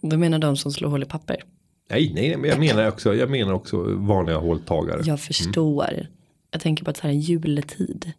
Du 0.01 0.17
menar 0.17 0.39
de 0.39 0.57
som 0.57 0.71
slår 0.71 0.89
hål 0.89 1.03
i 1.03 1.05
papper? 1.05 1.43
nej, 1.89 2.11
nej, 2.15 2.37
men 2.37 2.49
jag 2.49 2.59
menar 2.59 2.87
också, 2.87 3.15
jag 3.15 3.29
menar 3.29 3.53
också 3.53 3.77
vanliga 3.95 4.37
håltagare. 4.37 5.01
Jag 5.05 5.19
förstår. 5.19 6.07
Jag 6.51 6.61
tänker 6.61 6.83
på 6.85 6.89
att 6.89 6.95
det 6.95 7.01
här 7.03 7.09
är 7.09 7.13
en 7.13 7.19
juletid. 7.19 8.11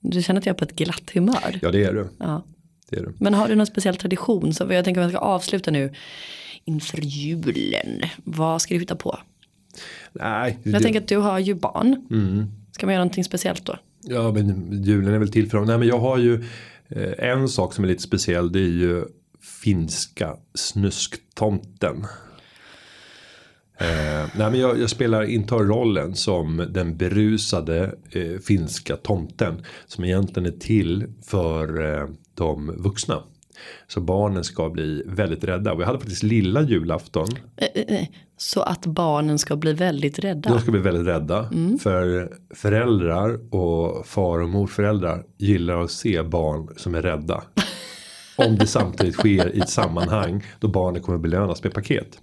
Du 0.00 0.22
känner 0.22 0.40
att 0.40 0.46
jag 0.46 0.54
är 0.54 0.58
på 0.58 0.64
ett 0.64 0.76
glatt 0.76 1.10
humör. 1.14 1.58
Ja, 1.62 1.70
det 1.70 1.84
är 1.84 1.92
du. 1.92 2.08
Ja. 2.18 2.42
Det 2.90 2.96
är 2.96 3.00
du. 3.02 3.14
Men 3.18 3.34
har 3.34 3.48
du 3.48 3.54
någon 3.54 3.66
speciell 3.66 3.96
tradition? 3.96 4.54
Så 4.54 4.66
jag 4.72 4.84
tänker 4.84 5.00
att 5.00 5.06
vi 5.08 5.12
ska 5.12 5.18
avsluta 5.18 5.70
nu 5.70 5.94
inför 6.64 6.98
julen. 7.00 8.02
Vad 8.24 8.62
ska 8.62 8.74
du 8.74 8.80
hitta 8.80 8.96
på? 8.96 9.18
Nej, 10.12 10.58
Jag 10.62 10.74
det, 10.74 10.80
tänker 10.80 11.00
att 11.00 11.08
du 11.08 11.16
har 11.16 11.38
ju 11.38 11.54
barn. 11.54 11.96
Ska 12.72 12.86
man 12.86 12.92
göra 12.94 13.04
någonting 13.04 13.24
speciellt 13.24 13.64
då? 13.66 13.76
Ja, 14.04 14.32
men 14.32 14.82
julen 14.82 15.14
är 15.14 15.18
väl 15.18 15.32
till 15.32 15.50
för 15.50 15.58
dem. 15.58 15.66
Nej, 15.66 15.78
men 15.78 15.88
jag 15.88 15.98
har 15.98 16.18
ju 16.18 16.44
eh, 16.88 17.30
en 17.30 17.48
sak 17.48 17.74
som 17.74 17.84
är 17.84 17.88
lite 17.88 18.02
speciell. 18.02 18.52
Det 18.52 18.60
är 18.60 18.62
ju 18.62 19.04
finska 19.62 20.36
snusktomten. 20.54 22.06
Eh, 23.78 24.28
nej 24.36 24.50
men 24.50 24.60
jag, 24.60 24.80
jag 24.80 24.90
spelar 24.90 25.22
intar 25.22 25.58
rollen 25.58 26.14
som 26.14 26.66
den 26.70 26.96
berusade 26.96 27.94
eh, 28.10 28.38
finska 28.40 28.96
tomten. 28.96 29.64
Som 29.86 30.04
egentligen 30.04 30.46
är 30.46 30.58
till 30.58 31.06
för 31.22 31.92
eh, 31.92 32.08
de 32.34 32.82
vuxna. 32.82 33.22
Så 33.88 34.00
barnen 34.00 34.44
ska 34.44 34.70
bli 34.70 35.02
väldigt 35.06 35.44
rädda. 35.44 35.72
Och 35.72 35.82
jag 35.82 35.86
hade 35.86 35.98
faktiskt 35.98 36.22
lilla 36.22 36.62
julafton. 36.62 37.28
Eh, 37.56 37.82
eh, 37.82 38.06
Eh, 38.44 38.60
eh, 38.60 38.60
eh. 38.60 38.60
Så 38.60 38.62
att 38.62 38.86
barnen 38.86 39.38
ska 39.38 39.56
bli 39.56 39.72
väldigt 39.72 40.18
rädda. 40.18 40.50
De 40.50 40.60
ska 40.60 40.70
bli 40.70 40.80
väldigt 40.80 41.06
rädda. 41.06 41.50
För 41.82 42.32
föräldrar 42.54 43.54
och 43.54 44.06
far 44.06 44.38
och 44.38 44.48
morföräldrar 44.48 45.22
gillar 45.38 45.82
att 45.82 45.90
se 45.90 46.22
barn 46.22 46.68
som 46.76 46.94
är 46.94 47.02
rädda. 47.02 47.42
Om 48.36 48.56
det 48.56 48.66
samtidigt 48.66 49.14
sker 49.14 49.56
i 49.56 49.60
ett 49.60 49.70
sammanhang 49.70 50.44
då 50.60 50.68
barnen 50.68 51.02
kommer 51.02 51.18
belönas 51.18 51.62
med 51.62 51.74
paket. 51.74 52.18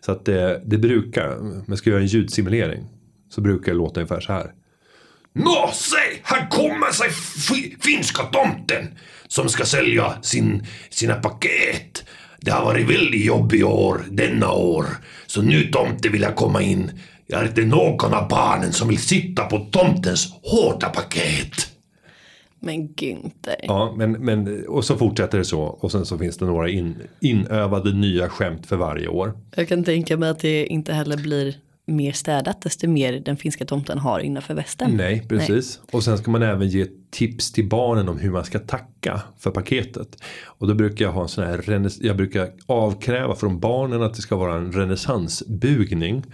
Så 0.00 0.12
att 0.12 0.24
det, 0.24 0.62
det 0.64 0.78
brukar, 0.78 1.38
om 1.40 1.64
jag 1.68 1.78
ska 1.78 1.90
göra 1.90 2.00
en 2.00 2.06
ljudsimulering. 2.06 2.84
Så 3.34 3.40
brukar 3.40 3.72
det 3.72 3.78
låta 3.78 4.00
ungefär 4.00 4.20
så 4.20 4.32
här. 4.32 4.52
Nå, 5.32 5.70
se, 5.72 5.96
här 6.22 6.50
kommer 6.50 6.92
sig 6.92 7.10
fi- 7.10 7.76
finska 7.80 8.22
tomten 8.22 8.86
som 9.28 9.48
ska 9.48 9.64
sälja 9.64 10.22
sin, 10.22 10.66
sina 10.90 11.14
paket. 11.14 12.04
Det 12.40 12.50
har 12.50 12.64
varit 12.64 12.90
väldigt 12.90 13.24
jobbigt 13.24 13.64
år, 13.64 14.04
denna 14.10 14.52
år. 14.52 14.86
Så 15.34 15.42
nu 15.42 15.64
tomte 15.64 16.08
vill 16.08 16.22
jag 16.22 16.36
komma 16.36 16.62
in. 16.62 16.90
Jag 17.26 17.42
är 17.42 17.46
inte 17.46 17.64
någon 17.64 18.14
av 18.14 18.28
barnen 18.28 18.72
som 18.72 18.88
vill 18.88 18.98
sitta 18.98 19.44
på 19.44 19.58
tomtens 19.58 20.32
hårda 20.42 20.88
paket. 20.88 21.72
Men 22.60 22.88
Günther. 22.88 23.56
Ja, 23.62 23.94
men, 23.96 24.12
men, 24.12 24.66
och 24.66 24.84
så 24.84 24.96
fortsätter 24.96 25.38
det 25.38 25.44
så. 25.44 25.60
Och 25.60 25.92
sen 25.92 26.06
så 26.06 26.18
finns 26.18 26.36
det 26.36 26.44
några 26.44 26.68
in, 26.68 26.96
inövade 27.20 27.92
nya 27.92 28.28
skämt 28.28 28.66
för 28.66 28.76
varje 28.76 29.08
år. 29.08 29.32
Jag 29.56 29.68
kan 29.68 29.84
tänka 29.84 30.16
mig 30.16 30.28
att 30.30 30.38
det 30.38 30.66
inte 30.66 30.92
heller 30.92 31.16
blir 31.16 31.56
mer 31.86 32.12
städat 32.12 32.62
desto 32.62 32.88
mer 32.88 33.12
den 33.12 33.36
finska 33.36 33.64
tomten 33.64 33.98
har 33.98 34.20
innanför 34.20 34.54
västen. 34.54 34.96
Nej, 34.96 35.26
precis. 35.28 35.80
Och 35.92 36.04
sen 36.04 36.18
ska 36.18 36.30
man 36.30 36.42
även 36.42 36.68
ge 36.68 36.86
tips 37.10 37.52
till 37.52 37.68
barnen 37.68 38.08
om 38.08 38.18
hur 38.18 38.30
man 38.30 38.44
ska 38.44 38.58
tacka 38.58 39.22
för 39.38 39.50
paketet. 39.50 40.22
Och 40.44 40.68
då 40.68 40.74
brukar 40.74 41.04
jag 41.04 41.12
ha 41.12 41.22
en 41.22 41.28
sån 41.28 41.44
här, 41.44 41.90
jag 42.00 42.16
brukar 42.16 42.50
avkräva 42.66 43.34
från 43.34 43.60
barnen 43.60 44.02
att 44.02 44.14
det 44.14 44.22
ska 44.22 44.36
vara 44.36 44.54
en 44.54 44.72
renässansbugning. 44.72 46.24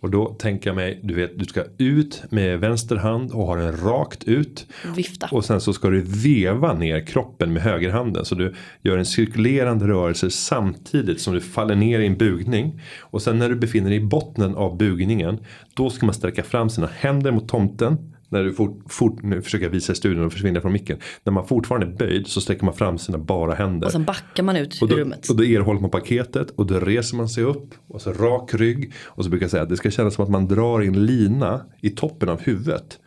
Och 0.00 0.10
då 0.10 0.26
tänker 0.26 0.70
jag 0.70 0.76
mig, 0.76 1.00
du 1.02 1.14
vet, 1.14 1.38
du 1.38 1.44
ska 1.44 1.64
ut 1.78 2.22
med 2.30 2.60
vänster 2.60 2.96
hand 2.96 3.32
och 3.32 3.46
ha 3.46 3.56
den 3.56 3.76
rakt 3.76 4.24
ut. 4.24 4.66
Vifta. 4.96 5.28
Och 5.32 5.44
sen 5.44 5.60
så 5.60 5.72
ska 5.72 5.90
du 5.90 6.02
veva 6.02 6.74
ner 6.74 7.06
kroppen 7.06 7.52
med 7.52 7.62
högerhanden. 7.62 8.24
Så 8.24 8.34
du 8.34 8.54
gör 8.82 8.98
en 8.98 9.06
cirkulerande 9.06 9.88
rörelse 9.88 10.30
samtidigt 10.30 11.20
som 11.20 11.34
du 11.34 11.40
faller 11.40 11.74
ner 11.74 12.00
i 12.00 12.06
en 12.06 12.16
bugning. 12.16 12.80
Och 13.00 13.22
sen 13.22 13.38
när 13.38 13.48
du 13.48 13.56
befinner 13.56 13.90
dig 13.90 13.98
i 13.98 14.04
botten 14.04 14.54
av 14.54 14.76
bugningen. 14.76 15.38
Då 15.74 15.90
ska 15.90 16.06
man 16.06 16.14
sträcka 16.14 16.42
fram 16.42 16.70
sina 16.70 16.88
händer 16.98 17.32
mot 17.32 17.48
tomten. 17.48 18.12
När 18.32 18.44
du 18.44 18.52
fort, 18.52 18.82
fort, 18.86 19.22
nu 19.22 19.42
försöker 19.42 19.64
jag 19.64 19.70
visa 19.70 19.92
i 19.92 19.96
studion 19.96 20.24
och 20.24 20.32
försvinna 20.32 20.60
från 20.60 20.72
micken. 20.72 20.98
När 21.24 21.32
man 21.32 21.46
fortfarande 21.46 21.86
är 21.86 21.90
böjd 21.90 22.26
så 22.26 22.40
sträcker 22.40 22.64
man 22.64 22.74
fram 22.74 22.98
sina 22.98 23.18
bara 23.18 23.54
händer. 23.54 23.86
Och 23.86 23.92
sen 23.92 24.04
backar 24.04 24.42
man 24.42 24.56
ut 24.56 24.82
ur 24.82 24.86
då, 24.86 24.96
rummet. 24.96 25.28
och 25.28 25.36
då 25.36 25.44
erhåller 25.44 25.80
man 25.80 25.90
paketet 25.90 26.50
och 26.50 26.66
då 26.66 26.80
reser 26.80 27.16
man 27.16 27.28
sig 27.28 27.44
upp 27.44 27.74
och 27.86 28.02
så 28.02 28.12
rak 28.12 28.54
rygg. 28.54 28.92
Och 28.98 29.24
så 29.24 29.30
brukar 29.30 29.44
jag 29.44 29.50
säga 29.50 29.62
att 29.62 29.68
det 29.68 29.76
ska 29.76 29.90
kännas 29.90 30.14
som 30.14 30.24
att 30.24 30.30
man 30.30 30.48
drar 30.48 30.82
in 30.82 31.06
lina 31.06 31.66
i 31.80 31.90
toppen 31.90 32.28
av 32.28 32.40
huvudet. 32.40 32.98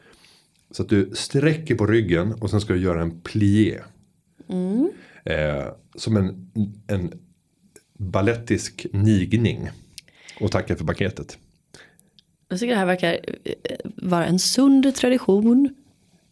Så 0.71 0.83
att 0.83 0.89
du 0.89 1.11
sträcker 1.13 1.75
på 1.75 1.85
ryggen 1.85 2.33
och 2.33 2.49
sen 2.49 2.61
ska 2.61 2.73
du 2.73 2.79
göra 2.79 3.01
en 3.01 3.21
plié. 3.21 3.79
Eh, 5.25 5.65
som 5.95 6.17
en, 6.17 6.51
en 6.87 7.11
ballettisk 7.97 8.85
nigning. 8.91 9.69
Och 10.39 10.51
tacka 10.51 10.75
för 10.75 10.85
paketet. 10.85 11.37
Jag 12.53 12.59
tycker 12.59 12.73
det 12.73 12.79
här 12.79 12.85
verkar 12.85 13.11
eh, 13.43 13.51
vara 13.95 14.25
en 14.25 14.39
sund 14.39 14.95
tradition. 14.95 15.69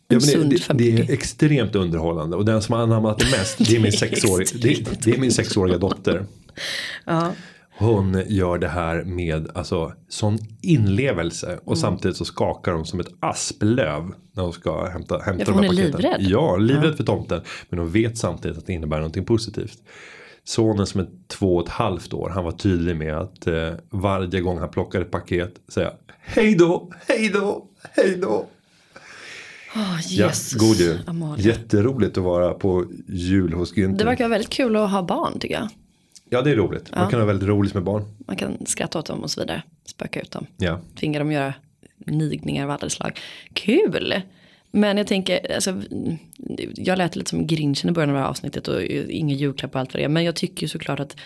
Ja, 0.07 0.19
det, 0.19 0.49
det, 0.49 0.73
det 0.73 0.91
är 0.91 1.11
extremt 1.11 1.75
underhållande 1.75 2.35
och 2.37 2.45
den 2.45 2.61
som 2.61 2.75
har 2.75 2.81
anammat 2.81 3.19
det 3.19 3.25
mest 3.25 3.57
det 3.57 3.75
är 3.75 3.79
min, 3.79 3.81
Det 3.83 3.87
är 3.87 3.91
sexåriga, 3.91 4.49
det, 4.61 5.03
det 5.03 5.11
är 5.11 5.17
min 5.19 5.31
sexåriga 5.31 5.77
dotter. 5.77 6.25
Ja. 7.05 7.31
Hon 7.77 8.23
gör 8.27 8.57
det 8.57 8.67
här 8.67 9.03
med 9.03 9.47
alltså, 9.53 9.93
sån 10.09 10.37
inlevelse 10.61 11.59
och 11.65 11.77
samtidigt 11.77 12.17
så 12.17 12.25
skakar 12.25 12.71
hon 12.71 12.85
som 12.85 12.99
ett 12.99 13.11
asplöv 13.19 14.11
när 14.33 14.43
hon 14.43 14.53
ska 14.53 14.85
hämta, 14.89 15.17
hämta 15.17 15.43
Ja, 15.43 15.45
de 15.45 15.51
här 15.51 15.53
hon 15.53 15.63
är 15.63 15.69
paketen. 15.69 16.01
livrädd. 16.01 16.21
Ja, 16.21 16.57
livrädd 16.57 16.97
för 16.97 17.03
tomten. 17.03 17.41
Men 17.69 17.79
hon 17.79 17.91
vet 17.91 18.17
samtidigt 18.17 18.57
att 18.57 18.65
det 18.65 18.73
innebär 18.73 18.97
någonting 18.97 19.25
positivt. 19.25 19.77
Sonen 20.51 20.87
som 20.87 21.01
är 21.01 21.07
två 21.27 21.55
och 21.55 21.63
ett 21.63 21.69
halvt 21.69 22.13
år, 22.13 22.29
han 22.29 22.43
var 22.43 22.51
tydlig 22.51 22.95
med 22.95 23.17
att 23.17 23.47
eh, 23.47 23.71
varje 23.89 24.41
gång 24.41 24.59
han 24.59 24.69
plockade 24.69 25.05
ett 25.05 25.11
paket 25.11 25.61
säga 25.67 25.93
hej 26.19 26.55
då, 26.55 26.91
hej 27.07 27.29
då, 27.29 27.65
hej 27.95 28.17
då. 28.17 28.45
Ja, 29.75 29.99
Jesus. 30.07 30.53
god 30.53 30.75
jul. 30.75 30.99
Amalia. 31.07 31.45
Jätteroligt 31.45 32.17
att 32.17 32.23
vara 32.23 32.53
på 32.53 32.85
jul 33.07 33.53
hos 33.53 33.73
Günther. 33.73 33.97
Det 33.97 34.05
verkar 34.05 34.23
vara 34.23 34.31
väldigt 34.31 34.49
kul 34.49 34.75
att 34.75 34.91
ha 34.91 35.03
barn 35.03 35.39
tycker 35.39 35.55
jag. 35.55 35.69
Ja, 36.29 36.41
det 36.41 36.51
är 36.51 36.55
roligt. 36.55 36.95
Man 36.95 37.09
kan 37.09 37.19
ha 37.19 37.25
väldigt 37.25 37.49
roligt 37.49 37.73
med 37.73 37.83
barn. 37.83 38.03
Man 38.27 38.35
kan 38.35 38.65
skratta 38.65 38.99
åt 38.99 39.05
dem 39.05 39.23
och 39.23 39.31
så 39.31 39.41
vidare. 39.41 39.63
Spöka 39.85 40.21
ut 40.21 40.31
dem. 40.31 40.45
Ja. 40.57 40.79
Tvinga 40.99 41.19
dem 41.19 41.27
att 41.27 41.33
göra 41.33 41.53
nigningar 41.97 42.63
av 42.63 42.71
alla 42.71 42.89
slag. 42.89 43.19
Kul! 43.53 44.21
Men 44.71 44.97
jag 44.97 45.07
tänker, 45.07 45.53
alltså, 45.53 45.81
jag 46.75 46.97
lät 46.97 47.15
lite 47.15 47.29
som 47.29 47.47
grinchen 47.47 47.89
i 47.89 47.93
början 47.93 48.09
av 48.09 48.15
det 48.15 48.21
här 48.21 48.29
avsnittet 48.29 48.67
och 48.67 48.83
ingen 48.83 49.37
julklapp 49.37 49.75
och 49.75 49.79
allt 49.79 49.93
vad 49.93 50.01
det 50.01 50.05
är. 50.05 50.09
Men 50.09 50.23
jag 50.23 50.35
tycker 50.35 50.61
ju 50.61 50.67
såklart 50.67 50.99
att 50.99 51.17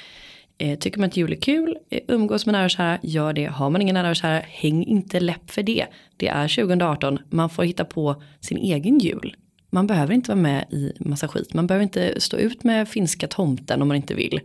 eh, 0.57 0.79
tycker 0.79 0.99
man 0.99 1.07
att 1.07 1.17
jul 1.17 1.31
är 1.31 1.35
kul, 1.35 1.77
eh, 1.89 1.99
umgås 2.07 2.45
med 2.45 2.53
nära 2.53 2.65
och 2.65 2.69
kära, 2.69 2.99
gör 3.03 3.33
det. 3.33 3.45
Har 3.45 3.69
man 3.69 3.81
ingen 3.81 3.93
nära 3.93 4.09
och 4.09 4.15
kära, 4.15 4.39
häng 4.39 4.83
inte 4.83 5.19
läpp 5.19 5.51
för 5.51 5.63
det. 5.63 5.85
Det 6.17 6.27
är 6.27 6.47
2018, 6.47 7.19
man 7.29 7.49
får 7.49 7.63
hitta 7.63 7.85
på 7.85 8.23
sin 8.39 8.57
egen 8.57 8.99
jul. 8.99 9.35
Man 9.69 9.87
behöver 9.87 10.13
inte 10.13 10.31
vara 10.31 10.41
med 10.41 10.65
i 10.69 10.93
massa 10.99 11.27
skit. 11.27 11.53
Man 11.53 11.67
behöver 11.67 11.83
inte 11.83 12.21
stå 12.21 12.37
ut 12.37 12.63
med 12.63 12.89
finska 12.89 13.27
tomten 13.27 13.81
om 13.81 13.87
man 13.87 13.97
inte 13.97 14.13
vill. 14.13 14.39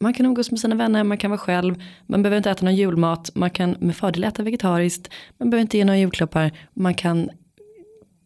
Man 0.00 0.14
kan 0.14 0.26
umgås 0.26 0.50
med 0.50 0.60
sina 0.60 0.74
vänner, 0.74 1.04
man 1.04 1.18
kan 1.18 1.30
vara 1.30 1.38
själv, 1.38 1.74
man 2.06 2.22
behöver 2.22 2.36
inte 2.36 2.50
äta 2.50 2.64
någon 2.64 2.76
julmat, 2.76 3.30
man 3.34 3.50
kan 3.50 3.76
med 3.78 3.96
fördel 3.96 4.24
äta 4.24 4.42
vegetariskt, 4.42 5.10
man 5.38 5.50
behöver 5.50 5.62
inte 5.62 5.78
ge 5.78 5.84
några 5.84 5.98
julklappar, 5.98 6.52
man 6.74 6.94
kan 6.94 7.30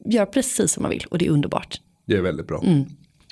göra 0.04 0.26
precis 0.26 0.72
som 0.72 0.82
man 0.82 0.90
vill 0.90 1.04
och 1.10 1.18
det 1.18 1.26
är 1.26 1.30
underbart. 1.30 1.80
Det 2.06 2.16
är 2.16 2.20
väldigt 2.20 2.46
bra. 2.46 2.62
Mm. 2.64 2.84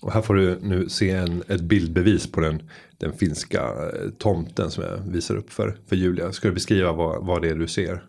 Och 0.02 0.12
här 0.12 0.22
får 0.22 0.34
du 0.34 0.58
nu 0.62 0.88
se 0.88 1.10
en, 1.10 1.42
ett 1.48 1.60
bildbevis 1.60 2.26
på 2.26 2.40
den, 2.40 2.62
den 2.98 3.12
finska 3.12 3.60
eh, 3.60 4.10
tomten 4.18 4.70
som 4.70 4.84
jag 4.84 4.96
visar 5.12 5.36
upp 5.36 5.52
för, 5.52 5.76
för 5.86 5.96
Julia. 5.96 6.32
Ska 6.32 6.48
du 6.48 6.54
beskriva 6.54 6.92
vad, 6.92 7.26
vad 7.26 7.42
det 7.42 7.48
är 7.48 7.54
du 7.54 7.68
ser? 7.68 8.02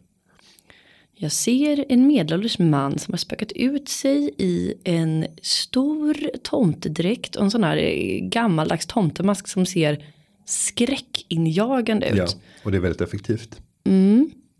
Jag 1.14 1.32
ser 1.32 1.86
en 1.89 2.07
medelålders 2.07 2.59
man 2.59 2.99
som 2.99 3.14
har 3.14 3.18
spökat 3.18 3.51
ut 3.51 3.89
sig 3.89 4.34
i 4.38 4.74
en 4.84 5.26
stor 5.41 6.16
tomtedräkt 6.43 7.36
och 7.36 7.43
en 7.43 7.51
sån 7.51 7.64
här 7.64 7.78
eh, 7.78 8.20
gammaldags 8.22 8.86
tomtemask 8.86 9.47
som 9.47 9.66
ser 9.66 10.05
skräckinjagande 10.45 12.09
ut. 12.09 12.18
Ja, 12.18 12.28
och 12.64 12.72
det 12.72 12.78
är 12.78 12.82
väldigt 12.82 13.01
effektivt. 13.01 13.62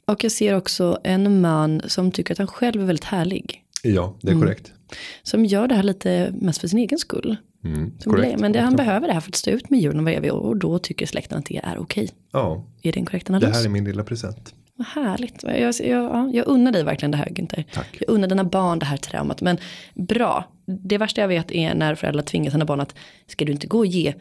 Och 0.06 0.24
jag 0.24 0.32
ser 0.32 0.56
också 0.56 1.00
en 1.04 1.42
man 1.42 1.82
som 1.88 2.12
tycker 2.12 2.34
att 2.34 2.38
han 2.38 2.48
själv 2.48 2.82
är 2.82 2.86
väldigt 2.86 3.04
härlig. 3.04 3.64
Ja, 3.84 4.18
det 4.22 4.32
är 4.32 4.36
korrekt. 4.36 4.74
Som 5.24 5.46
gör 5.46 5.68
det 5.68 5.76
här 5.76 5.84
lite 5.84 6.34
mest 6.42 6.62
för 6.62 6.68
sin 6.68 6.80
egen 6.80 7.00
skull. 7.00 7.38
Mm, 7.64 7.92
korrekt. 8.04 8.40
Men 8.40 8.52
det, 8.52 8.60
han 8.62 8.76
behöver 8.76 9.08
det 9.08 9.14
här 9.14 9.20
för 9.22 9.30
att 9.32 9.36
stå 9.36 9.52
ut 9.52 9.70
med 9.70 9.80
julen 9.80 10.04
var 10.06 10.12
evig 10.12 10.34
år 10.34 10.40
och 10.40 10.58
då 10.58 10.80
tycker 10.80 11.06
släkten 11.06 11.38
att 11.40 11.46
det 11.46 11.58
är 11.64 11.78
okej. 11.80 12.10
Ja, 12.32 12.66
Är 12.82 12.92
det 12.92 13.00
en 13.00 13.06
korrekt 13.06 13.28
det 13.28 13.34
analys? 13.36 13.56
här 13.58 13.66
är 13.66 13.70
min 13.70 13.86
lilla 13.86 14.04
present. 14.04 14.56
Vad 14.76 14.88
härligt. 14.88 15.44
Jag, 15.44 15.60
jag, 15.60 15.74
ja, 15.82 16.30
jag 16.34 16.48
unnar 16.48 16.72
dig 16.72 16.84
verkligen 16.84 17.12
det 17.12 17.18
här 17.18 17.26
Günther. 17.26 17.64
Tack. 17.74 17.98
Jag 18.00 18.10
unnar 18.10 18.28
dina 18.28 18.44
barn 18.44 18.80
det 18.80 18.86
här 18.86 18.98
traumat. 18.98 19.42
Men 19.42 19.58
bra. 19.96 20.46
Det 20.66 20.98
värsta 20.98 21.22
jag 21.22 21.28
vet 21.28 21.52
är 21.52 21.76
när 21.76 21.96
föräldrar 21.96 22.24
tvingar 22.24 22.52
sina 22.52 22.66
barn 22.66 22.80
att 22.80 22.96
ska 23.28 23.46
du 23.46 23.52
inte 23.52 23.68
gå 23.68 23.78
och 23.78 23.86
ge 23.86 24.14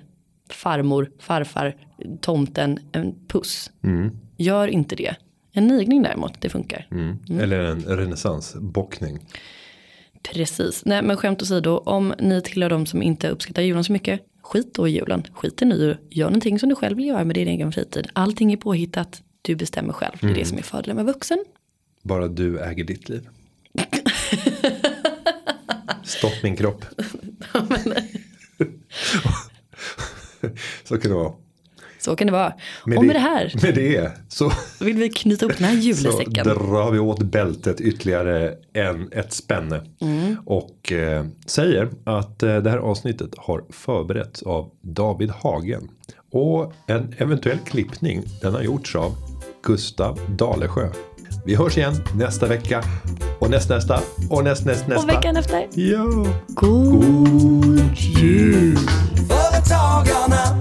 farmor, 0.50 1.10
farfar, 1.18 1.76
tomten 2.20 2.78
en 2.92 3.14
puss. 3.28 3.70
Gör 4.36 4.68
inte 4.68 4.96
det. 4.96 5.14
En 5.52 5.66
nigning 5.66 6.02
däremot, 6.02 6.40
det 6.40 6.48
funkar. 6.48 6.86
Mm. 6.90 7.40
Eller 7.40 7.58
en 7.58 7.82
renässansbockning. 7.82 9.18
Precis. 10.22 10.84
Nej 10.84 11.02
men 11.02 11.16
skämt 11.16 11.42
åsido, 11.42 11.78
om 11.78 12.14
ni 12.18 12.42
tillhör 12.42 12.70
de 12.70 12.86
som 12.86 13.02
inte 13.02 13.28
uppskattar 13.28 13.62
julen 13.62 13.84
så 13.84 13.92
mycket, 13.92 14.20
skit 14.42 14.74
då 14.74 14.88
i 14.88 14.90
julen. 14.90 15.22
Skit 15.34 15.62
i 15.62 15.64
nyår. 15.64 15.98
Gör 16.10 16.26
någonting 16.26 16.58
som 16.58 16.68
du 16.68 16.74
själv 16.74 16.96
vill 16.96 17.06
göra 17.06 17.24
med 17.24 17.36
din 17.36 17.48
egen 17.48 17.72
fritid. 17.72 18.08
Allting 18.12 18.52
är 18.52 18.56
påhittat, 18.56 19.22
du 19.42 19.56
bestämmer 19.56 19.92
själv. 19.92 20.16
Det 20.20 20.26
är 20.26 20.34
det 20.34 20.44
som 20.44 20.58
är 20.58 20.62
fördelen 20.62 20.96
med 20.96 21.06
vuxen. 21.06 21.44
Bara 22.02 22.28
du 22.28 22.60
äger 22.60 22.84
ditt 22.84 23.08
liv. 23.08 23.28
Stopp 26.02 26.42
min 26.42 26.56
kropp. 26.56 26.84
Så 30.84 30.98
kan 30.98 31.10
det 31.10 31.16
vara. 31.16 31.32
Så 32.00 32.16
kan 32.16 32.26
det 32.26 32.32
vara. 32.32 32.52
Med 32.86 32.98
och 32.98 33.04
med 33.04 33.16
det 33.16 33.20
här 33.20 33.52
Med 33.62 33.74
det 33.74 34.12
så, 34.28 34.52
vill 34.80 34.96
vi 34.96 35.08
knyta 35.08 35.46
upp 35.46 35.58
den 35.58 35.64
här 35.66 35.74
så 35.80 35.80
julesäcken. 35.80 36.44
drar 36.44 36.90
vi 36.90 36.98
åt 36.98 37.22
bältet 37.22 37.80
ytterligare 37.80 38.54
en, 38.72 39.08
ett 39.12 39.32
spänne. 39.32 39.80
Mm. 40.00 40.36
Och 40.46 40.92
eh, 40.92 41.24
säger 41.46 41.88
att 42.04 42.42
eh, 42.42 42.56
det 42.56 42.70
här 42.70 42.78
avsnittet 42.78 43.30
har 43.36 43.64
förberetts 43.70 44.42
av 44.42 44.70
David 44.80 45.30
Hagen. 45.30 45.88
Och 46.32 46.72
en 46.86 47.14
eventuell 47.18 47.58
klippning 47.58 48.22
den 48.42 48.54
har 48.54 48.62
gjorts 48.62 48.96
av 48.96 49.14
Gustav 49.62 50.20
Dalesjö. 50.28 50.88
Vi 51.44 51.54
hörs 51.54 51.78
igen 51.78 51.94
nästa 52.14 52.46
vecka. 52.46 52.82
Och 53.38 53.50
nästnästa. 53.50 54.00
Och 54.30 54.44
näst, 54.44 54.66
näst, 54.66 54.88
nästa. 54.88 55.02
Och 55.02 55.08
veckan 55.08 55.36
efter, 55.36 55.68
Ja. 55.74 56.26
god 56.48 57.90
jul! 57.96 58.76
Företagarna. 59.28 60.60